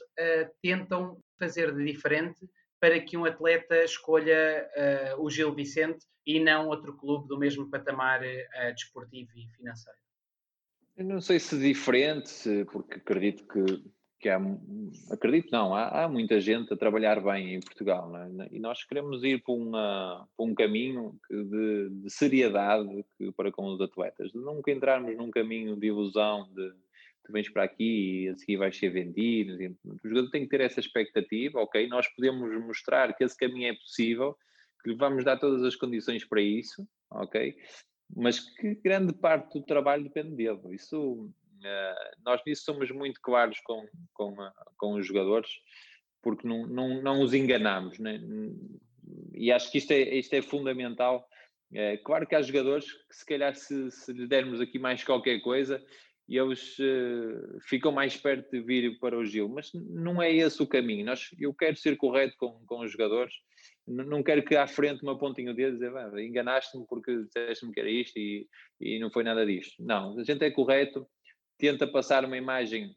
tentam 0.63 1.23
fazer 1.39 1.75
de 1.75 1.85
diferente 1.85 2.41
para 2.81 2.99
que 3.01 3.17
um 3.17 3.27
atleta 3.27 3.85
escolha 3.85 4.67
o 5.19 5.29
Gil 5.29 5.55
Vicente 5.55 6.07
e 6.27 6.41
não 6.41 6.69
outro 6.69 6.97
clube 6.97 7.29
do 7.29 7.39
mesmo 7.39 7.71
patamar 7.71 8.21
desportivo 8.75 9.31
e 9.37 9.47
financeiro? 9.57 9.99
Eu 10.97 11.05
não 11.05 11.21
sei 11.21 11.39
se 11.39 11.59
diferente, 11.59 12.65
porque 12.71 12.95
acredito 12.95 13.47
que 13.47 13.83
que 14.21 14.29
há, 14.29 14.39
acredito 15.11 15.51
não, 15.51 15.75
há, 15.75 16.05
há, 16.05 16.09
muita 16.09 16.39
gente 16.41 16.73
a 16.73 16.77
trabalhar 16.77 17.23
bem 17.23 17.55
em 17.55 17.61
Portugal 17.61 18.14
é? 18.16 18.49
e 18.53 18.61
nós 18.61 18.85
queremos 18.85 19.25
ir 19.25 19.43
para, 19.43 19.55
uma, 19.55 20.29
para 20.37 20.47
um 20.47 20.55
caminho 20.55 21.18
de, 21.31 21.89
de, 21.89 22.11
seriedade 22.11 23.05
para 23.35 23.51
com 23.51 23.66
os 23.66 23.81
atletas, 23.81 24.31
de 24.31 24.39
nunca 24.39 24.71
entrarmos 24.71 25.16
num 25.16 25.31
caminho 25.31 25.75
de 25.75 25.87
ilusão 25.87 26.49
de 26.55 26.71
tu 27.25 27.33
vens 27.33 27.49
para 27.49 27.64
aqui 27.64 28.25
e 28.25 28.29
a 28.29 28.37
seguir 28.37 28.57
vais 28.57 28.77
ser 28.77 28.91
vendido. 28.91 29.57
O 29.85 30.09
jogador 30.09 30.31
tem 30.31 30.43
que 30.43 30.51
ter 30.51 30.61
essa 30.61 30.81
expectativa, 30.81 31.61
ok? 31.61 31.87
Nós 31.87 32.07
podemos 32.09 32.51
mostrar 32.64 33.14
que 33.14 33.25
esse 33.25 33.37
caminho 33.37 33.68
é 33.68 33.75
possível, 33.75 34.37
que 34.83 34.91
lhe 34.91 34.97
vamos 34.97 35.25
dar 35.25 35.39
todas 35.39 35.62
as 35.62 35.77
condições 35.77 36.25
para 36.25 36.41
isso, 36.41 36.87
ok? 37.11 37.55
Mas 38.16 38.41
que 38.41 38.75
grande 38.77 39.12
parte 39.12 39.59
do 39.59 39.64
trabalho 39.64 40.03
depende 40.03 40.35
dele. 40.35 40.75
Isso 40.75 41.31
nós 42.25 42.41
nisso 42.47 42.65
somos 42.65 42.91
muito 42.91 43.21
claros 43.21 43.59
com, 43.61 43.87
com, 44.13 44.33
uh, 44.33 44.53
com 44.77 44.95
os 44.95 45.07
jogadores, 45.07 45.51
porque 46.23 46.47
não, 46.47 46.67
não, 46.67 47.03
não 47.03 47.23
os 47.23 47.35
enganamos. 47.35 47.99
Né? 47.99 48.21
E 49.35 49.51
acho 49.51 49.71
que 49.71 49.79
isto 49.79 49.93
é, 49.93 50.01
isto 50.17 50.35
é 50.35 50.43
fundamental. 50.43 51.27
É, 51.73 51.97
claro 51.99 52.27
que 52.27 52.35
há 52.35 52.43
jogadores 52.43 52.93
que, 52.93 53.17
se 53.17 53.25
calhar, 53.25 53.55
se, 53.55 53.91
se 53.91 54.13
lhe 54.13 54.27
dermos 54.27 54.61
aqui 54.61 54.79
mais 54.79 55.05
qualquer 55.05 55.41
coisa, 55.41 55.83
eles 56.29 56.79
uh, 56.79 57.59
ficam 57.63 57.91
mais 57.91 58.17
perto 58.17 58.51
de 58.51 58.61
vir 58.61 58.99
para 59.01 59.19
o 59.19 59.25
Gil, 59.25 59.49
mas 59.49 59.73
não 59.75 60.23
é 60.23 60.33
esse 60.33 60.63
o 60.63 60.67
caminho. 60.67 61.05
Nós, 61.05 61.29
eu 61.39 61.53
quero 61.53 61.77
ser 61.77 61.97
correto 61.97 62.37
com, 62.39 62.65
com 62.67 62.81
os 62.81 62.93
jogadores, 62.93 63.35
não 63.87 64.23
quero 64.23 64.45
que 64.45 64.55
à 64.55 64.67
frente 64.67 65.03
uma 65.03 65.19
pontinha 65.19 65.51
o 65.51 65.55
dedo 65.55 65.75
dizer 65.75 65.93
enganaste-me 66.19 66.87
porque 66.87 67.25
disseste-me 67.25 67.73
que 67.73 67.81
era 67.81 67.91
isto 67.91 68.17
e, 68.17 68.47
e 68.81 68.99
não 69.01 69.11
foi 69.11 69.25
nada 69.25 69.45
disto. 69.45 69.83
Não, 69.83 70.17
a 70.19 70.23
gente 70.23 70.45
é 70.45 70.51
correto, 70.51 71.07
tenta 71.61 71.87
passar 71.87 72.25
uma 72.25 72.37
imagem 72.37 72.97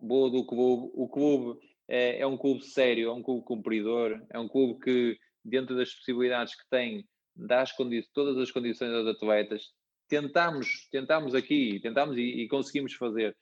boa 0.00 0.30
do 0.30 0.44
clube. 0.44 0.90
O 0.94 1.06
clube 1.06 1.60
é, 1.86 2.20
é 2.20 2.26
um 2.26 2.36
clube 2.36 2.64
sério, 2.64 3.10
é 3.10 3.12
um 3.12 3.22
clube 3.22 3.44
cumpridor, 3.44 4.20
é 4.30 4.38
um 4.38 4.48
clube 4.48 4.80
que, 4.80 5.18
dentro 5.44 5.76
das 5.76 5.92
possibilidades 5.94 6.54
que 6.54 6.68
tem, 6.70 7.06
dá 7.36 7.60
as 7.60 7.74
todas 8.12 8.36
as 8.38 8.50
condições 8.50 8.92
aos 8.92 9.06
atletas, 9.06 9.72
tentámos, 10.08 10.88
tentámos 10.90 11.34
aqui, 11.34 11.78
tentámos 11.80 12.16
e, 12.16 12.22
e 12.22 12.48
conseguimos 12.48 12.94
fazer, 12.94 13.36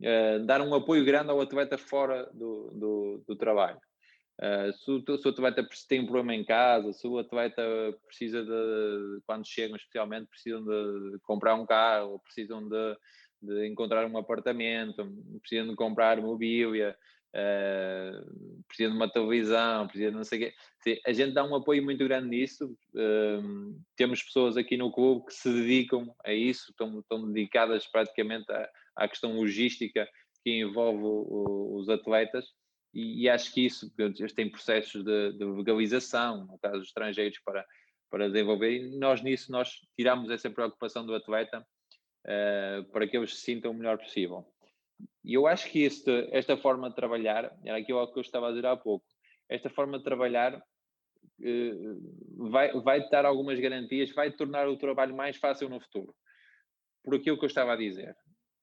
uh, 0.00 0.44
dar 0.44 0.60
um 0.60 0.74
apoio 0.74 1.04
grande 1.04 1.30
ao 1.30 1.40
atleta 1.40 1.78
fora 1.78 2.28
do, 2.34 2.70
do, 2.72 3.24
do 3.26 3.36
trabalho. 3.36 3.78
Uh, 4.40 4.72
se, 4.72 4.90
o, 4.90 5.18
se 5.18 5.28
o 5.28 5.30
atleta 5.30 5.68
tem 5.88 6.00
um 6.00 6.06
problema 6.06 6.34
em 6.34 6.44
casa, 6.44 6.92
se 6.92 7.06
o 7.06 7.18
atleta 7.18 7.62
precisa 8.06 8.42
de, 8.42 9.20
quando 9.26 9.46
chegam 9.46 9.76
especialmente, 9.76 10.26
precisam 10.26 10.64
de 10.64 11.18
comprar 11.20 11.54
um 11.54 11.66
carro, 11.66 12.18
precisam 12.20 12.68
de, 12.68 12.96
de 13.42 13.66
encontrar 13.66 14.06
um 14.06 14.16
apartamento, 14.16 15.04
precisam 15.40 15.68
de 15.68 15.76
comprar 15.76 16.20
mobília, 16.20 16.96
uh, 17.34 18.64
precisam 18.68 18.92
de 18.92 18.96
uma 18.96 19.10
televisão, 19.10 19.86
precisam 19.86 20.10
de 20.12 20.16
não 20.16 20.24
sei 20.24 20.38
o 20.38 20.42
quê. 20.84 21.00
A 21.06 21.12
gente 21.12 21.32
dá 21.32 21.44
um 21.44 21.54
apoio 21.54 21.82
muito 21.82 22.04
grande 22.04 22.28
nisso. 22.28 22.76
Uh, 22.94 23.78
temos 23.96 24.22
pessoas 24.22 24.56
aqui 24.56 24.76
no 24.76 24.92
clube 24.92 25.26
que 25.26 25.34
se 25.34 25.52
dedicam 25.52 26.14
a 26.24 26.32
isso, 26.32 26.70
estão, 26.70 27.00
estão 27.00 27.32
dedicadas 27.32 27.86
praticamente 27.86 28.50
à, 28.52 28.68
à 28.96 29.08
questão 29.08 29.34
logística 29.34 30.08
que 30.44 30.60
envolve 30.60 31.02
o, 31.02 31.76
os 31.76 31.88
atletas. 31.88 32.46
E, 32.94 33.22
e, 33.22 33.28
acho 33.28 33.52
que 33.54 33.64
isso, 33.64 33.90
eles 33.98 34.34
têm 34.34 34.50
processos 34.50 35.02
de, 35.02 35.32
de 35.32 35.44
legalização, 35.44 36.44
no 36.44 36.58
caso 36.58 36.82
estrangeiros, 36.82 37.38
para, 37.38 37.64
para 38.10 38.28
desenvolver, 38.28 38.70
e 38.70 38.98
nós 38.98 39.22
nisso 39.22 39.50
nós 39.50 39.70
tiramos 39.96 40.30
essa 40.30 40.50
preocupação 40.50 41.06
do 41.06 41.14
atleta 41.14 41.66
uh, 42.26 42.84
para 42.90 43.06
que 43.06 43.16
eles 43.16 43.34
se 43.34 43.42
sintam 43.42 43.70
o 43.70 43.74
melhor 43.74 43.98
possível. 43.98 44.46
E 45.24 45.34
eu 45.34 45.46
acho 45.46 45.68
que 45.70 45.82
este, 45.82 46.28
esta 46.32 46.56
forma 46.56 46.88
de 46.88 46.96
trabalhar, 46.96 47.56
era 47.64 47.78
aquilo 47.78 48.12
que 48.12 48.18
eu 48.18 48.22
estava 48.22 48.48
a 48.48 48.50
dizer 48.50 48.66
há 48.66 48.76
pouco, 48.76 49.06
esta 49.48 49.68
forma 49.70 49.98
de 49.98 50.04
trabalhar 50.04 50.56
uh, 50.56 52.50
vai, 52.50 52.72
vai 52.80 53.08
dar 53.08 53.24
algumas 53.24 53.58
garantias, 53.58 54.12
vai 54.12 54.30
tornar 54.30 54.68
o 54.68 54.76
trabalho 54.76 55.14
mais 55.14 55.36
fácil 55.36 55.68
no 55.68 55.80
futuro. 55.80 56.14
Por 57.04 57.16
aquilo 57.16 57.38
que 57.38 57.44
eu 57.44 57.48
estava 57.48 57.72
a 57.72 57.76
dizer. 57.76 58.16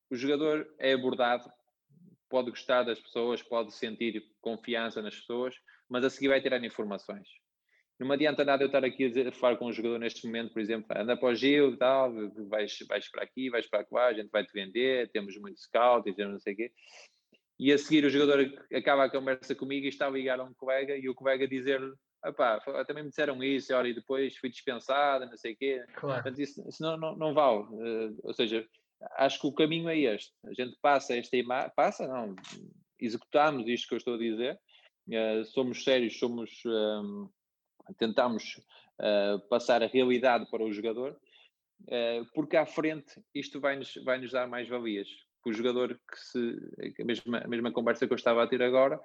O 0.10 0.16
jogador 0.16 0.68
é 0.80 0.94
abordado, 0.94 1.52
pode 2.30 2.50
gostar 2.50 2.84
das 2.84 3.00
pessoas, 3.00 3.44
pode 3.44 3.74
sentir 3.74 4.24
confiança 4.42 5.02
nas 5.02 5.16
pessoas, 5.16 5.56
mas 5.88 6.06
a 6.06 6.10
seguir 6.10 6.30
vai 6.30 6.42
tirar 6.42 6.64
informações. 6.64 7.28
Não 8.00 8.08
me 8.08 8.14
adianta 8.14 8.46
nada 8.46 8.64
eu 8.64 8.68
estar 8.68 8.84
aqui 8.86 9.06
a, 9.06 9.08
dizer, 9.10 9.28
a 9.28 9.32
falar 9.32 9.58
com 9.58 9.68
um 9.68 9.74
jogador 9.74 10.00
neste 10.00 10.26
momento, 10.26 10.54
por 10.54 10.62
exemplo, 10.62 10.88
anda 10.96 11.18
para 11.18 11.30
o 11.30 11.36
Gil 11.36 11.78
tal, 11.78 12.14
vais, 12.48 12.78
vais 12.88 13.12
para 13.12 13.24
aqui, 13.24 13.50
vais 13.50 13.68
para 13.68 13.86
lá, 13.92 14.06
a 14.06 14.14
gente 14.14 14.30
vai 14.30 14.46
te 14.46 14.54
vender, 14.54 15.12
temos 15.12 15.36
muito 15.38 15.60
scout, 15.60 16.14
temos 16.16 16.34
não 16.34 16.40
sei 16.40 16.54
o 16.54 16.56
quê. 16.56 16.72
E 17.60 17.74
a 17.74 17.78
seguir 17.78 18.06
o 18.06 18.10
jogador 18.10 18.50
acaba 18.74 19.04
a 19.04 19.10
conversa 19.10 19.54
comigo 19.54 19.86
e 19.86 19.90
está 19.90 20.08
a 20.08 20.12
ligar 20.12 20.40
a 20.40 20.46
um 20.46 20.54
colega 20.54 20.96
e 20.96 21.10
o 21.10 21.16
colega 21.16 21.46
dizer-lhe 21.46 21.94
Epá, 22.26 22.60
também 22.86 23.04
me 23.04 23.10
disseram 23.10 23.42
isso, 23.42 23.74
e 23.74 23.94
depois 23.94 24.36
fui 24.36 24.50
dispensada, 24.50 25.26
não 25.26 25.38
sei 25.38 25.54
o 25.54 25.58
quê. 25.58 25.86
Claro. 25.96 26.22
Portanto, 26.22 26.42
isso, 26.42 26.68
isso 26.68 26.84
não, 26.84 26.98
não, 26.98 27.16
não 27.16 27.34
vale. 27.34 27.64
Uh, 27.64 28.20
ou 28.24 28.34
seja, 28.34 28.68
acho 29.18 29.40
que 29.40 29.48
o 29.48 29.54
caminho 29.54 29.88
é 29.88 29.98
este. 29.98 30.34
A 30.46 30.54
gente 30.54 30.78
passa 30.82 31.16
esta 31.16 31.38
imagem, 31.38 31.72
passa, 31.76 32.06
não, 32.08 32.36
executamos 33.00 33.68
isto 33.68 33.88
que 33.88 33.94
eu 33.94 33.98
estou 33.98 34.16
a 34.16 34.18
dizer, 34.18 34.60
uh, 35.08 35.46
somos 35.46 35.84
sérios, 35.84 36.20
somos. 36.20 36.62
Um, 36.66 37.30
tentamos 37.98 38.60
uh, 39.00 39.40
passar 39.50 39.82
a 39.84 39.88
realidade 39.88 40.46
para 40.50 40.64
o 40.64 40.72
jogador, 40.72 41.12
uh, 41.84 42.26
porque 42.34 42.58
à 42.58 42.66
frente 42.66 43.22
isto 43.34 43.60
vai-nos 43.60 43.94
vai 44.04 44.20
-nos 44.20 44.32
dar 44.32 44.48
mais 44.48 44.68
valias. 44.68 45.08
O 45.46 45.54
jogador 45.54 45.94
que 45.94 46.20
se. 46.20 46.58
A 47.02 47.06
mesma, 47.06 47.38
a 47.40 47.48
mesma 47.48 47.72
conversa 47.72 48.06
que 48.06 48.14
eu 48.14 48.18
estava 48.18 48.44
a 48.44 48.48
ter 48.48 48.62
agora, 48.62 49.00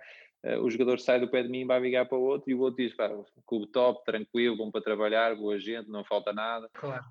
uh, 0.45 0.61
o 0.61 0.71
jogador 0.71 0.99
sai 0.99 1.21
do 1.21 1.31
pé 1.31 1.43
de 1.43 1.49
mim, 1.49 1.67
vai 1.67 1.81
ligar 1.81 2.07
para 2.07 2.19
o 2.19 2.23
outro 2.23 2.51
e 2.51 2.55
o 2.55 2.61
outro 2.61 2.85
diz: 2.85 2.95
pá, 2.95 3.09
clube 3.47 3.69
top, 3.69 4.05
tranquilo, 4.05 4.57
bom 4.57 4.71
para 4.71 4.83
trabalhar, 4.83 5.37
boa 5.37 5.59
gente, 5.59 5.89
não 5.89 6.05
falta 6.05 6.33
nada. 6.33 6.69
Claro. 6.75 7.05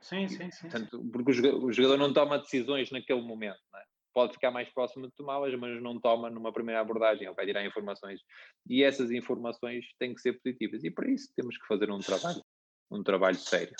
sim, 0.00 0.26
sim, 0.26 0.50
sim. 0.50 0.68
Portanto, 0.68 1.04
porque 1.12 1.30
o 1.30 1.34
jogador, 1.34 1.64
o 1.64 1.72
jogador 1.72 1.98
não 1.98 2.12
toma 2.12 2.38
decisões 2.38 2.90
naquele 2.90 3.20
momento, 3.20 3.60
não 3.72 3.80
é? 3.80 3.84
Pode 4.16 4.32
ficar 4.32 4.50
mais 4.50 4.66
próximo 4.72 5.06
de 5.08 5.14
tomá-las, 5.14 5.54
mas 5.56 5.82
não 5.82 6.00
toma 6.00 6.30
numa 6.30 6.50
primeira 6.50 6.80
abordagem, 6.80 7.26
ele 7.26 7.34
vai 7.34 7.44
tirar 7.44 7.66
informações. 7.66 8.18
E 8.66 8.82
essas 8.82 9.10
informações 9.10 9.84
têm 9.98 10.14
que 10.14 10.22
ser 10.22 10.32
positivas. 10.40 10.82
E 10.82 10.90
para 10.90 11.10
isso 11.10 11.28
temos 11.36 11.58
que 11.58 11.66
fazer 11.66 11.90
um 11.90 11.98
trabalho, 11.98 12.42
um 12.90 13.02
trabalho 13.02 13.36
sério. 13.36 13.74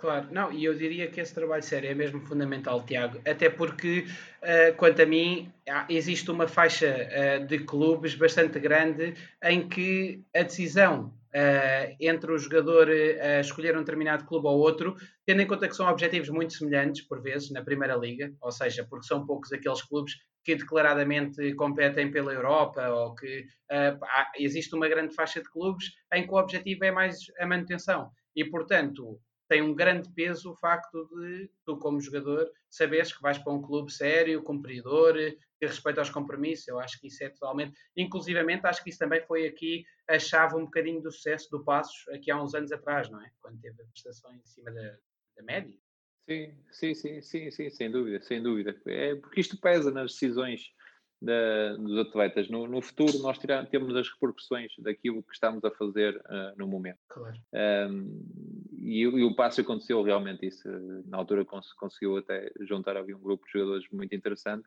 Claro, 0.00 0.28
não, 0.32 0.50
e 0.50 0.64
eu 0.64 0.74
diria 0.74 1.10
que 1.10 1.20
esse 1.20 1.34
trabalho 1.34 1.62
sério 1.62 1.90
é 1.90 1.94
mesmo 1.94 2.22
fundamental, 2.22 2.82
Tiago, 2.86 3.20
até 3.22 3.50
porque, 3.50 4.06
uh, 4.40 4.74
quanto 4.78 5.02
a 5.02 5.04
mim, 5.04 5.52
existe 5.90 6.30
uma 6.30 6.48
faixa 6.48 6.86
uh, 6.96 7.46
de 7.46 7.58
clubes 7.58 8.14
bastante 8.14 8.58
grande 8.58 9.12
em 9.44 9.68
que 9.68 10.24
a 10.34 10.42
decisão 10.42 11.12
uh, 11.34 11.96
entre 12.00 12.32
o 12.32 12.38
jogador 12.38 12.88
uh, 12.88 13.40
escolher 13.40 13.76
um 13.76 13.80
determinado 13.80 14.24
clube 14.24 14.46
ou 14.46 14.58
outro, 14.58 14.96
tendo 15.26 15.42
em 15.42 15.46
conta 15.46 15.68
que 15.68 15.76
são 15.76 15.86
objetivos 15.86 16.30
muito 16.30 16.54
semelhantes, 16.54 17.02
por 17.02 17.20
vezes, 17.20 17.50
na 17.50 17.62
Primeira 17.62 17.94
Liga, 17.94 18.32
ou 18.40 18.50
seja, 18.50 18.86
porque 18.88 19.06
são 19.06 19.26
poucos 19.26 19.52
aqueles 19.52 19.82
clubes 19.82 20.14
que 20.42 20.56
declaradamente 20.56 21.52
competem 21.56 22.10
pela 22.10 22.32
Europa 22.32 22.88
ou 22.88 23.14
que 23.14 23.44
há, 23.70 24.32
existe 24.38 24.74
uma 24.74 24.88
grande 24.88 25.14
faixa 25.14 25.42
de 25.42 25.50
clubes 25.50 25.90
em 26.14 26.26
que 26.26 26.32
o 26.32 26.38
objetivo 26.38 26.86
é 26.86 26.90
mais 26.90 27.18
a 27.38 27.46
manutenção. 27.46 28.10
E, 28.34 28.46
portanto, 28.46 29.20
tem 29.50 29.60
um 29.60 29.74
grande 29.74 30.08
peso 30.14 30.52
o 30.52 30.54
facto 30.54 31.08
de 31.12 31.50
tu, 31.66 31.76
como 31.76 32.00
jogador, 32.00 32.48
saberes 32.70 33.12
que 33.12 33.20
vais 33.20 33.36
para 33.36 33.52
um 33.52 33.60
clube 33.60 33.92
sério, 33.92 34.44
cumpridor, 34.44 35.14
que 35.58 35.66
respeita 35.66 36.00
aos 36.00 36.08
compromissos. 36.08 36.68
Eu 36.68 36.78
acho 36.78 37.00
que 37.00 37.08
isso 37.08 37.24
é 37.24 37.30
totalmente. 37.30 37.76
Inclusivamente, 37.96 38.64
acho 38.64 38.80
que 38.84 38.90
isso 38.90 39.00
também 39.00 39.20
foi 39.26 39.48
aqui 39.48 39.84
a 40.08 40.20
chave 40.20 40.54
um 40.54 40.66
bocadinho 40.66 41.02
do 41.02 41.10
sucesso 41.10 41.50
do 41.50 41.64
Passos 41.64 42.06
aqui 42.10 42.30
há 42.30 42.40
uns 42.40 42.54
anos 42.54 42.70
atrás, 42.70 43.10
não 43.10 43.20
é? 43.20 43.28
Quando 43.40 43.60
teve 43.60 43.82
a 43.82 43.86
prestação 43.86 44.32
em 44.32 44.46
cima 44.46 44.70
da, 44.70 44.96
da 45.36 45.42
média. 45.42 45.76
Sim, 46.28 46.54
sim, 46.70 46.94
sim, 46.94 47.20
sim, 47.20 47.50
sim, 47.50 47.70
sem 47.70 47.90
dúvida, 47.90 48.22
sem 48.22 48.40
dúvida. 48.40 48.80
É 48.86 49.16
porque 49.16 49.40
isto 49.40 49.60
pesa 49.60 49.90
nas 49.90 50.12
decisões 50.12 50.60
da, 51.20 51.76
dos 51.76 51.98
atletas. 51.98 52.48
No, 52.48 52.68
no 52.68 52.80
futuro, 52.80 53.18
nós 53.18 53.36
temos 53.38 53.96
as 53.96 54.08
repercussões 54.08 54.72
daquilo 54.78 55.24
que 55.24 55.34
estamos 55.34 55.64
a 55.64 55.70
fazer 55.72 56.16
uh, 56.16 56.56
no 56.56 56.68
momento. 56.68 57.00
Claro. 57.08 57.36
Um, 57.52 58.24
e, 58.80 59.02
e, 59.02 59.24
o 59.24 59.34
passo 59.34 59.60
aconteceu 59.60 60.02
realmente 60.02 60.46
isso. 60.46 60.68
Na 61.06 61.18
altura 61.18 61.44
cons 61.44 61.72
conseguiu 61.74 62.16
até 62.16 62.50
juntar 62.62 62.96
ali 62.96 63.14
um 63.14 63.20
grupo 63.20 63.44
de 63.44 63.52
jogadores 63.52 63.84
muito 63.92 64.14
interessante, 64.14 64.66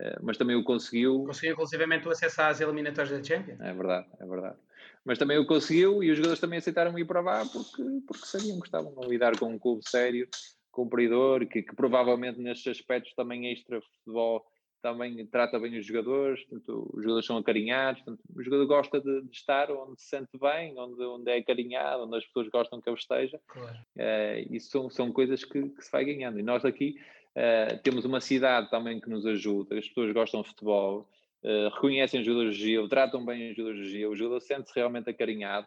uh, 0.00 0.18
mas 0.22 0.38
também 0.38 0.56
o 0.56 0.64
conseguiu. 0.64 1.24
Conseguiu 1.24 1.52
inclusivamente 1.52 2.08
o 2.08 2.10
acesso 2.10 2.40
às 2.42 2.60
eliminatórias 2.60 3.18
da 3.18 3.22
Champions. 3.22 3.60
É 3.60 3.72
verdade, 3.72 4.08
é 4.18 4.26
verdade. 4.26 4.56
Mas 5.04 5.18
também 5.18 5.38
o 5.38 5.46
conseguiu 5.46 6.02
e 6.02 6.10
os 6.10 6.16
jogadores 6.16 6.40
também 6.40 6.58
aceitaram 6.58 6.98
ir 6.98 7.04
para 7.04 7.20
lá 7.20 7.44
porque, 7.44 7.82
porque 8.06 8.26
sabiam 8.26 8.58
que 8.60 8.66
estavam 8.66 8.94
a 9.02 9.06
lidar 9.06 9.38
com 9.38 9.46
um 9.46 9.58
clube 9.58 9.82
sério, 9.86 10.26
cumpridor, 10.70 11.46
que, 11.46 11.62
que 11.62 11.74
provavelmente 11.74 12.40
nestes 12.40 12.78
aspectos 12.78 13.14
também 13.14 13.52
extra 13.52 13.80
futebol 13.80 14.44
também 14.80 15.24
trata 15.26 15.58
bem 15.58 15.78
os 15.78 15.86
jogadores, 15.86 16.44
portanto, 16.44 16.90
os 16.92 17.02
jogadores 17.02 17.26
são 17.26 17.36
acarinhados, 17.36 18.02
portanto, 18.02 18.24
o 18.34 18.42
jogador 18.42 18.66
gosta 18.66 19.00
de, 19.00 19.22
de, 19.22 19.36
estar 19.36 19.70
onde 19.70 20.00
se 20.00 20.08
sente 20.08 20.38
bem, 20.38 20.78
onde, 20.78 21.02
onde 21.02 21.30
é 21.30 21.38
acarinhado, 21.38 22.04
onde 22.04 22.16
as 22.16 22.26
pessoas 22.26 22.48
gostam 22.48 22.80
que 22.80 22.88
ele 22.88 22.96
esteja. 22.96 23.40
Claro. 23.46 23.78
Uh, 23.96 24.54
isso 24.54 24.70
são, 24.70 24.90
são 24.90 25.12
coisas 25.12 25.44
que, 25.44 25.68
que, 25.68 25.84
se 25.84 25.92
vai 25.92 26.04
ganhando. 26.04 26.38
E 26.38 26.42
nós 26.42 26.64
aqui 26.64 26.96
uh, 27.36 27.78
temos 27.82 28.04
uma 28.04 28.20
cidade 28.20 28.70
também 28.70 29.00
que 29.00 29.10
nos 29.10 29.26
ajuda, 29.26 29.78
as 29.78 29.86
pessoas 29.88 30.12
gostam 30.12 30.42
de 30.42 30.48
futebol, 30.48 31.08
uh, 31.44 31.68
reconhecem 31.74 32.20
os 32.20 32.26
jogadores 32.26 32.56
de 32.56 32.88
tratam 32.88 33.24
bem 33.24 33.50
os 33.50 33.56
jogadores 33.56 33.90
de 33.90 34.06
o 34.06 34.16
jogador 34.16 34.40
sente-se 34.40 34.74
realmente 34.74 35.10
acarinhado. 35.10 35.66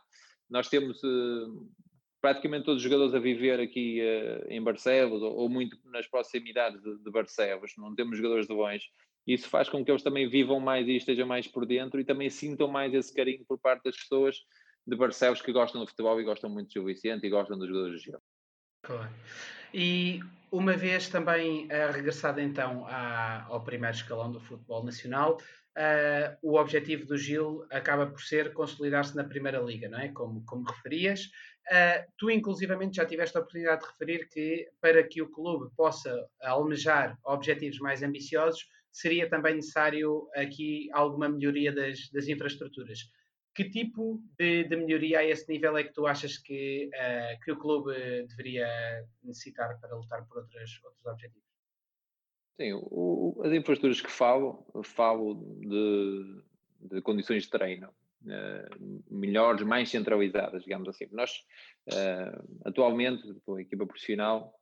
Nós 0.50 0.68
temos 0.70 1.02
praticamente 2.24 2.64
todos 2.64 2.78
os 2.78 2.84
jogadores 2.84 3.14
a 3.14 3.20
viver 3.20 3.60
aqui 3.60 4.00
uh, 4.02 4.48
em 4.50 4.64
Barcelos 4.64 5.22
ou, 5.22 5.36
ou, 5.36 5.50
muito 5.50 5.78
nas 5.84 6.08
proximidades 6.08 6.82
de, 6.82 6.98
de, 6.98 7.12
Barcelos, 7.12 7.74
não 7.78 7.94
temos 7.94 8.18
jogadores 8.18 8.48
de 8.48 8.54
longe. 8.54 8.86
Isso 9.28 9.50
faz 9.50 9.68
com 9.68 9.84
que 9.84 9.92
eles 9.92 10.02
também 10.02 10.30
vivam 10.30 10.58
mais 10.58 10.88
e 10.88 10.96
estejam 10.96 11.28
mais 11.28 11.50
por 11.50 11.66
dentro 11.66 12.00
e 12.00 12.06
também 12.06 12.30
sintam 12.30 12.70
mais 12.70 12.94
esse 12.94 13.14
carinho 13.14 13.44
por 13.46 13.60
parte 13.60 13.84
das 13.84 13.98
pessoas 13.98 14.38
de 14.88 14.96
Barcelos 14.96 15.42
que 15.42 15.52
gostam 15.52 15.82
do 15.82 15.88
futebol 15.88 16.20
e 16.22 16.24
gostam 16.24 16.50
muito 16.50 16.70
de 16.70 16.76
Gil 16.76 16.86
Vicente 16.86 17.28
e 17.28 17.30
gostam 17.30 17.60
dos 17.60 17.68
jogadores 17.68 18.00
de 18.00 18.06
Gil. 18.06 18.20
Claro. 18.84 19.14
E 19.74 20.20
uma 20.52 20.78
vez 20.78 21.10
também 21.10 21.66
uh, 21.66 21.92
regressado 21.92 22.40
então 22.40 22.86
à, 22.88 23.46
ao 23.46 23.64
primeiro 23.64 23.96
escalão 23.96 24.32
do 24.32 24.40
futebol 24.40 24.84
nacional, 24.84 25.38
uh, 25.38 26.38
o 26.44 26.60
objetivo 26.60 27.08
do 27.08 27.18
Gil 27.18 27.66
acaba 27.72 28.06
por 28.06 28.22
ser 28.22 28.54
consolidar-se 28.54 29.16
na 29.16 29.24
Primeira 29.24 29.60
Liga, 29.60 29.90
não 29.90 30.00
é? 30.00 30.10
Como, 30.10 30.44
como 30.46 30.70
referias. 30.70 31.24
Uh, 31.72 32.06
tu, 32.18 32.30
inclusivamente, 32.30 32.98
já 32.98 33.06
tiveste 33.06 33.36
a 33.36 33.40
oportunidade 33.40 33.82
de 33.82 33.88
referir 33.88 34.30
que 34.30 34.70
para 34.80 35.02
que 35.04 35.22
o 35.22 35.32
clube 35.32 35.74
possa 35.76 36.24
almejar 36.42 37.18
objetivos 37.24 37.80
mais 37.80 38.04
ambiciosos, 38.04 38.68
seria 38.92 39.28
também 39.28 39.56
necessário 39.56 40.30
aqui 40.36 40.88
alguma 40.94 41.28
melhoria 41.28 41.74
das, 41.74 42.12
das 42.12 42.28
infraestruturas. 42.28 43.00
Que 43.56 43.70
tipo 43.70 44.20
de, 44.38 44.64
de, 44.64 44.76
melhoria 44.76 45.20
a 45.20 45.26
esse 45.26 45.52
nível 45.52 45.78
é 45.78 45.84
que 45.84 45.94
tu 45.94 46.08
achas 46.08 46.38
que, 46.38 46.90
uh, 46.90 47.44
que 47.44 47.52
o 47.52 47.58
clube 47.58 47.94
deveria 48.28 48.68
necessitar 49.24 49.80
para 49.80 49.96
lutar 49.96 50.26
por 50.26 50.40
outros, 50.40 50.82
outros 50.84 51.06
objetivos? 51.06 51.44
Sim, 52.58 52.74
o, 52.74 53.42
as 53.44 53.52
infraestruturas 53.52 54.02
que 54.02 54.12
falo, 54.12 54.66
falo 54.84 55.36
de, 55.60 56.42
de 56.96 57.02
condições 57.02 57.44
de 57.44 57.50
treino. 57.50 57.90
uh, 58.24 59.04
melhores, 59.10 59.62
mais 59.62 59.90
centralizadas, 59.90 60.64
digamos 60.64 60.90
assim. 60.90 61.08
Nós, 61.12 61.44
uh, 61.92 62.60
atualmente, 62.66 63.24
a 63.56 63.62
equipa 63.62 63.86
profissional 63.86 64.60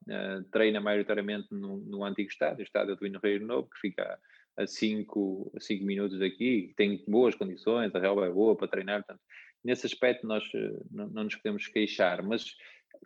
treina 0.52 0.82
maioritariamente 0.82 1.48
no, 1.52 1.78
no, 1.78 2.04
antigo 2.04 2.30
estádio, 2.30 2.60
o 2.60 2.64
estádio 2.64 2.96
do 2.98 3.20
Rio 3.20 3.46
Novo, 3.46 3.70
que 3.70 3.80
fica 3.80 4.20
a 4.58 4.68
5 4.68 5.52
cinco, 5.60 5.86
minutos 5.86 6.20
daqui, 6.20 6.74
tem 6.76 7.04
boas 7.08 7.36
condições, 7.36 7.94
a 7.96 8.00
relva 8.00 8.28
é 8.28 8.30
boa 8.30 8.56
para 8.56 8.68
treinar, 8.68 9.04
portanto, 9.04 9.22
nesse 9.64 9.86
aspecto 9.86 10.28
nós 10.28 10.44
não, 10.92 11.08
não, 11.08 11.24
nos 11.24 11.36
podemos 11.36 11.68
queixar, 11.68 12.22
mas 12.24 12.56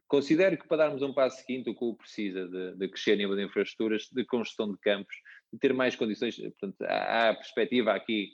considero 0.08 0.58
que 0.58 0.68
para 0.68 0.78
darmos 0.78 1.02
um 1.02 1.14
passo 1.14 1.44
seguinte 1.46 1.70
o 1.70 1.76
clube 1.76 2.00
precisa 2.00 2.48
de, 2.48 2.76
de 2.76 2.88
crescer 2.88 3.14
a 3.14 3.16
nível 3.18 3.36
de 3.36 3.44
infraestruturas, 3.44 4.08
de 4.12 4.26
construção 4.26 4.72
de 4.72 4.80
campos, 4.80 5.16
de 5.54 5.60
ter 5.60 5.74
mais 5.74 5.96
condições, 5.96 6.36
portanto, 6.38 6.82
há, 6.82 6.96
há 6.96 7.30
a 7.30 7.36
perspectiva 7.36 7.94
aqui 7.94 8.32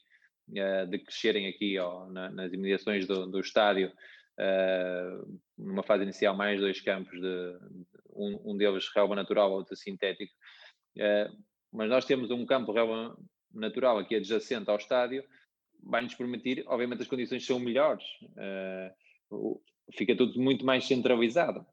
uh, 0.49 0.87
de 0.87 0.99
crescerem 0.99 1.47
aqui 1.47 1.77
ó, 1.79 2.07
na, 2.07 2.29
nas 2.29 2.53
imediações 2.53 3.05
do, 3.05 3.27
do 3.27 3.39
estádio, 3.39 3.91
uh, 4.39 5.39
numa 5.57 5.83
fase 5.83 6.03
inicial 6.03 6.35
mais 6.35 6.59
dois 6.59 6.79
campos, 6.81 7.19
de, 7.19 7.57
um, 8.13 8.51
um 8.51 8.57
deles 8.57 8.89
relva 8.95 9.15
natural, 9.15 9.51
outro 9.51 9.75
sintético, 9.75 10.33
uh, 10.97 11.50
mas 11.71 11.89
nós 11.89 12.05
temos 12.05 12.31
um 12.31 12.45
campo 12.45 12.73
natural 13.53 13.97
aqui 13.97 14.15
adjacente 14.15 14.69
ao 14.69 14.77
estádio, 14.77 15.23
vai-nos 15.83 16.13
permitir, 16.15 16.63
obviamente 16.67 17.01
as 17.01 17.07
condições 17.07 17.45
são 17.45 17.59
melhores, 17.59 18.05
fica 19.93 20.15
tudo 20.15 20.39
muito 20.39 20.65
mais 20.65 20.85
centralizado. 20.85 21.65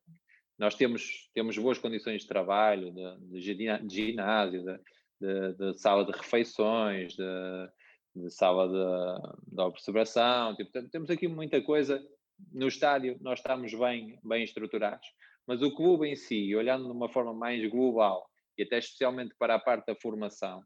Nós 0.59 0.75
temos, 0.75 1.31
temos 1.33 1.57
boas 1.57 1.79
condições 1.79 2.23
de 2.23 2.29
trabalho, 2.29 2.93
de, 2.93 3.41
de 3.41 3.89
ginásio, 3.89 4.65
de, 4.65 4.79
de, 5.21 5.53
de, 5.55 5.79
sala 5.79 6.05
de 6.05 6.11
refeições, 6.11 7.15
de, 7.15 8.31
sala 8.31 8.67
de, 8.69 9.55
de 9.55 9.63
observação. 9.63 10.57
Tipo, 10.57 10.89
temos 10.91 11.11
aqui 11.11 11.29
muita 11.29 11.63
coisa. 11.63 12.05
No 12.53 12.67
estádio, 12.67 13.17
nós 13.21 13.39
estamos 13.39 13.73
bem, 13.75 14.19
bem 14.25 14.43
estruturados. 14.43 15.07
Mas 15.47 15.63
o 15.63 15.75
clube 15.75 16.09
em 16.09 16.17
si, 16.17 16.55
olhando 16.55 16.87
de 16.87 16.93
uma 16.93 17.09
forma 17.09 17.33
mais 17.33 17.65
global, 17.71 18.29
e 18.59 18.65
até 18.65 18.79
especialmente 18.79 19.35
para 19.39 19.55
a 19.55 19.59
parte 19.59 19.87
da 19.87 19.95
formação, 19.95 20.61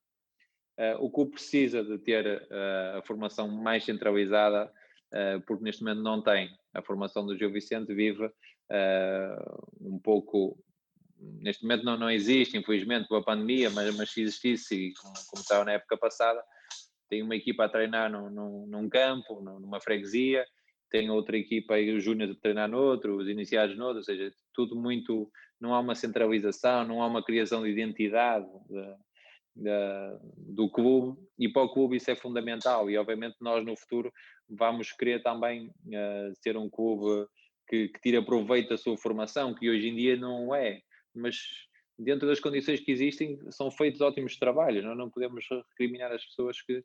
uh, 0.78 1.04
o 1.04 1.10
clube 1.10 1.32
precisa 1.32 1.84
de 1.84 1.98
ter 1.98 2.26
uh, 2.26 2.98
a 2.98 3.02
formação 3.06 3.46
mais 3.48 3.84
centralizada, 3.84 4.72
uh, 5.12 5.40
porque 5.46 5.62
neste 5.62 5.84
momento 5.84 6.02
não 6.02 6.22
tem. 6.22 6.50
A 6.74 6.82
formação 6.82 7.26
do 7.26 7.36
Gil 7.36 7.52
Vicente 7.52 7.94
vive 7.94 8.30
um 9.82 9.98
pouco 9.98 10.58
neste 11.40 11.62
momento 11.62 11.84
não, 11.84 11.96
não 11.98 12.10
existe, 12.10 12.56
infelizmente, 12.56 13.06
com 13.06 13.16
a 13.16 13.22
pandemia, 13.22 13.68
mas, 13.70 13.94
mas 13.94 14.10
se 14.10 14.22
existisse, 14.22 14.74
e 14.74 14.94
como, 14.94 15.12
como 15.28 15.42
estava 15.42 15.64
na 15.64 15.72
época 15.72 15.96
passada, 15.96 16.42
tem 17.08 17.22
uma 17.22 17.36
equipa 17.36 17.64
a 17.64 17.68
treinar 17.68 18.10
num, 18.10 18.30
num, 18.30 18.66
num 18.66 18.88
campo, 18.88 19.42
numa 19.42 19.78
freguesia, 19.80 20.46
tem 20.90 21.10
outra 21.10 21.36
equipa 21.36 21.74
os 21.74 22.02
júniores 22.02 22.36
a 22.36 22.40
treinar 22.40 22.68
noutro, 22.68 23.16
os 23.16 23.28
iniciados 23.28 23.76
noutro, 23.76 23.98
ou 23.98 24.02
seja, 24.02 24.32
tudo 24.54 24.76
muito, 24.76 25.30
não 25.60 25.74
há 25.74 25.80
uma 25.80 25.94
centralização, 25.94 26.86
não 26.86 27.02
há 27.02 27.06
uma 27.06 27.22
criação 27.22 27.62
de 27.62 27.70
identidade 27.70 28.46
de, 28.68 28.96
de, 29.56 30.54
do 30.54 30.70
clube, 30.70 31.18
e 31.38 31.48
para 31.48 31.62
o 31.62 31.72
clube 31.72 31.96
isso 31.96 32.10
é 32.10 32.16
fundamental, 32.16 32.90
e 32.90 32.96
obviamente 32.96 33.36
nós 33.40 33.64
no 33.64 33.76
futuro 33.76 34.12
vamos 34.48 34.92
querer 34.92 35.22
também 35.22 35.68
uh, 35.68 36.32
ser 36.42 36.56
um 36.56 36.68
clube 36.68 37.26
que, 37.68 37.88
que 37.88 38.00
tire 38.00 38.24
proveito 38.24 38.70
da 38.70 38.76
sua 38.76 38.96
formação, 38.96 39.54
que 39.54 39.70
hoje 39.70 39.88
em 39.88 39.96
dia 39.96 40.16
não 40.16 40.54
é, 40.54 40.80
mas 41.14 41.36
dentro 41.98 42.26
das 42.26 42.40
condições 42.40 42.80
que 42.80 42.90
existem 42.90 43.38
são 43.50 43.70
feitos 43.70 44.00
ótimos 44.00 44.36
trabalhos, 44.36 44.84
não, 44.84 44.94
não 44.94 45.10
podemos 45.10 45.46
recriminar 45.70 46.12
as 46.12 46.24
pessoas 46.24 46.60
que, 46.60 46.84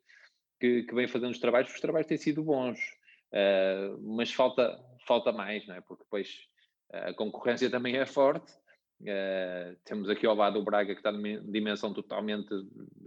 que, 0.60 0.82
que 0.84 0.94
vêm 0.94 1.08
fazendo 1.08 1.32
os 1.32 1.40
trabalhos, 1.40 1.68
porque 1.68 1.78
os 1.78 1.82
trabalhos 1.82 2.06
têm 2.06 2.18
sido 2.18 2.42
bons, 2.42 2.78
uh, 3.32 3.98
mas 4.16 4.32
falta, 4.32 4.78
falta 5.06 5.32
mais, 5.32 5.66
não 5.66 5.74
é? 5.74 5.80
porque 5.80 6.04
depois 6.04 6.48
a 6.92 7.12
concorrência 7.12 7.70
também 7.70 7.96
é 7.96 8.06
forte, 8.06 8.52
uh, 9.02 9.76
temos 9.84 10.08
aqui 10.08 10.26
ao 10.26 10.34
lado 10.34 10.58
o 10.58 10.64
Braga 10.64 10.94
que 10.94 11.00
está 11.00 11.12
numa 11.12 11.40
dimensão 11.40 11.92
totalmente 11.92 12.48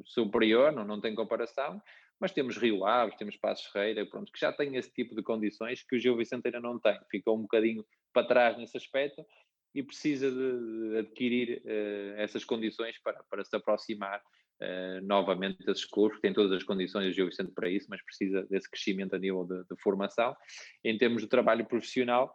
superior, 0.06 0.72
não, 0.72 0.84
não 0.84 1.02
tem 1.02 1.16
comparação, 1.16 1.82
mas 2.20 2.32
temos 2.32 2.58
Rio 2.58 2.86
Aves, 2.86 3.16
temos 3.16 3.36
Passos 3.38 3.66
Ferreira, 3.68 4.06
pronto, 4.06 4.32
que 4.32 4.40
já 4.40 4.54
têm 4.54 4.76
esse 4.76 4.94
tipo 4.94 5.16
de 5.16 5.24
condições 5.24 5.84
que 5.84 5.96
o 5.96 6.00
Gil 6.00 6.16
Vicente 6.16 6.46
ainda 6.46 6.60
não 6.60 6.80
tem, 6.80 7.00
ficou 7.10 7.36
um 7.38 7.42
bocadinho 7.42 7.84
para 8.14 8.28
trás 8.28 8.58
nesse 8.58 8.78
aspecto, 8.78 9.26
e 9.74 9.82
precisa 9.82 10.30
de, 10.30 10.98
adquirir 11.00 11.62
uh, 11.66 12.20
essas 12.20 12.44
condições 12.44 12.98
para, 13.02 13.24
para 13.30 13.44
se 13.44 13.56
aproximar 13.56 14.20
uh, 14.20 15.02
novamente 15.06 15.64
desses 15.66 15.86
clubes, 15.86 16.20
tem 16.20 16.34
todas 16.34 16.52
as 16.52 16.64
condições 16.64 17.08
o 17.08 17.12
Gil 17.12 17.28
Vicente 17.28 17.52
para 17.52 17.70
isso, 17.70 17.88
mas 17.90 18.04
precisa 18.04 18.44
desse 18.44 18.70
crescimento 18.70 19.16
a 19.16 19.20
nível 19.20 19.46
de, 19.46 19.64
de, 19.64 19.82
formação. 19.82 20.36
Em 20.84 20.98
termos 20.98 21.22
de 21.22 21.28
trabalho 21.28 21.66
profissional, 21.66 22.34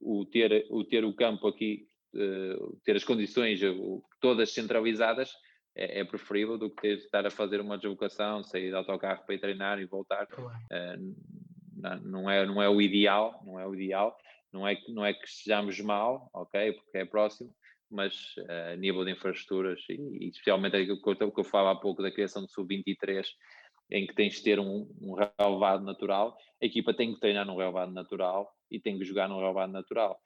o 0.00 0.24
ter 0.24 0.66
o, 0.70 0.84
ter 0.84 1.04
o 1.04 1.14
campo 1.14 1.46
aqui, 1.48 1.86
uh, 2.14 2.76
ter 2.84 2.96
as 2.96 3.04
condições 3.04 3.60
todas 4.20 4.52
centralizadas, 4.52 5.32
é, 5.74 6.00
é, 6.00 6.04
preferível 6.04 6.58
do 6.58 6.70
que 6.70 6.82
ter 6.82 6.96
de 6.96 7.04
estar 7.04 7.26
a 7.26 7.30
fazer 7.30 7.60
uma 7.60 7.76
deslocação, 7.76 8.42
sair 8.42 8.70
de 8.70 8.74
autocarro 8.76 9.24
para 9.24 9.34
ir 9.34 9.38
treinar 9.40 9.80
e 9.80 9.86
voltar. 9.86 10.26
Não, 11.76 12.00
não, 12.00 12.30
é, 12.30 12.44
não 12.44 12.62
é 12.62 12.68
o 12.68 12.80
ideal, 12.80 13.40
não 13.44 13.58
é 13.58 13.66
o 13.66 13.74
ideal, 13.74 14.16
não 14.52 14.66
é 14.66 14.76
que, 14.76 14.92
não 14.92 15.04
é 15.04 15.14
que 15.14 15.26
estejamos 15.26 15.80
mal, 15.80 16.28
ok, 16.34 16.72
porque 16.72 16.98
é 16.98 17.04
próximo, 17.04 17.54
mas 17.90 18.36
uh, 18.38 18.72
a 18.72 18.76
nível 18.76 19.04
de 19.04 19.12
infraestruturas, 19.12 19.80
e, 19.88 19.94
e 20.24 20.28
especialmente 20.28 20.76
aquilo 20.76 21.00
que 21.00 21.22
eu, 21.22 21.32
que 21.32 21.40
eu 21.40 21.44
falava 21.44 21.78
há 21.78 21.80
pouco 21.80 22.02
da 22.02 22.10
criação 22.10 22.42
do 22.42 22.50
Sub-23, 22.50 23.26
em 23.90 24.06
que 24.06 24.14
tens 24.14 24.34
de 24.34 24.42
ter 24.42 24.58
um, 24.58 24.88
um 25.00 25.14
relevado 25.14 25.84
natural, 25.84 26.36
a 26.62 26.66
equipa 26.66 26.94
tem 26.94 27.12
que 27.12 27.20
treinar 27.20 27.46
num 27.46 27.56
relevado 27.56 27.92
natural 27.92 28.52
e 28.70 28.78
tem 28.78 28.98
que 28.98 29.04
jogar 29.04 29.28
num 29.28 29.38
relevado 29.38 29.72
natural. 29.72 30.20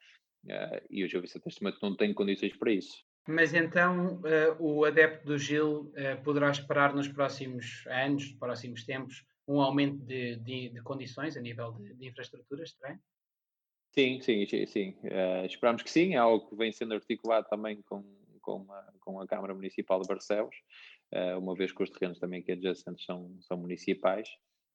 Uh, 0.45 0.81
e 0.89 1.03
hoje 1.03 1.17
eu 1.17 1.21
vi 1.21 1.27
Vicente 1.27 1.51
que 1.51 1.83
não 1.83 1.95
tem 1.95 2.13
condições 2.13 2.55
para 2.55 2.71
isso. 2.71 3.03
Mas 3.27 3.53
então 3.53 4.17
uh, 4.17 4.55
o 4.59 4.85
adepto 4.85 5.25
do 5.25 5.37
Gil 5.37 5.91
uh, 5.91 6.23
poderá 6.23 6.51
esperar 6.51 6.93
nos 6.93 7.07
próximos 7.07 7.83
anos, 7.87 8.31
próximos 8.33 8.85
tempos, 8.85 9.25
um 9.47 9.59
aumento 9.59 9.97
de, 10.05 10.35
de, 10.37 10.69
de 10.69 10.81
condições 10.81 11.35
a 11.35 11.41
nível 11.41 11.71
de, 11.73 11.93
de 11.95 12.07
infraestruturas 12.07 12.69
de 12.69 12.77
treino? 12.77 12.99
Sim, 13.95 14.19
sim, 14.21 14.45
sim. 14.67 14.89
Uh, 15.03 15.45
esperamos 15.45 15.81
que 15.81 15.89
sim. 15.89 16.13
É 16.13 16.17
algo 16.17 16.47
que 16.47 16.55
vem 16.55 16.71
sendo 16.71 16.93
articulado 16.93 17.47
também 17.49 17.81
com, 17.83 18.03
com, 18.41 18.71
a, 18.71 18.93
com 18.99 19.19
a 19.21 19.27
Câmara 19.27 19.55
Municipal 19.55 20.01
de 20.01 20.07
Barcelos, 20.07 20.55
uma 21.37 21.55
vez 21.55 21.71
que 21.71 21.81
os 21.81 21.89
terrenos 21.89 22.19
também 22.19 22.41
aqui 22.41 22.51
adjacentes 22.51 23.05
são, 23.05 23.37
são 23.41 23.57
municipais 23.57 24.27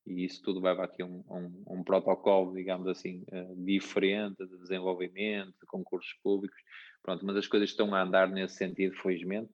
e 0.06 0.24
isso 0.24 0.42
tudo 0.42 0.60
leva 0.60 0.84
aqui 0.84 1.02
um, 1.02 1.22
um, 1.28 1.62
um 1.66 1.84
protocolo, 1.84 2.54
digamos 2.54 2.86
assim, 2.88 3.24
uh, 3.32 3.64
diferente 3.64 4.46
de 4.46 4.58
desenvolvimento, 4.58 5.54
de 5.60 5.66
concursos 5.66 6.12
públicos. 6.22 6.58
Pronto, 7.02 7.24
mas 7.24 7.36
as 7.36 7.46
coisas 7.46 7.70
estão 7.70 7.94
a 7.94 8.02
andar 8.02 8.28
nesse 8.28 8.56
sentido, 8.56 8.96
felizmente, 8.96 9.50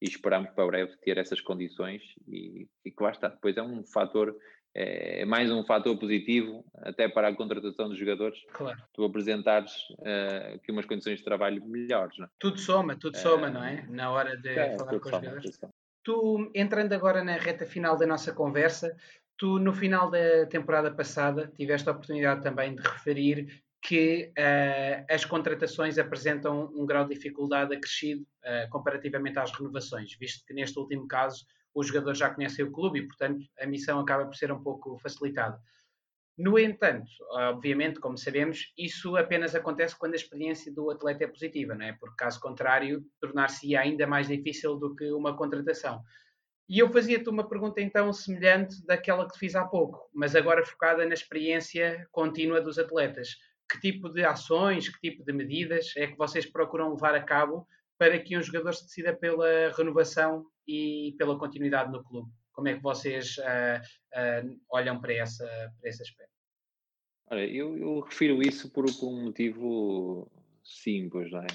e 0.00 0.06
esperamos 0.06 0.50
para 0.50 0.66
breve 0.66 0.96
ter 0.98 1.16
essas 1.18 1.40
condições 1.40 2.02
e, 2.28 2.68
e 2.84 2.90
que 2.90 3.02
lá 3.02 3.10
está. 3.10 3.28
Depois 3.28 3.56
é 3.56 3.62
um 3.62 3.84
fator 3.84 4.36
é, 4.74 5.22
é 5.22 5.24
mais 5.24 5.50
um 5.50 5.64
fator 5.64 5.98
positivo 5.98 6.62
até 6.74 7.08
para 7.08 7.28
a 7.28 7.34
contratação 7.34 7.88
dos 7.88 7.98
jogadores. 7.98 8.38
Claro. 8.52 8.78
Tu 8.92 9.02
apresentares 9.02 9.72
uh, 10.00 10.54
aqui 10.56 10.70
umas 10.70 10.84
condições 10.84 11.18
de 11.18 11.24
trabalho 11.24 11.64
melhores. 11.64 12.16
Não 12.18 12.26
é? 12.26 12.28
Tudo 12.38 12.58
soma, 12.58 12.94
tudo 12.94 13.16
soma, 13.16 13.48
não 13.48 13.64
é? 13.64 13.86
Na 13.88 14.10
hora 14.10 14.36
de 14.36 14.50
é, 14.50 14.76
falar 14.76 14.90
com 14.90 14.96
os 14.96 15.10
soma, 15.10 15.24
jogadores. 15.24 15.60
Tu, 16.06 16.52
entrando 16.54 16.92
agora 16.92 17.24
na 17.24 17.32
reta 17.32 17.66
final 17.66 17.96
da 17.96 18.06
nossa 18.06 18.32
conversa, 18.32 18.96
tu 19.36 19.58
no 19.58 19.72
final 19.72 20.08
da 20.08 20.46
temporada 20.46 20.88
passada 20.88 21.52
tiveste 21.56 21.88
a 21.88 21.92
oportunidade 21.92 22.44
também 22.44 22.76
de 22.76 22.80
referir 22.80 23.64
que 23.82 24.32
uh, 24.38 25.04
as 25.12 25.24
contratações 25.24 25.98
apresentam 25.98 26.70
um 26.76 26.86
grau 26.86 27.08
de 27.08 27.12
dificuldade 27.16 27.74
acrescido 27.74 28.22
uh, 28.22 28.70
comparativamente 28.70 29.36
às 29.40 29.50
renovações, 29.50 30.16
visto 30.16 30.46
que 30.46 30.54
neste 30.54 30.78
último 30.78 31.08
caso 31.08 31.44
os 31.74 31.88
jogadores 31.88 32.20
já 32.20 32.30
conhecem 32.30 32.64
o 32.64 32.70
clube 32.70 33.00
e, 33.00 33.02
portanto, 33.08 33.44
a 33.60 33.66
missão 33.66 33.98
acaba 33.98 34.26
por 34.26 34.36
ser 34.36 34.52
um 34.52 34.62
pouco 34.62 34.96
facilitada. 34.98 35.60
No 36.38 36.58
entanto, 36.58 37.10
obviamente, 37.30 37.98
como 37.98 38.18
sabemos, 38.18 38.72
isso 38.76 39.16
apenas 39.16 39.54
acontece 39.54 39.96
quando 39.96 40.12
a 40.12 40.16
experiência 40.16 40.70
do 40.70 40.90
atleta 40.90 41.24
é 41.24 41.26
positiva, 41.26 41.74
não 41.74 41.86
é? 41.86 41.92
Porque, 41.94 42.16
caso 42.16 42.38
contrário, 42.40 43.02
tornar-se 43.18 43.74
ainda 43.74 44.06
mais 44.06 44.28
difícil 44.28 44.76
do 44.76 44.94
que 44.94 45.10
uma 45.12 45.34
contratação. 45.34 46.02
E 46.68 46.78
eu 46.78 46.92
fazia-te 46.92 47.28
uma 47.30 47.48
pergunta 47.48 47.80
então 47.80 48.12
semelhante 48.12 48.84
daquela 48.84 49.24
que 49.26 49.32
te 49.32 49.38
fiz 49.38 49.54
há 49.54 49.64
pouco, 49.64 50.10
mas 50.12 50.34
agora 50.34 50.66
focada 50.66 51.06
na 51.06 51.14
experiência 51.14 52.06
contínua 52.10 52.60
dos 52.60 52.78
atletas. 52.78 53.36
Que 53.70 53.80
tipo 53.80 54.08
de 54.10 54.24
ações, 54.24 54.88
que 54.88 55.10
tipo 55.10 55.24
de 55.24 55.32
medidas 55.32 55.92
é 55.96 56.06
que 56.06 56.16
vocês 56.16 56.44
procuram 56.44 56.90
levar 56.90 57.14
a 57.14 57.22
cabo 57.22 57.66
para 57.96 58.18
que 58.18 58.36
um 58.36 58.42
jogador 58.42 58.74
se 58.74 58.84
decida 58.84 59.16
pela 59.16 59.72
renovação 59.76 60.44
e 60.66 61.14
pela 61.16 61.38
continuidade 61.38 61.90
no 61.90 62.04
clube. 62.04 62.30
Como 62.56 62.68
é 62.68 62.74
que 62.74 62.82
vocês 62.82 63.36
uh, 63.36 63.78
uh, 64.16 64.60
olham 64.70 64.98
para, 64.98 65.12
essa, 65.12 65.46
para 65.78 65.90
esse 65.90 66.02
aspecto? 66.02 66.32
Olha, 67.30 67.44
eu, 67.44 67.76
eu 67.76 68.00
refiro 68.00 68.40
isso 68.40 68.72
por, 68.72 68.86
por, 68.98 69.08
um 69.08 69.24
motivo 69.24 70.32
simples. 70.64 71.30
Não 71.30 71.42
é? 71.42 71.46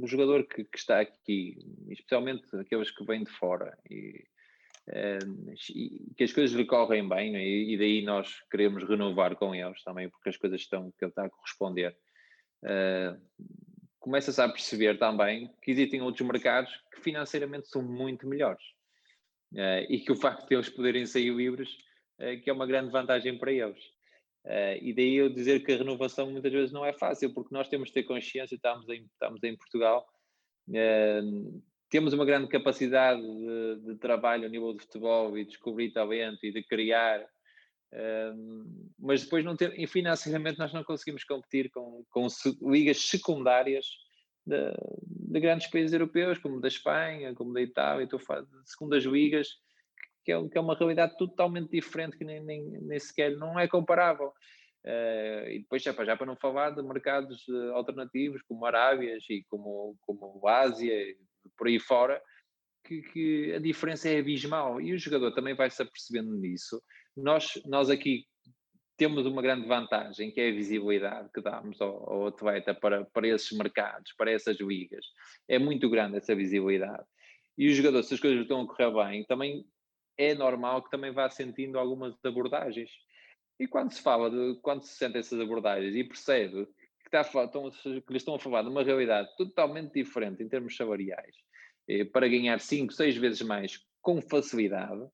O 0.00 0.06
jogador 0.06 0.46
que, 0.46 0.62
que, 0.62 0.78
está 0.78 1.00
aqui, 1.00 1.58
especialmente 1.88 2.44
aqueles 2.56 2.92
que 2.92 3.04
vêm 3.04 3.24
de 3.24 3.30
fora, 3.32 3.76
e 3.90 4.24
que 6.16 6.24
as 6.24 6.32
coisas 6.32 6.54
lhe 6.54 6.66
correm 6.66 7.08
bem 7.08 7.34
é? 7.34 7.42
e 7.42 7.76
daí 7.78 8.02
nós 8.02 8.42
queremos 8.50 8.84
renovar 8.84 9.34
com 9.34 9.54
eles 9.54 9.82
também, 9.82 10.10
porque 10.10 10.28
as 10.28 10.36
coisas 10.36 10.60
estão 10.60 10.92
que 10.92 11.04
ele 11.04 11.10
está 11.10 11.24
a 11.24 11.30
corresponder. 11.30 11.96
Uh, 12.62 13.18
começa-se 13.98 14.40
a 14.40 14.48
perceber 14.48 14.98
também 14.98 15.50
que 15.62 15.70
existem 15.70 16.02
outros 16.02 16.26
mercados 16.26 16.70
que 16.92 17.00
financeiramente 17.00 17.66
são 17.68 17.82
muito 17.82 18.28
melhores 18.28 18.62
uh, 18.62 18.73
e 19.88 19.98
que 20.00 20.12
o 20.12 20.16
facto 20.16 20.48
de 20.48 20.54
eles 20.54 20.68
poderem 20.68 21.06
sair 21.06 21.30
livres 21.30 21.70
uh, 22.20 22.40
que 22.42 22.50
é 22.50 22.52
uma 22.52 22.66
grande 22.66 22.90
vantagem 22.90 23.38
para 23.38 23.52
eles. 23.52 23.82
Uh, 24.44 24.76
e 24.82 24.92
daí 24.92 25.14
eu 25.14 25.30
dizer 25.30 25.64
que 25.64 25.72
a 25.72 25.76
renovação 25.76 26.30
muitas 26.30 26.52
vezes 26.52 26.72
não 26.72 26.84
é 26.84 26.92
fácil, 26.92 27.32
porque 27.32 27.54
nós 27.54 27.68
temos 27.68 27.88
de 27.88 27.94
ter 27.94 28.02
consciência, 28.02 28.54
estamos 28.54 28.88
em, 28.88 29.04
estamos 29.04 29.42
em 29.42 29.56
Portugal, 29.56 30.06
temos 31.90 32.12
uma 32.14 32.24
grande 32.24 32.48
capacidade 32.48 33.20
de, 33.20 33.80
de, 33.86 33.96
trabalho 33.96 34.46
a 34.46 34.48
nível 34.48 34.72
de 34.72 34.80
futebol 34.80 35.36
e 35.36 35.44
de 35.44 35.50
descobrir 35.50 35.92
talento 35.92 36.44
e 36.44 36.52
de 36.52 36.62
criar, 36.62 37.24
mas 38.98 39.22
depois 39.24 39.44
não 39.44 39.54
ter, 39.54 39.78
e 39.78 39.86
financeiramente 39.86 40.58
nós 40.58 40.72
não 40.72 40.82
conseguimos 40.82 41.22
competir 41.22 41.70
com, 41.70 42.02
com 42.10 42.26
ligas 42.62 42.98
secundárias 43.02 43.86
de, 45.34 45.40
grandes 45.40 45.66
países 45.66 45.92
europeus, 45.92 46.38
como 46.38 46.60
da 46.60 46.68
Espanha, 46.68 47.34
como 47.34 47.52
da 47.52 47.60
Itália, 47.60 48.04
estou 48.04 48.18
a 48.18 48.22
falar 48.22 48.42
de 48.42 48.70
segundas 48.70 49.04
ligas, 49.04 49.48
que 50.24 50.32
é, 50.32 50.48
que 50.48 50.56
é 50.56 50.60
uma 50.60 50.74
realidade 50.74 51.16
totalmente 51.16 51.70
diferente, 51.70 52.16
que 52.16 52.24
nem, 52.24 52.42
nem, 52.42 52.62
nem 52.62 52.98
sequer 52.98 53.36
não 53.36 53.58
é 53.58 53.68
comparável. 53.68 54.32
Uh, 54.84 55.48
e 55.48 55.58
depois, 55.60 55.82
já, 55.82 55.92
já 56.04 56.16
para 56.16 56.26
não 56.26 56.36
falar 56.36 56.70
de 56.70 56.82
mercados 56.82 57.46
uh, 57.48 57.72
alternativos, 57.72 58.42
como 58.42 58.66
Arábias 58.66 59.24
e 59.30 59.42
como, 59.48 59.96
como 60.02 60.46
Ásia, 60.46 60.92
por 61.56 61.68
aí 61.68 61.78
fora, 61.78 62.20
que, 62.84 63.00
que, 63.00 63.52
a 63.54 63.58
diferença 63.58 64.08
é 64.08 64.18
abismal. 64.18 64.80
E 64.80 64.92
o 64.92 64.98
jogador 64.98 65.32
também 65.32 65.54
vai 65.54 65.70
se 65.70 65.82
apercebendo 65.82 66.34
nisso. 66.36 66.82
Nós, 67.16 67.54
nós 67.64 67.88
aqui 67.88 68.26
temos 68.96 69.26
uma 69.26 69.42
grande 69.42 69.66
vantagem, 69.66 70.30
que 70.30 70.40
é 70.40 70.48
a 70.48 70.52
visibilidade 70.52 71.28
que 71.32 71.40
damos 71.40 71.80
ao, 71.80 72.10
ao 72.10 72.26
atleta 72.28 72.74
para, 72.74 73.04
para 73.04 73.28
esses 73.28 73.50
mercados, 73.56 74.12
para 74.16 74.30
essas 74.30 74.58
ligas. 74.60 75.04
É 75.48 75.58
muito 75.58 75.88
grande 75.90 76.16
essa 76.16 76.34
visibilidade. 76.34 77.04
E 77.56 77.68
o 77.68 77.74
jogador, 77.74 78.02
se 78.02 78.14
as 78.14 78.20
coisas 78.20 78.42
estão 78.42 78.60
a 78.60 78.66
correr 78.66 78.92
bem, 78.92 79.24
também 79.24 79.64
é 80.16 80.34
normal 80.34 80.82
que 80.82 80.90
também 80.90 81.12
vá 81.12 81.28
sentindo 81.28 81.78
algumas 81.78 82.14
abordagens. 82.24 82.90
E 83.58 83.66
quando 83.66 83.92
se 83.92 84.02
fala, 84.02 84.30
de, 84.30 84.58
quando 84.60 84.82
se 84.82 84.94
sente 84.96 85.18
essas 85.18 85.40
abordagens 85.40 85.94
e 85.94 86.04
percebe 86.04 86.66
que, 86.66 87.16
está, 87.16 87.20
estão, 87.20 87.70
que 87.70 88.12
lhes 88.12 88.22
estão 88.22 88.34
a 88.34 88.38
falar 88.38 88.62
de 88.62 88.68
uma 88.68 88.82
realidade 88.82 89.28
totalmente 89.36 89.94
diferente 89.94 90.42
em 90.42 90.48
termos 90.48 90.76
salariais, 90.76 91.36
eh, 91.88 92.04
para 92.04 92.28
ganhar 92.28 92.60
5, 92.60 92.92
6 92.92 93.16
vezes 93.16 93.42
mais 93.42 93.80
com 94.00 94.20
facilidade, 94.20 95.06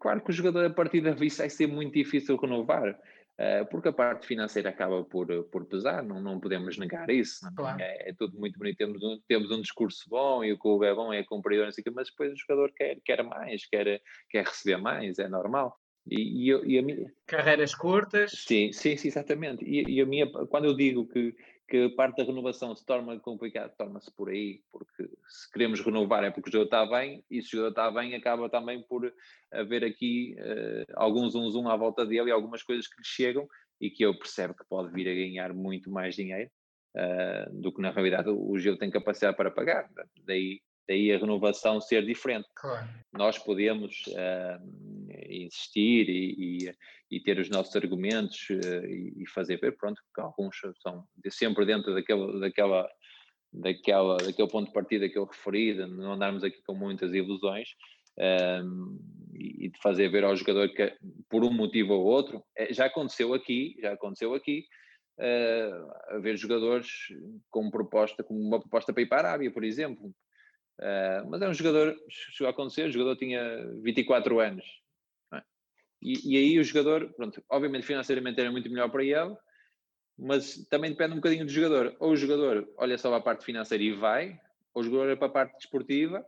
claro 0.00 0.20
que 0.22 0.30
o 0.30 0.32
jogador 0.32 0.64
a 0.64 0.70
partir 0.70 1.00
daí 1.02 1.14
vai 1.14 1.50
ser 1.50 1.66
muito 1.68 1.94
difícil 1.94 2.36
renovar. 2.36 2.98
Uh, 3.40 3.64
porque 3.70 3.88
a 3.88 3.92
parte 3.92 4.26
financeira 4.26 4.68
acaba 4.68 5.02
por, 5.02 5.26
por 5.44 5.64
pesar, 5.64 6.02
não, 6.02 6.20
não 6.20 6.38
podemos 6.38 6.76
negar 6.76 7.08
isso. 7.08 7.46
É? 7.46 7.50
Claro. 7.56 7.80
É, 7.80 8.10
é, 8.10 8.12
tudo 8.12 8.38
muito 8.38 8.58
bonito, 8.58 8.76
temos 8.76 9.02
um, 9.02 9.18
temos 9.26 9.50
um 9.50 9.62
discurso 9.62 10.06
bom 10.10 10.44
e 10.44 10.52
o 10.52 10.58
clube 10.58 10.84
é 10.84 10.94
bom, 10.94 11.10
é 11.10 11.24
cumpridor, 11.24 11.66
mas 11.94 12.10
depois 12.10 12.34
o 12.34 12.36
jogador 12.36 12.70
quer, 12.76 12.98
quer 13.02 13.22
mais, 13.22 13.64
quer, 13.64 14.02
quer 14.28 14.44
receber 14.44 14.76
mais, 14.76 15.18
é 15.18 15.26
normal. 15.26 15.74
E, 16.06 16.50
e, 16.50 16.74
e 16.74 16.78
a 16.78 16.82
minha... 16.82 17.10
Carreiras 17.26 17.74
curtas. 17.74 18.32
Sim, 18.32 18.72
sim, 18.72 18.98
sim 18.98 19.08
exatamente. 19.08 19.64
E, 19.64 19.84
e, 19.88 20.02
a 20.02 20.06
minha, 20.06 20.26
quando 20.26 20.66
eu 20.66 20.76
digo 20.76 21.06
que, 21.06 21.34
que 21.70 21.88
parte 21.90 22.16
da 22.16 22.24
renovação 22.24 22.74
se 22.74 22.84
torna 22.84 23.18
complicado, 23.20 23.72
torna-se 23.78 24.10
por 24.10 24.28
aí, 24.28 24.60
porque 24.72 25.08
se 25.28 25.50
queremos 25.52 25.80
renovar 25.80 26.24
é 26.24 26.30
porque 26.30 26.48
o 26.48 26.52
jogador 26.52 26.64
está 26.64 26.98
bem, 26.98 27.24
e 27.30 27.40
se 27.40 27.48
o 27.54 27.58
jogador 27.58 27.70
está 27.70 27.90
bem, 27.92 28.14
acaba 28.16 28.50
também 28.50 28.82
por 28.82 29.10
haver 29.52 29.84
aqui 29.84 30.36
uh, 30.40 30.92
alguns 30.96 31.36
um 31.36 31.48
zoom 31.48 31.68
à 31.68 31.76
volta 31.76 32.04
dele 32.04 32.28
e 32.28 32.32
algumas 32.32 32.64
coisas 32.64 32.88
que 32.88 32.96
lhe 32.96 33.06
chegam 33.06 33.48
e 33.80 33.88
que 33.88 34.04
eu 34.04 34.18
percebo 34.18 34.52
que 34.52 34.64
pode 34.68 34.92
vir 34.92 35.08
a 35.08 35.14
ganhar 35.14 35.54
muito 35.54 35.92
mais 35.92 36.16
dinheiro 36.16 36.50
uh, 36.96 37.60
do 37.60 37.72
que 37.72 37.80
na 37.80 37.92
realidade 37.92 38.28
o 38.28 38.58
jogador 38.58 38.80
tem 38.80 38.90
capacidade 38.90 39.36
para 39.36 39.50
pagar. 39.50 39.88
Daí 40.24 40.60
daí 40.88 41.12
a 41.12 41.18
renovação 41.18 41.80
ser 41.80 42.04
diferente. 42.04 42.48
Claro. 42.56 42.88
Nós 43.12 43.38
podemos 43.38 44.02
uh, 44.08 44.89
insistir 45.30 46.08
e, 46.08 46.66
e, 46.66 46.74
e, 47.10 47.20
ter 47.20 47.38
os 47.38 47.48
nossos 47.48 47.74
argumentos 47.76 48.48
uh, 48.50 48.86
e 48.86 49.24
fazer 49.28 49.58
ver, 49.58 49.76
pronto, 49.76 50.00
que 50.14 50.20
alguns 50.20 50.56
são 50.82 51.04
sempre 51.30 51.64
dentro 51.64 51.94
daquela, 51.94 52.38
daquela, 52.40 52.88
daquela, 53.52 54.16
daquele 54.18 54.48
ponto 54.48 54.68
de 54.68 54.72
partida 54.72 55.08
que 55.08 55.18
eu 55.18 55.24
referi, 55.24 55.74
de 55.74 55.86
não 55.86 56.12
andarmos 56.12 56.44
aqui 56.44 56.60
com 56.62 56.74
muitas 56.74 57.12
ilusões. 57.12 57.68
Um, 58.18 58.98
e 59.34 59.70
de 59.70 59.78
fazer 59.80 60.10
ver 60.10 60.24
ao 60.24 60.36
jogador 60.36 60.68
que 60.68 60.94
por 61.28 61.44
um 61.44 61.50
motivo 61.50 61.94
ou 61.94 62.04
outro 62.04 62.44
é, 62.54 62.74
já 62.74 62.86
aconteceu 62.86 63.32
aqui 63.32 63.76
já 63.80 63.92
aconteceu 63.92 64.34
aqui 64.34 64.66
uh, 65.18 66.16
haver 66.16 66.36
jogadores 66.36 66.88
com 67.48 67.70
proposta 67.70 68.22
com 68.22 68.34
uma 68.34 68.60
proposta 68.60 68.92
para 68.92 69.02
ir 69.02 69.06
para 69.06 69.28
a 69.28 69.30
Arábia 69.30 69.50
por 69.50 69.64
exemplo 69.64 70.12
Uh, 70.80 71.28
mas 71.28 71.42
é 71.42 71.48
um 71.48 71.52
jogador, 71.52 71.94
chegou 72.08 72.46
a 72.46 72.50
acontecer, 72.50 72.88
o 72.88 72.92
jogador 72.92 73.14
tinha 73.16 73.40
24 73.82 74.40
anos. 74.40 74.64
E, 76.02 76.34
e, 76.34 76.36
aí 76.36 76.58
o 76.58 76.64
jogador, 76.64 77.12
pronto, 77.14 77.42
obviamente 77.48 77.86
financeiramente 77.86 78.40
era 78.40 78.50
muito 78.50 78.70
melhor 78.70 78.90
para 78.90 79.04
ele, 79.04 79.36
mas 80.18 80.56
também 80.68 80.90
depende 80.90 81.12
um 81.12 81.16
bocadinho 81.16 81.44
do 81.44 81.52
jogador. 81.52 81.96
Ou 81.98 82.12
o 82.12 82.16
jogador 82.16 82.68
olha 82.76 82.96
só 82.98 83.08
para 83.08 83.18
a 83.18 83.22
parte 83.22 83.44
financeira 83.44 83.82
e 83.82 83.92
vai, 83.92 84.38
ou 84.72 84.82
o 84.82 84.84
jogador 84.84 85.06
olha 85.08 85.16
para 85.16 85.26
a 85.26 85.32
parte 85.32 85.56
desportiva, 85.56 86.24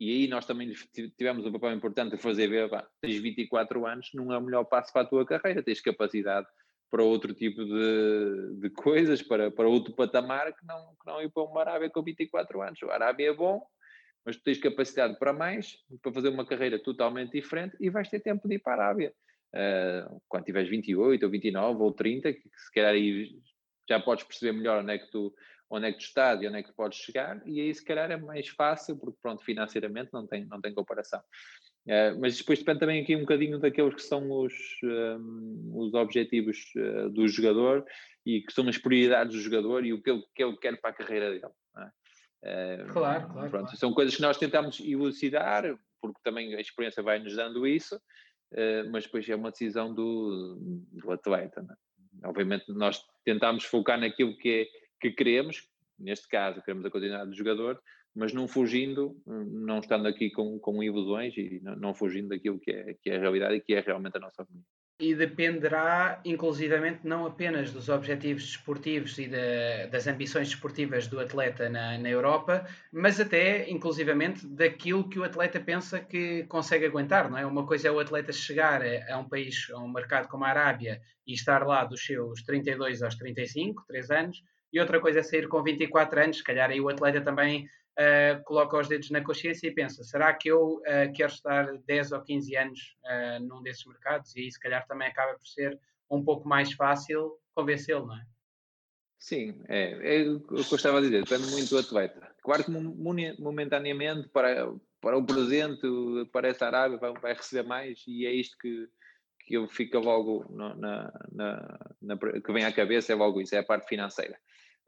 e 0.00 0.10
aí 0.12 0.28
nós 0.28 0.46
também 0.46 0.72
tivemos 1.16 1.44
um 1.44 1.52
papel 1.52 1.72
importante 1.72 2.16
de 2.16 2.22
fazer 2.22 2.48
ver, 2.48 2.70
pá, 2.70 2.88
tens 3.00 3.18
24 3.18 3.84
anos, 3.86 4.10
não 4.14 4.32
é 4.32 4.38
o 4.38 4.42
melhor 4.42 4.64
passo 4.64 4.92
para 4.92 5.02
a 5.02 5.06
tua 5.06 5.26
carreira, 5.26 5.62
tens 5.62 5.80
capacidade 5.80 6.46
para 6.90 7.02
outro 7.02 7.34
tipo 7.34 7.64
de, 7.64 8.60
de 8.60 8.70
coisas, 8.70 9.20
para, 9.22 9.50
para 9.50 9.68
outro 9.68 9.92
patamar, 9.92 10.54
que 10.54 10.64
não, 10.64 10.94
que 10.94 11.06
não 11.06 11.20
ir 11.20 11.30
para 11.30 11.42
uma 11.42 11.60
Arábia 11.60 11.90
com 11.90 12.02
24 12.02 12.62
anos. 12.62 12.82
A 12.84 12.94
Arábia 12.94 13.30
é 13.30 13.32
bom, 13.32 13.66
mas 14.28 14.36
tu 14.36 14.42
tens 14.42 14.58
capacidade 14.58 15.18
para 15.18 15.32
mais, 15.32 15.78
para 16.02 16.12
fazer 16.12 16.28
uma 16.28 16.44
carreira 16.44 16.78
totalmente 16.78 17.32
diferente 17.32 17.74
e 17.80 17.88
vais 17.88 18.10
ter 18.10 18.20
tempo 18.20 18.46
de 18.46 18.56
ir 18.56 18.58
para 18.58 18.74
a 18.74 18.86
Arábia. 18.86 19.14
Uh, 19.54 20.20
quando 20.28 20.44
tiveres 20.44 20.68
28 20.68 21.22
ou 21.22 21.30
29 21.30 21.82
ou 21.82 21.94
30, 21.94 22.34
que 22.34 22.42
se 22.42 22.70
calhar 22.74 22.92
aí 22.92 23.30
já 23.88 23.98
podes 23.98 24.24
perceber 24.24 24.52
melhor 24.52 24.82
onde 24.82 24.92
é 24.92 24.98
que 24.98 25.10
tu, 25.10 25.34
onde 25.70 25.86
é 25.86 25.92
que 25.92 25.98
tu 26.00 26.04
estás 26.04 26.42
e 26.42 26.46
onde 26.46 26.58
é 26.58 26.62
que 26.62 26.68
tu 26.68 26.74
podes 26.74 26.98
chegar, 26.98 27.40
e 27.46 27.58
aí 27.58 27.74
se 27.74 27.82
calhar 27.82 28.10
é 28.10 28.18
mais 28.18 28.48
fácil, 28.48 28.98
porque 28.98 29.16
pronto, 29.22 29.42
financeiramente 29.42 30.10
não 30.12 30.26
tem, 30.26 30.44
não 30.44 30.60
tem 30.60 30.74
comparação. 30.74 31.20
Uh, 31.86 32.20
mas 32.20 32.36
depois 32.36 32.58
depende 32.58 32.80
também 32.80 33.00
aqui 33.00 33.16
um 33.16 33.20
bocadinho 33.20 33.58
daqueles 33.58 33.94
que 33.94 34.02
são 34.02 34.30
os, 34.30 34.52
um, 34.84 35.70
os 35.72 35.94
objetivos 35.94 36.58
uh, 36.76 37.08
do 37.08 37.26
jogador 37.26 37.82
e 38.26 38.42
que 38.42 38.52
são 38.52 38.68
as 38.68 38.76
prioridades 38.76 39.34
do 39.34 39.40
jogador 39.40 39.86
e 39.86 39.94
o 39.94 40.02
que 40.02 40.10
ele, 40.10 40.22
que 40.34 40.44
ele 40.44 40.56
quer 40.58 40.78
para 40.78 40.90
a 40.90 40.92
carreira 40.92 41.30
dele. 41.30 41.50
Claro, 42.42 42.92
claro, 42.92 43.50
pronto, 43.50 43.50
claro. 43.50 43.76
São 43.76 43.92
coisas 43.92 44.14
que 44.14 44.22
nós 44.22 44.36
tentamos 44.36 44.80
elucidar, 44.80 45.64
porque 46.00 46.20
também 46.22 46.54
a 46.54 46.60
experiência 46.60 47.02
vai 47.02 47.18
nos 47.18 47.34
dando 47.34 47.66
isso, 47.66 47.96
uh, 47.96 48.90
mas 48.90 49.04
depois 49.04 49.28
é 49.28 49.34
uma 49.34 49.50
decisão 49.50 49.92
do, 49.92 50.56
do 50.92 51.10
atleta. 51.10 51.64
É? 52.22 52.28
Obviamente 52.28 52.64
nós 52.72 53.04
tentamos 53.24 53.64
focar 53.64 53.98
naquilo 53.98 54.36
que, 54.36 54.62
é, 54.62 54.66
que 55.00 55.10
queremos, 55.10 55.68
neste 55.98 56.28
caso 56.28 56.62
queremos 56.62 56.84
a 56.84 56.90
continuidade 56.90 57.30
do 57.30 57.36
jogador, 57.36 57.80
mas 58.14 58.32
não 58.32 58.48
fugindo, 58.48 59.20
não 59.26 59.78
estando 59.78 60.08
aqui 60.08 60.30
com, 60.30 60.58
com 60.58 60.82
ilusões 60.82 61.36
e 61.36 61.60
não, 61.62 61.76
não 61.76 61.94
fugindo 61.94 62.28
daquilo 62.28 62.58
que 62.58 62.70
é, 62.70 62.94
que 62.94 63.10
é 63.10 63.16
a 63.16 63.20
realidade 63.20 63.56
e 63.56 63.60
que 63.60 63.74
é 63.74 63.80
realmente 63.80 64.16
a 64.16 64.20
nossa 64.20 64.42
opinião 64.42 64.64
e 65.00 65.14
dependerá 65.14 66.20
inclusivamente 66.24 67.00
não 67.04 67.24
apenas 67.24 67.70
dos 67.70 67.88
objetivos 67.88 68.42
desportivos 68.44 69.16
e 69.16 69.28
de, 69.28 69.86
das 69.86 70.08
ambições 70.08 70.48
desportivas 70.48 71.06
do 71.06 71.20
atleta 71.20 71.68
na, 71.68 71.96
na, 71.96 72.08
Europa, 72.08 72.66
mas 72.92 73.20
até 73.20 73.70
inclusivamente 73.70 74.44
daquilo 74.44 75.08
que 75.08 75.18
o 75.18 75.22
atleta 75.22 75.60
pensa 75.60 76.00
que 76.00 76.44
consegue 76.48 76.84
aguentar, 76.84 77.30
não 77.30 77.38
é? 77.38 77.46
Uma 77.46 77.64
coisa 77.64 77.86
é 77.86 77.90
o 77.92 78.00
atleta 78.00 78.32
chegar 78.32 78.82
a, 78.82 79.14
a 79.14 79.18
um 79.18 79.28
país, 79.28 79.70
a 79.70 79.78
um 79.78 79.88
mercado 79.88 80.26
como 80.26 80.44
a 80.44 80.48
Arábia 80.48 81.00
e 81.24 81.32
estar 81.32 81.64
lá 81.64 81.84
dos 81.84 82.04
seus 82.04 82.42
32 82.42 83.00
aos 83.00 83.14
35, 83.14 83.84
3 83.86 84.10
anos, 84.10 84.42
e 84.72 84.80
outra 84.80 85.00
coisa 85.00 85.20
é 85.20 85.22
sair 85.22 85.46
com 85.46 85.62
24 85.62 86.20
anos, 86.20 86.38
se 86.38 86.44
calhar 86.44 86.70
aí 86.70 86.80
o 86.80 86.88
atleta 86.88 87.20
também 87.20 87.68
uh, 87.98 88.42
coloca 88.44 88.78
os 88.78 88.88
dedos 88.88 89.10
na 89.10 89.22
consciência 89.22 89.66
e 89.66 89.74
pensa: 89.74 90.04
será 90.04 90.32
que 90.32 90.48
eu 90.48 90.76
uh, 90.76 91.12
quero 91.14 91.32
estar 91.32 91.76
10 91.86 92.12
ou 92.12 92.22
15 92.22 92.56
anos 92.56 92.96
uh, 93.04 93.42
num 93.42 93.62
desses 93.62 93.84
mercados? 93.84 94.34
E 94.36 94.40
aí, 94.40 94.52
se 94.52 94.60
calhar, 94.60 94.86
também 94.86 95.08
acaba 95.08 95.36
por 95.36 95.46
ser 95.46 95.78
um 96.10 96.24
pouco 96.24 96.48
mais 96.48 96.72
fácil 96.72 97.38
convencê-lo, 97.54 98.06
não 98.06 98.16
é? 98.16 98.24
Sim, 99.18 99.60
é, 99.68 100.20
é 100.20 100.30
o 100.30 100.40
que 100.40 100.54
eu 100.54 100.76
estava 100.76 100.98
a 100.98 101.00
dizer, 101.00 101.24
depende 101.24 101.50
muito 101.50 101.70
do 101.70 101.78
atleta. 101.78 102.32
Claro 102.40 102.64
que 102.64 102.70
momentaneamente, 102.70 104.28
para, 104.28 104.72
para 105.00 105.18
o 105.18 105.26
presente, 105.26 105.86
para 106.32 106.48
essa 106.48 106.66
Arábia, 106.66 106.98
vai, 106.98 107.12
vai 107.14 107.34
receber 107.34 107.66
mais 107.66 108.04
e 108.06 108.24
é 108.24 108.32
isto 108.32 108.56
que, 108.58 108.88
que 109.40 109.54
eu 109.54 109.66
fico 109.66 109.98
logo 109.98 110.46
na, 110.50 110.74
na, 110.76 111.12
na, 112.00 112.16
que 112.16 112.52
vem 112.52 112.64
à 112.64 112.72
cabeça, 112.72 113.12
é 113.12 113.16
logo 113.16 113.40
isso, 113.40 113.56
é 113.56 113.58
a 113.58 113.64
parte 113.64 113.88
financeira. 113.88 114.38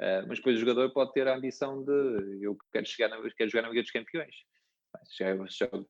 Uh, 0.01 0.25
mas 0.27 0.39
depois 0.39 0.57
o 0.57 0.61
jogador 0.61 0.91
pode 0.93 1.13
ter 1.13 1.29
a 1.29 1.37
ambição 1.37 1.85
de 1.85 2.43
eu 2.43 2.57
quero 2.73 2.87
chegar 2.87 3.09
na, 3.11 3.17
quero 3.37 3.51
jogar 3.51 3.63
na 3.63 3.69
Liga 3.69 3.83
dos 3.83 3.91
Campeões. 3.91 4.35
Se 5.05 5.23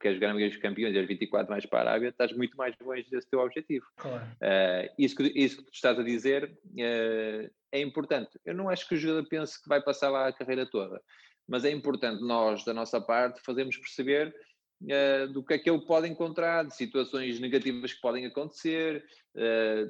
queres 0.00 0.16
jogar 0.16 0.28
na 0.28 0.34
Liga 0.34 0.48
dos 0.48 0.58
Campeões 0.58 0.94
e 0.94 0.98
és 0.98 1.06
24 1.06 1.48
mais 1.48 1.64
para 1.64 1.78
a 1.78 1.92
Arábia, 1.92 2.08
estás 2.08 2.32
muito 2.32 2.56
mais 2.56 2.74
longe 2.82 3.08
desse 3.08 3.30
teu 3.30 3.38
objetivo. 3.38 3.86
Claro. 3.96 4.24
Uh, 4.24 4.92
isso, 4.98 5.16
que, 5.16 5.22
isso 5.34 5.58
que 5.58 5.70
tu 5.70 5.74
estás 5.74 5.98
a 5.98 6.02
dizer 6.02 6.44
uh, 6.44 7.50
é 7.70 7.80
importante. 7.80 8.38
Eu 8.44 8.54
não 8.54 8.68
acho 8.68 8.88
que 8.88 8.96
o 8.96 8.98
jogador 8.98 9.28
pense 9.28 9.62
que 9.62 9.68
vai 9.68 9.80
passar 9.80 10.10
lá 10.10 10.26
a 10.26 10.32
carreira 10.32 10.66
toda, 10.66 11.00
mas 11.48 11.64
é 11.64 11.70
importante 11.70 12.20
nós, 12.20 12.64
da 12.64 12.74
nossa 12.74 13.00
parte, 13.00 13.40
fazermos 13.42 13.76
perceber 13.76 14.34
uh, 14.82 15.32
do 15.32 15.42
que 15.42 15.54
é 15.54 15.58
que 15.58 15.70
ele 15.70 15.84
pode 15.84 16.08
encontrar, 16.08 16.64
de 16.64 16.74
situações 16.74 17.38
negativas 17.40 17.92
que 17.92 18.00
podem 18.00 18.26
acontecer, 18.26 19.04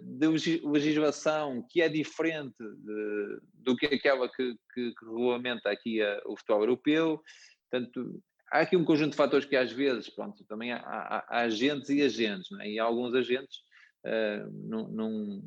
de 0.02 0.60
legislação 0.66 1.66
que 1.70 1.80
é 1.80 1.88
diferente 1.88 2.58
de, 2.58 3.40
do 3.54 3.74
que 3.74 3.86
aquela 3.86 4.28
que, 4.28 4.54
que, 4.74 4.94
que 4.94 5.04
regulamenta 5.06 5.70
aqui 5.70 6.02
a, 6.02 6.20
o 6.26 6.36
futebol 6.36 6.60
europeu. 6.60 7.22
Portanto, 7.70 8.22
há 8.50 8.60
aqui 8.60 8.76
um 8.76 8.84
conjunto 8.84 9.12
de 9.12 9.16
fatores 9.16 9.46
que 9.46 9.56
às 9.56 9.72
vezes, 9.72 10.10
pronto, 10.10 10.44
também 10.44 10.72
há, 10.72 10.78
há, 10.78 11.24
há 11.28 11.40
agentes 11.42 11.88
e 11.88 12.02
agentes, 12.02 12.50
é? 12.60 12.68
e 12.68 12.78
alguns 12.78 13.14
agentes 13.14 13.58
uh, 14.04 14.50
não, 14.68 14.88
não, 14.88 15.42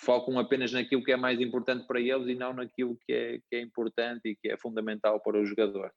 focam 0.00 0.38
apenas 0.38 0.72
naquilo 0.72 1.04
que 1.04 1.12
é 1.12 1.16
mais 1.16 1.40
importante 1.40 1.86
para 1.86 2.00
eles 2.00 2.26
e 2.26 2.34
não 2.34 2.52
naquilo 2.52 2.96
que 3.06 3.12
é, 3.12 3.38
que 3.48 3.56
é 3.56 3.60
importante 3.60 4.20
e 4.24 4.36
que 4.36 4.50
é 4.50 4.56
fundamental 4.56 5.20
para 5.20 5.38
o 5.38 5.44
jogador. 5.44 5.92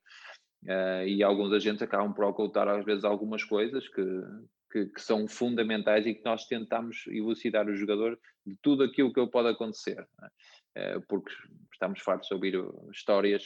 Uh, 0.65 1.05
e 1.07 1.23
alguns 1.23 1.53
agentes 1.53 1.83
acabam 1.83 2.11
por 2.11 2.25
ocultar 2.25 2.67
às 2.67 2.83
vezes 2.83 3.03
algumas 3.03 3.43
coisas 3.43 3.87
que, 3.87 4.03
que, 4.71 4.85
que, 4.87 5.01
são 5.01 5.27
fundamentais 5.27 6.07
e 6.07 6.15
que 6.15 6.25
nós 6.25 6.47
tentamos 6.47 7.05
elucidar 7.07 7.67
o 7.67 7.75
jogador 7.75 8.19
de 8.43 8.57
tudo 8.63 8.83
aquilo 8.83 9.13
que 9.13 9.27
pode 9.27 9.49
acontecer. 9.49 10.01
Uh, 10.75 11.01
porque 11.07 11.31
estamos 11.71 12.01
fartos 12.01 12.27
de 12.27 12.33
ouvir 12.33 12.55
histórias 12.91 13.43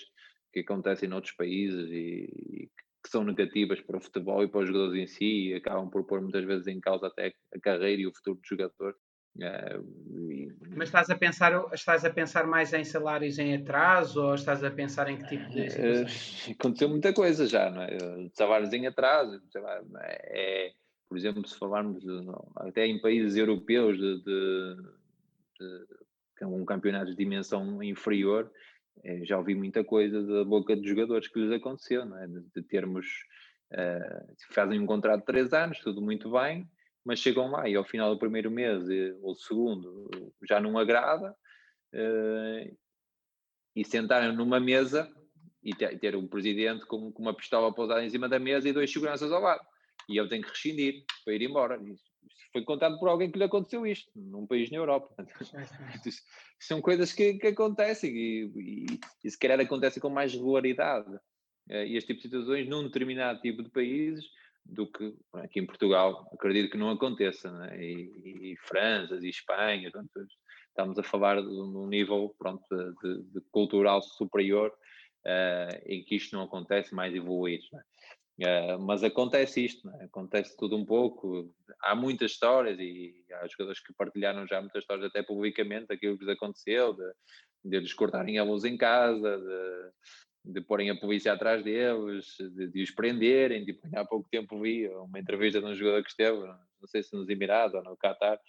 que 0.53 0.61
acontecem 0.61 1.09
noutros 1.09 1.35
países 1.35 1.89
e, 1.91 2.29
e, 2.49 2.69
que 3.03 3.09
são 3.09 3.23
negativas 3.23 3.81
para 3.81 3.97
o 3.97 4.01
futebol 4.01 4.43
e 4.43 4.47
para 4.47 4.61
os 4.61 4.67
jogadores 4.67 4.95
em 4.95 5.07
si 5.07 5.49
e 5.49 5.53
acabam 5.55 5.89
por 5.89 6.05
pôr 6.05 6.21
muitas 6.21 6.45
vezes 6.45 6.67
em 6.67 6.79
causa 6.79 7.07
até 7.07 7.33
a 7.53 7.59
carreira 7.59 8.01
e 8.01 8.07
o 8.07 8.13
futuro 8.13 8.37
do 8.37 8.47
jogador. 8.47 8.95
E... 9.41 10.51
Mas 10.75 10.89
estás 10.89 11.09
a 11.09 11.17
pensar 11.17 11.53
estás 11.73 12.05
a 12.05 12.09
pensar 12.09 12.45
mais 12.45 12.73
em 12.73 12.83
salários 12.83 13.39
em 13.39 13.55
atraso 13.55 14.23
ou 14.23 14.35
estás 14.35 14.63
a 14.63 14.71
pensar 14.71 15.09
em 15.09 15.17
que 15.17 15.27
tipo 15.27 15.49
de 15.49 15.61
uh, 15.61 16.51
aconteceu 16.51 16.89
muita 16.89 17.13
coisa 17.13 17.47
já 17.47 17.69
não 17.69 17.81
é? 17.81 17.97
salários 18.33 18.71
em 18.73 18.87
atraso 18.87 19.41
é, 20.01 20.67
é, 20.67 20.71
por 21.07 21.17
exemplo 21.17 21.47
se 21.47 21.57
falarmos 21.57 22.01
de, 22.01 22.21
até 22.57 22.85
em 22.85 22.99
países 22.99 23.35
europeus 23.35 23.97
de, 23.97 24.23
de, 24.23 24.75
de 26.39 26.45
um 26.45 26.65
campeonato 26.65 27.11
de 27.11 27.15
dimensão 27.15 27.81
inferior 27.83 28.51
é, 29.03 29.23
já 29.25 29.37
ouvi 29.37 29.55
muita 29.55 29.83
coisa 29.83 30.21
da 30.21 30.43
boca 30.43 30.75
dos 30.75 30.87
jogadores 30.87 31.27
que 31.27 31.39
lhes 31.39 31.51
aconteceu, 31.51 32.05
não 32.05 32.17
é? 32.17 32.27
de, 32.27 32.41
de 32.55 32.61
termos, 32.63 33.05
uh, 33.71 34.35
fazem 34.53 34.79
um 34.79 34.85
contrato 34.85 35.21
de 35.21 35.25
três 35.25 35.53
anos, 35.53 35.79
tudo 35.79 36.01
muito 36.01 36.31
bem, 36.31 36.69
mas 37.05 37.19
chegam 37.19 37.49
lá 37.49 37.67
e 37.67 37.75
ao 37.75 37.83
final 37.83 38.13
do 38.13 38.19
primeiro 38.19 38.51
mês 38.51 38.83
ou 39.21 39.35
segundo 39.35 40.09
já 40.47 40.59
não 40.59 40.77
agrada 40.77 41.31
uh, 41.93 42.77
e 43.75 43.85
sentarem 43.85 44.35
numa 44.35 44.59
mesa 44.59 45.11
e 45.63 45.73
ter, 45.73 46.15
um 46.15 46.27
presidente 46.27 46.85
com, 46.85 47.11
com, 47.11 47.21
uma 47.21 47.33
pistola 47.33 47.73
pousada 47.73 48.03
em 48.03 48.09
cima 48.09 48.29
da 48.29 48.39
mesa 48.39 48.69
e 48.69 48.73
dois 48.73 48.91
seguranças 48.91 49.31
ao 49.31 49.41
lado. 49.41 49.61
E 50.07 50.17
ele 50.17 50.29
tem 50.29 50.41
que 50.41 50.49
rescindir 50.49 51.03
para 51.23 51.33
ir 51.33 51.41
embora 51.41 51.79
foi 52.51 52.63
contado 52.63 52.97
por 52.97 53.09
alguém 53.09 53.31
que 53.31 53.37
lhe 53.37 53.43
aconteceu 53.43 53.85
isto, 53.85 54.11
num 54.15 54.47
país 54.47 54.71
na 54.71 54.77
Europa. 54.77 55.13
São 56.59 56.81
coisas 56.81 57.13
que, 57.13 57.35
que 57.35 57.47
acontecem 57.47 58.11
e, 58.11 58.51
e, 58.55 58.99
e, 59.23 59.31
se 59.31 59.37
calhar 59.37 59.59
acontecem 59.59 60.01
com 60.01 60.09
mais 60.09 60.33
regularidade. 60.33 61.13
Uh, 61.69 61.85
este 61.85 62.07
tipo 62.07 62.17
de 62.17 62.23
situações 62.23 62.67
num 62.67 62.83
determinado 62.83 63.39
tipo 63.41 63.61
de 63.61 63.69
países 63.69 64.25
do 64.69 64.87
que 64.87 65.15
aqui 65.33 65.59
em 65.59 65.65
Portugal, 65.65 66.29
acredito 66.33 66.71
que 66.71 66.77
não 66.77 66.89
aconteça, 66.89 67.51
né? 67.51 67.83
e, 67.83 68.51
e, 68.51 68.57
França 68.67 69.15
e 69.21 69.29
Espanha, 69.29 69.91
estamos 70.67 70.97
a 70.97 71.03
falar 71.03 71.41
de 71.41 71.47
um 71.47 71.87
nível 71.87 72.33
pronto, 72.37 72.63
de, 72.69 73.23
de 73.23 73.41
cultural 73.51 74.01
superior 74.01 74.71
uh, 75.25 75.81
em 75.85 76.03
que 76.03 76.15
isto 76.15 76.35
não 76.35 76.43
acontece 76.43 76.93
mais 76.93 77.13
evoluído. 77.13 77.65
Né? 77.73 77.83
Uh, 78.41 78.79
mas 78.79 79.03
acontece 79.03 79.65
isto, 79.65 79.89
é? 79.89 80.05
acontece 80.05 80.55
tudo 80.55 80.77
um 80.77 80.85
pouco. 80.85 81.53
Há 81.81 81.95
muitas 81.95 82.31
histórias 82.31 82.79
e 82.79 83.13
há 83.33 83.47
jogadores 83.47 83.81
que 83.81 83.93
partilharam 83.93 84.47
já 84.47 84.61
muitas 84.61 84.83
histórias, 84.83 85.07
até 85.07 85.21
publicamente, 85.21 85.87
daquilo 85.87 86.17
que 86.17 86.25
lhes 86.25 86.33
aconteceu, 86.33 86.93
de, 86.93 87.11
de 87.65 87.77
eles 87.77 87.93
cortarem 87.93 88.37
a 88.37 88.43
luz 88.43 88.63
em 88.63 88.77
casa, 88.77 89.37
de, 89.37 89.91
de 90.43 90.61
porem 90.61 90.89
a 90.89 90.95
polícia 90.95 91.33
atrás 91.33 91.63
deles, 91.63 92.35
de, 92.39 92.67
de 92.67 92.83
os 92.83 92.91
prenderem. 92.91 93.65
Tipo, 93.65 93.81
há 93.95 94.05
pouco 94.05 94.27
tempo 94.29 94.59
vi 94.61 94.87
uma 94.87 95.19
entrevista 95.19 95.59
de 95.59 95.65
um 95.65 95.75
jogador 95.75 96.03
que 96.03 96.09
esteve, 96.09 96.37
não 96.37 96.87
sei 96.87 97.03
se 97.03 97.15
nos 97.15 97.29
Emirados 97.29 97.75
ou 97.75 97.83
no 97.83 97.97
Qatar, 97.97 98.39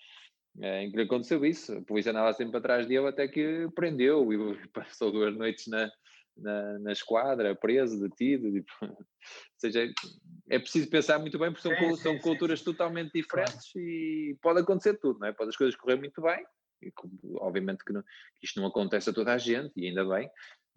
eh, 0.61 0.85
em 0.85 0.91
que 0.91 0.97
lhe 0.97 1.03
aconteceu 1.05 1.45
isso. 1.45 1.77
A 1.77 1.83
polícia 1.83 2.11
andava 2.11 2.33
sempre 2.33 2.57
atrás 2.57 2.87
dele 2.87 3.09
até 3.09 3.29
que 3.29 3.69
prendeu 3.75 4.33
e 4.33 4.37
passou 4.73 5.13
duas 5.13 5.37
noites 5.37 5.67
na, 5.67 5.91
na, 6.37 6.79
na 6.79 6.93
esquadra, 6.93 7.55
preso, 7.55 8.01
detido. 8.01 8.51
Tipo, 8.53 8.73
ou 8.83 9.07
seja, 9.57 9.93
é 10.49 10.59
preciso 10.59 10.91
pensar 10.91 11.19
muito 11.19 11.39
bem, 11.39 11.53
porque 11.53 11.69
são, 11.69 11.77
sim, 11.77 11.97
são 11.97 12.13
sim, 12.15 12.21
culturas 12.21 12.59
sim. 12.59 12.65
totalmente 12.65 13.13
diferentes 13.13 13.75
e 13.77 14.37
pode 14.43 14.61
acontecer 14.61 14.99
tudo, 14.99 15.21
não 15.21 15.29
é? 15.29 15.33
Pode 15.33 15.51
as 15.51 15.57
coisas 15.57 15.77
correr 15.77 15.97
muito 15.97 16.21
bem, 16.21 16.45
e, 16.83 16.93
obviamente 17.37 17.85
que, 17.85 17.93
não, 17.93 18.03
que, 18.03 18.47
isto 18.47 18.61
não 18.61 18.69
acontece 18.69 19.11
a 19.11 19.13
toda 19.13 19.33
a 19.33 19.39
gente, 19.39 19.73
e 19.77 19.87
ainda 19.87 20.05
bem, 20.05 20.29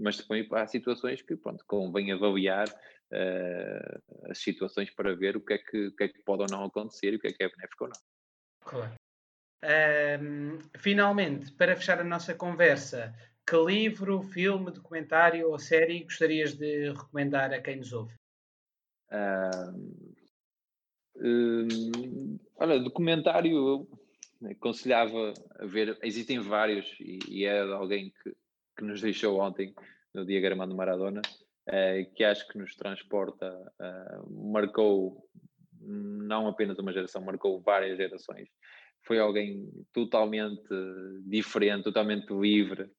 mas 0.04 0.18
depois 0.18 0.45
há 0.51 0.68
situações 0.68 1.22
que, 1.22 1.36
pronto, 1.38 1.64
convém 1.66 2.12
avaliar 2.12 2.68
uh, 2.68 4.30
as 4.30 4.38
situações 4.38 4.89
para 4.91 5.16
ver 5.16 5.38
o 5.38 5.41
que, 5.41 5.54
é 5.54 5.58
que, 5.58 5.88
o 5.88 5.95
que 5.95 6.04
é 6.04 6.08
que 6.10 6.22
pode 6.24 6.41
ou 6.41 6.47
não 6.51 6.66
acontecer 6.66 7.14
e 7.14 7.16
o 7.16 7.20
que 7.20 7.28
é 7.28 7.32
que 7.32 7.43
é 7.43 7.49
benéfico 7.49 7.86
ou 7.86 7.89
não. 7.89 8.01
Claro. 8.66 8.93
Um, 9.64 10.60
finalmente, 10.78 11.54
para 11.54 11.76
fechar 11.76 12.01
a 12.01 12.04
nossa 12.04 12.36
conversa, 12.36 13.16
que 13.47 13.56
livro, 13.56 14.22
filme, 14.22 14.72
documentário 14.72 15.49
ou 15.49 15.58
série 15.58 16.04
gostarias 16.04 16.54
de 16.54 16.89
recomendar 16.91 17.54
a 17.54 17.62
quem 17.62 17.78
nos 17.78 17.93
ouve? 17.93 18.14
Uh, 19.10 20.18
uh, 21.16 22.39
olha, 22.58 22.80
documentário 22.80 23.88
eu 24.41 24.49
aconselhava 24.51 25.34
a 25.60 25.66
ver, 25.66 25.97
existem 26.04 26.39
vários 26.39 26.93
e, 26.99 27.20
e 27.30 27.45
é 27.45 27.66
de 27.66 27.72
alguém 27.72 28.12
que, 28.22 28.36
que 28.78 28.84
nos 28.84 29.02
deixou 29.02 29.40
ontem 29.40 29.74
no 30.14 30.26
diagrama 30.26 30.68
do 30.68 30.76
Maradona, 30.76 31.22
uh, 31.22 32.14
que 32.16 32.24
acho 32.24 32.48
que 32.48 32.58
nos 32.58 32.76
transporta, 32.76 33.50
ah, 33.80 34.24
marcou 34.30 35.28
não 35.80 36.48
apenas 36.48 36.78
uma 36.80 36.94
geração, 36.94 37.22
marcou 37.22 37.62
várias 37.62 37.98
gerações. 37.98 38.48
Foi 39.06 39.20
alguém 39.20 39.70
totalmente 39.92 40.70
diferente, 41.26 41.84
totalmente 41.84 42.32
livre, 42.34 42.90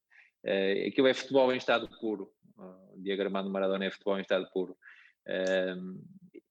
Uh, 0.44 0.88
aquilo 0.88 1.06
é 1.06 1.14
futebol 1.14 1.52
em 1.52 1.56
estado 1.56 1.88
puro. 1.98 2.30
Uh, 2.58 3.02
diagramado 3.02 3.50
Maradona 3.50 3.86
é 3.86 3.90
futebol 3.90 4.18
em 4.18 4.20
estado 4.22 4.46
puro. 4.52 4.76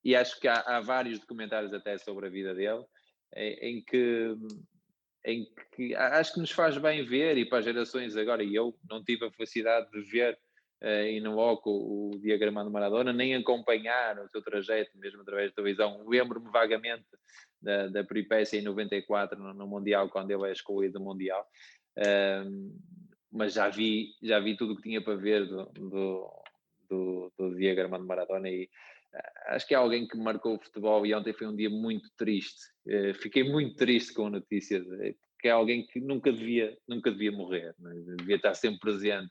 E 0.02 0.14
acho 0.16 0.38
que 0.40 0.48
há, 0.48 0.60
há, 0.66 0.80
vários 0.80 1.20
documentários 1.20 1.72
até 1.72 1.96
sobre 1.96 2.26
a 2.26 2.30
vida 2.30 2.54
dele, 2.54 2.84
em, 3.34 3.82
que, 3.82 4.36
em 5.24 5.46
que 5.74 5.94
acho 5.94 6.34
que 6.34 6.40
nos 6.40 6.50
faz 6.50 6.76
bem 6.76 7.04
ver, 7.04 7.36
e 7.38 7.44
para 7.44 7.58
as 7.58 7.64
gerações 7.64 8.16
agora, 8.16 8.42
e 8.42 8.54
eu 8.54 8.76
não 8.88 9.02
tive 9.02 9.26
a 9.26 9.30
felicidade 9.30 9.90
de 9.90 10.00
ver 10.02 10.38
uh, 10.82 10.86
em 10.86 11.20
loco 11.26 11.70
o, 11.70 12.10
o 12.14 12.18
diagramado 12.18 12.70
Maradona, 12.70 13.12
nem 13.12 13.34
acompanhar 13.34 14.18
o 14.18 14.28
seu 14.28 14.42
trajeto, 14.42 14.98
mesmo 14.98 15.22
através 15.22 15.50
da 15.50 15.56
televisão. 15.56 16.06
Lembro-me 16.06 16.50
vagamente 16.50 17.06
da, 17.60 17.88
da 17.88 18.04
peripécia 18.04 18.58
em 18.58 18.62
94 18.62 19.38
no, 19.38 19.54
no 19.54 19.66
Mundial, 19.66 20.08
quando 20.08 20.30
ele 20.30 20.48
é 20.48 20.52
escolhido 20.52 20.98
do 20.98 21.04
Mundial. 21.04 21.46
Uh, 21.96 22.74
mas 23.34 23.54
já 23.54 23.68
vi, 23.68 24.14
já 24.22 24.38
vi 24.38 24.56
tudo 24.56 24.74
o 24.74 24.76
que 24.76 24.82
tinha 24.82 25.02
para 25.02 25.16
ver 25.16 25.46
do, 25.46 25.64
do, 25.72 26.30
do, 26.88 27.32
do 27.36 27.56
diagrama 27.56 27.98
de 27.98 28.04
Maradona 28.04 28.48
e 28.48 28.62
eh, 28.62 28.68
acho 29.46 29.66
que 29.66 29.74
é 29.74 29.76
alguém 29.76 30.06
que 30.06 30.16
marcou 30.16 30.56
o 30.56 30.60
futebol 30.60 31.04
e 31.06 31.14
ontem 31.14 31.32
foi 31.32 31.46
um 31.46 31.56
dia 31.56 31.70
muito 31.70 32.08
triste. 32.16 32.60
Uh, 32.86 33.14
fiquei 33.14 33.44
muito 33.44 33.76
triste 33.76 34.12
com 34.12 34.26
a 34.26 34.30
notícia 34.30 34.80
de, 34.80 35.16
que 35.40 35.48
é 35.48 35.50
alguém 35.50 35.86
que 35.86 36.00
nunca 36.00 36.32
devia, 36.32 36.76
nunca 36.88 37.10
devia 37.10 37.30
morrer, 37.30 37.74
né? 37.78 37.92
devia 38.16 38.36
estar 38.36 38.54
sempre 38.54 38.80
presente. 38.80 39.30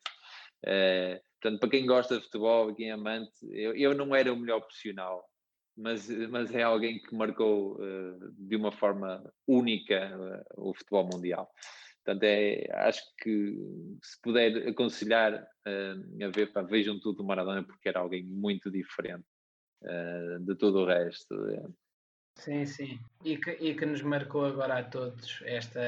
Uh, 0.63 1.19
portanto, 1.41 1.59
para 1.59 1.69
quem 1.69 1.85
gosta 1.85 2.17
de 2.17 2.23
futebol, 2.23 2.73
quem 2.75 2.89
é 2.89 2.93
amante, 2.93 3.31
eu, 3.51 3.75
eu 3.75 3.95
não 3.95 4.15
era 4.15 4.31
o 4.31 4.37
melhor 4.37 4.61
profissional, 4.61 5.27
mas, 5.75 6.07
mas 6.29 6.53
é 6.53 6.61
alguém 6.61 7.01
que 7.01 7.15
marcou 7.15 7.77
uh, 7.81 8.31
de 8.37 8.55
uma 8.55 8.71
forma 8.71 9.23
única 9.47 10.45
o 10.55 10.73
futebol 10.75 11.09
mundial. 11.11 11.49
Portanto, 12.05 12.23
é, 12.23 12.67
acho 12.73 13.01
que 13.17 13.57
se 14.03 14.21
puder 14.21 14.67
aconselhar 14.67 15.33
uh, 15.33 16.23
a 16.23 16.27
ver, 16.29 16.51
pá, 16.53 16.61
vejam 16.61 16.99
tudo 16.99 17.17
do 17.17 17.23
Maradona 17.23 17.63
porque 17.63 17.89
era 17.89 17.99
alguém 17.99 18.23
muito 18.23 18.69
diferente 18.69 19.25
uh, 19.83 20.39
de 20.39 20.55
todo 20.55 20.79
o 20.79 20.85
resto. 20.85 21.33
É. 21.49 21.63
Sim, 22.35 22.65
sim. 22.65 22.99
E 23.23 23.37
que, 23.37 23.51
e 23.51 23.75
que 23.75 23.85
nos 23.85 24.01
marcou 24.01 24.45
agora 24.45 24.79
a 24.79 24.83
todos 24.83 25.41
esta. 25.45 25.79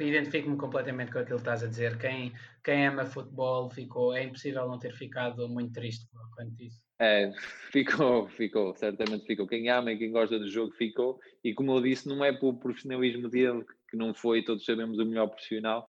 Identifico-me 0.00 0.56
completamente 0.56 1.12
com 1.12 1.18
aquilo 1.18 1.38
que 1.38 1.42
estás 1.42 1.62
a 1.62 1.66
dizer. 1.66 1.98
Quem, 1.98 2.32
quem 2.62 2.86
ama 2.86 3.04
futebol 3.04 3.68
ficou. 3.70 4.14
É 4.14 4.24
impossível 4.24 4.68
não 4.68 4.78
ter 4.78 4.94
ficado 4.94 5.48
muito 5.48 5.72
triste 5.72 6.06
quanto 6.34 6.62
isso. 6.62 6.82
É, 6.98 7.32
ficou, 7.72 8.28
ficou, 8.28 8.74
certamente 8.76 9.26
ficou. 9.26 9.46
Quem 9.46 9.68
ama 9.68 9.92
e 9.92 9.98
quem 9.98 10.12
gosta 10.12 10.38
do 10.38 10.48
jogo 10.48 10.72
ficou. 10.72 11.20
E 11.42 11.52
como 11.52 11.72
eu 11.72 11.82
disse, 11.82 12.08
não 12.08 12.24
é 12.24 12.32
pelo 12.32 12.58
profissionalismo 12.58 13.28
dele, 13.28 13.64
que 13.88 13.96
não 13.96 14.14
foi, 14.14 14.42
todos 14.42 14.64
sabemos, 14.64 14.98
o 14.98 15.04
melhor 15.04 15.28
profissional, 15.28 15.88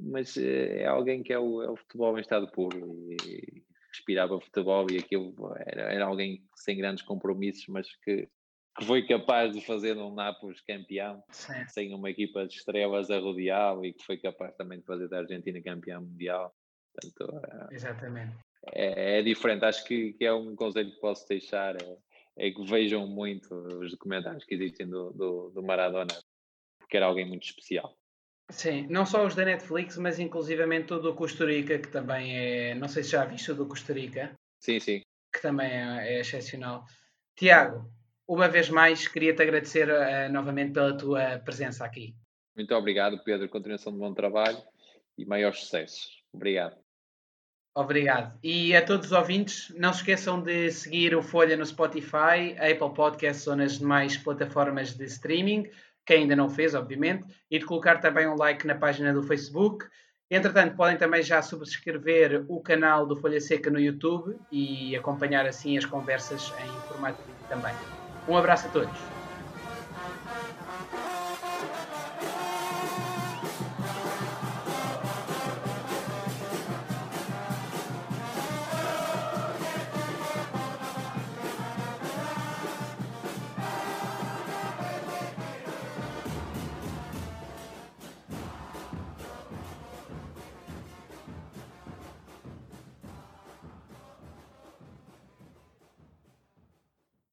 mas 0.00 0.36
eh, 0.36 0.82
é 0.82 0.86
alguém 0.86 1.22
que 1.22 1.32
é 1.32 1.38
o, 1.38 1.62
é 1.62 1.70
o 1.70 1.76
futebol 1.76 2.16
em 2.18 2.20
estado 2.20 2.50
puro 2.50 3.10
e 3.24 3.62
respirava 3.96 4.40
futebol 4.40 4.86
e 4.90 4.98
aquilo 4.98 5.34
era, 5.66 5.92
era 5.92 6.04
alguém 6.04 6.42
sem 6.54 6.76
grandes 6.76 7.02
compromissos, 7.02 7.66
mas 7.68 7.88
que, 7.96 8.28
que 8.78 8.84
foi 8.84 9.06
capaz 9.06 9.52
de 9.52 9.60
fazer 9.64 9.96
um 9.96 10.14
Nápoles 10.14 10.60
campeão, 10.60 11.22
Sim. 11.30 11.66
sem 11.68 11.94
uma 11.94 12.10
equipa 12.10 12.46
de 12.46 12.54
estrelas 12.54 13.10
a 13.10 13.18
rodeá-lo 13.18 13.84
e 13.84 13.92
que 13.92 14.04
foi 14.04 14.18
capaz 14.18 14.54
também 14.56 14.78
de 14.78 14.86
fazer 14.86 15.08
da 15.08 15.18
Argentina 15.18 15.60
campeão 15.62 16.02
mundial. 16.02 16.54
Portanto, 16.92 17.72
Exatamente. 17.72 18.36
É, 18.72 19.18
é, 19.18 19.22
diferente, 19.22 19.64
acho 19.64 19.84
que, 19.84 20.12
que, 20.14 20.24
é 20.24 20.32
um 20.32 20.56
conselho 20.56 20.90
que 20.90 21.00
posso 21.00 21.26
deixar, 21.28 21.76
é, 21.76 21.98
é, 22.36 22.50
que 22.50 22.64
vejam 22.64 23.06
muito 23.06 23.54
os 23.54 23.92
documentários 23.92 24.44
que 24.44 24.54
existem 24.54 24.88
do, 24.88 25.12
do, 25.12 25.50
do 25.50 25.62
Maradona, 25.62 26.14
porque 26.78 26.96
era 26.96 27.06
alguém 27.06 27.26
muito 27.26 27.44
especial. 27.44 27.96
Sim, 28.50 28.86
não 28.88 29.04
só 29.04 29.26
os 29.26 29.34
da 29.34 29.44
Netflix, 29.44 29.96
mas 29.96 30.18
inclusivamente 30.18 30.92
o 30.94 30.98
do 30.98 31.14
Costa 31.14 31.44
Rica, 31.44 31.78
que 31.78 31.88
também 31.88 32.36
é. 32.36 32.74
Não 32.74 32.88
sei 32.88 33.02
se 33.02 33.10
já 33.10 33.24
viste 33.24 33.50
o 33.50 33.54
do 33.54 33.66
Costa 33.66 33.92
Rica. 33.92 34.32
Sim, 34.60 34.78
sim. 34.78 35.02
Que 35.32 35.42
também 35.42 35.68
é, 35.68 36.16
é 36.16 36.20
excepcional. 36.20 36.84
Tiago, 37.34 37.90
uma 38.26 38.48
vez 38.48 38.68
mais, 38.70 39.08
queria-te 39.08 39.42
agradecer 39.42 39.88
uh, 39.88 40.32
novamente 40.32 40.72
pela 40.72 40.96
tua 40.96 41.38
presença 41.40 41.84
aqui. 41.84 42.14
Muito 42.54 42.74
obrigado, 42.74 43.22
Pedro. 43.22 43.48
Continuação 43.48 43.92
de 43.92 43.98
bom 43.98 44.14
trabalho 44.14 44.58
e 45.18 45.24
maiores 45.24 45.60
sucessos. 45.60 46.22
Obrigado. 46.32 46.76
Obrigado. 47.74 48.38
E 48.42 48.74
a 48.74 48.82
todos 48.82 49.06
os 49.06 49.12
ouvintes, 49.12 49.68
não 49.76 49.92
se 49.92 49.98
esqueçam 49.98 50.40
de 50.42 50.72
seguir 50.72 51.14
o 51.14 51.20
Folha 51.20 51.58
no 51.58 51.66
Spotify, 51.66 52.56
Apple 52.58 52.94
Podcasts 52.94 53.46
ou 53.46 53.54
nas 53.54 53.78
demais 53.78 54.16
plataformas 54.16 54.94
de 54.94 55.04
streaming 55.04 55.68
quem 56.06 56.22
ainda 56.22 56.36
não 56.36 56.48
fez, 56.48 56.74
obviamente, 56.74 57.24
e 57.50 57.58
de 57.58 57.66
colocar 57.66 57.98
também 57.98 58.26
um 58.28 58.36
like 58.36 58.66
na 58.66 58.76
página 58.76 59.12
do 59.12 59.22
Facebook. 59.22 59.84
Entretanto, 60.30 60.76
podem 60.76 60.96
também 60.96 61.22
já 61.22 61.42
subscrever 61.42 62.44
o 62.48 62.60
canal 62.60 63.06
do 63.06 63.16
Folha 63.16 63.40
Seca 63.40 63.70
no 63.70 63.78
YouTube 63.78 64.36
e 64.50 64.96
acompanhar 64.96 65.46
assim 65.46 65.76
as 65.76 65.84
conversas 65.84 66.52
em 66.64 66.88
formato 66.88 67.20
também. 67.48 67.74
Um 68.28 68.36
abraço 68.36 68.66
a 68.68 68.70
todos. 68.70 69.15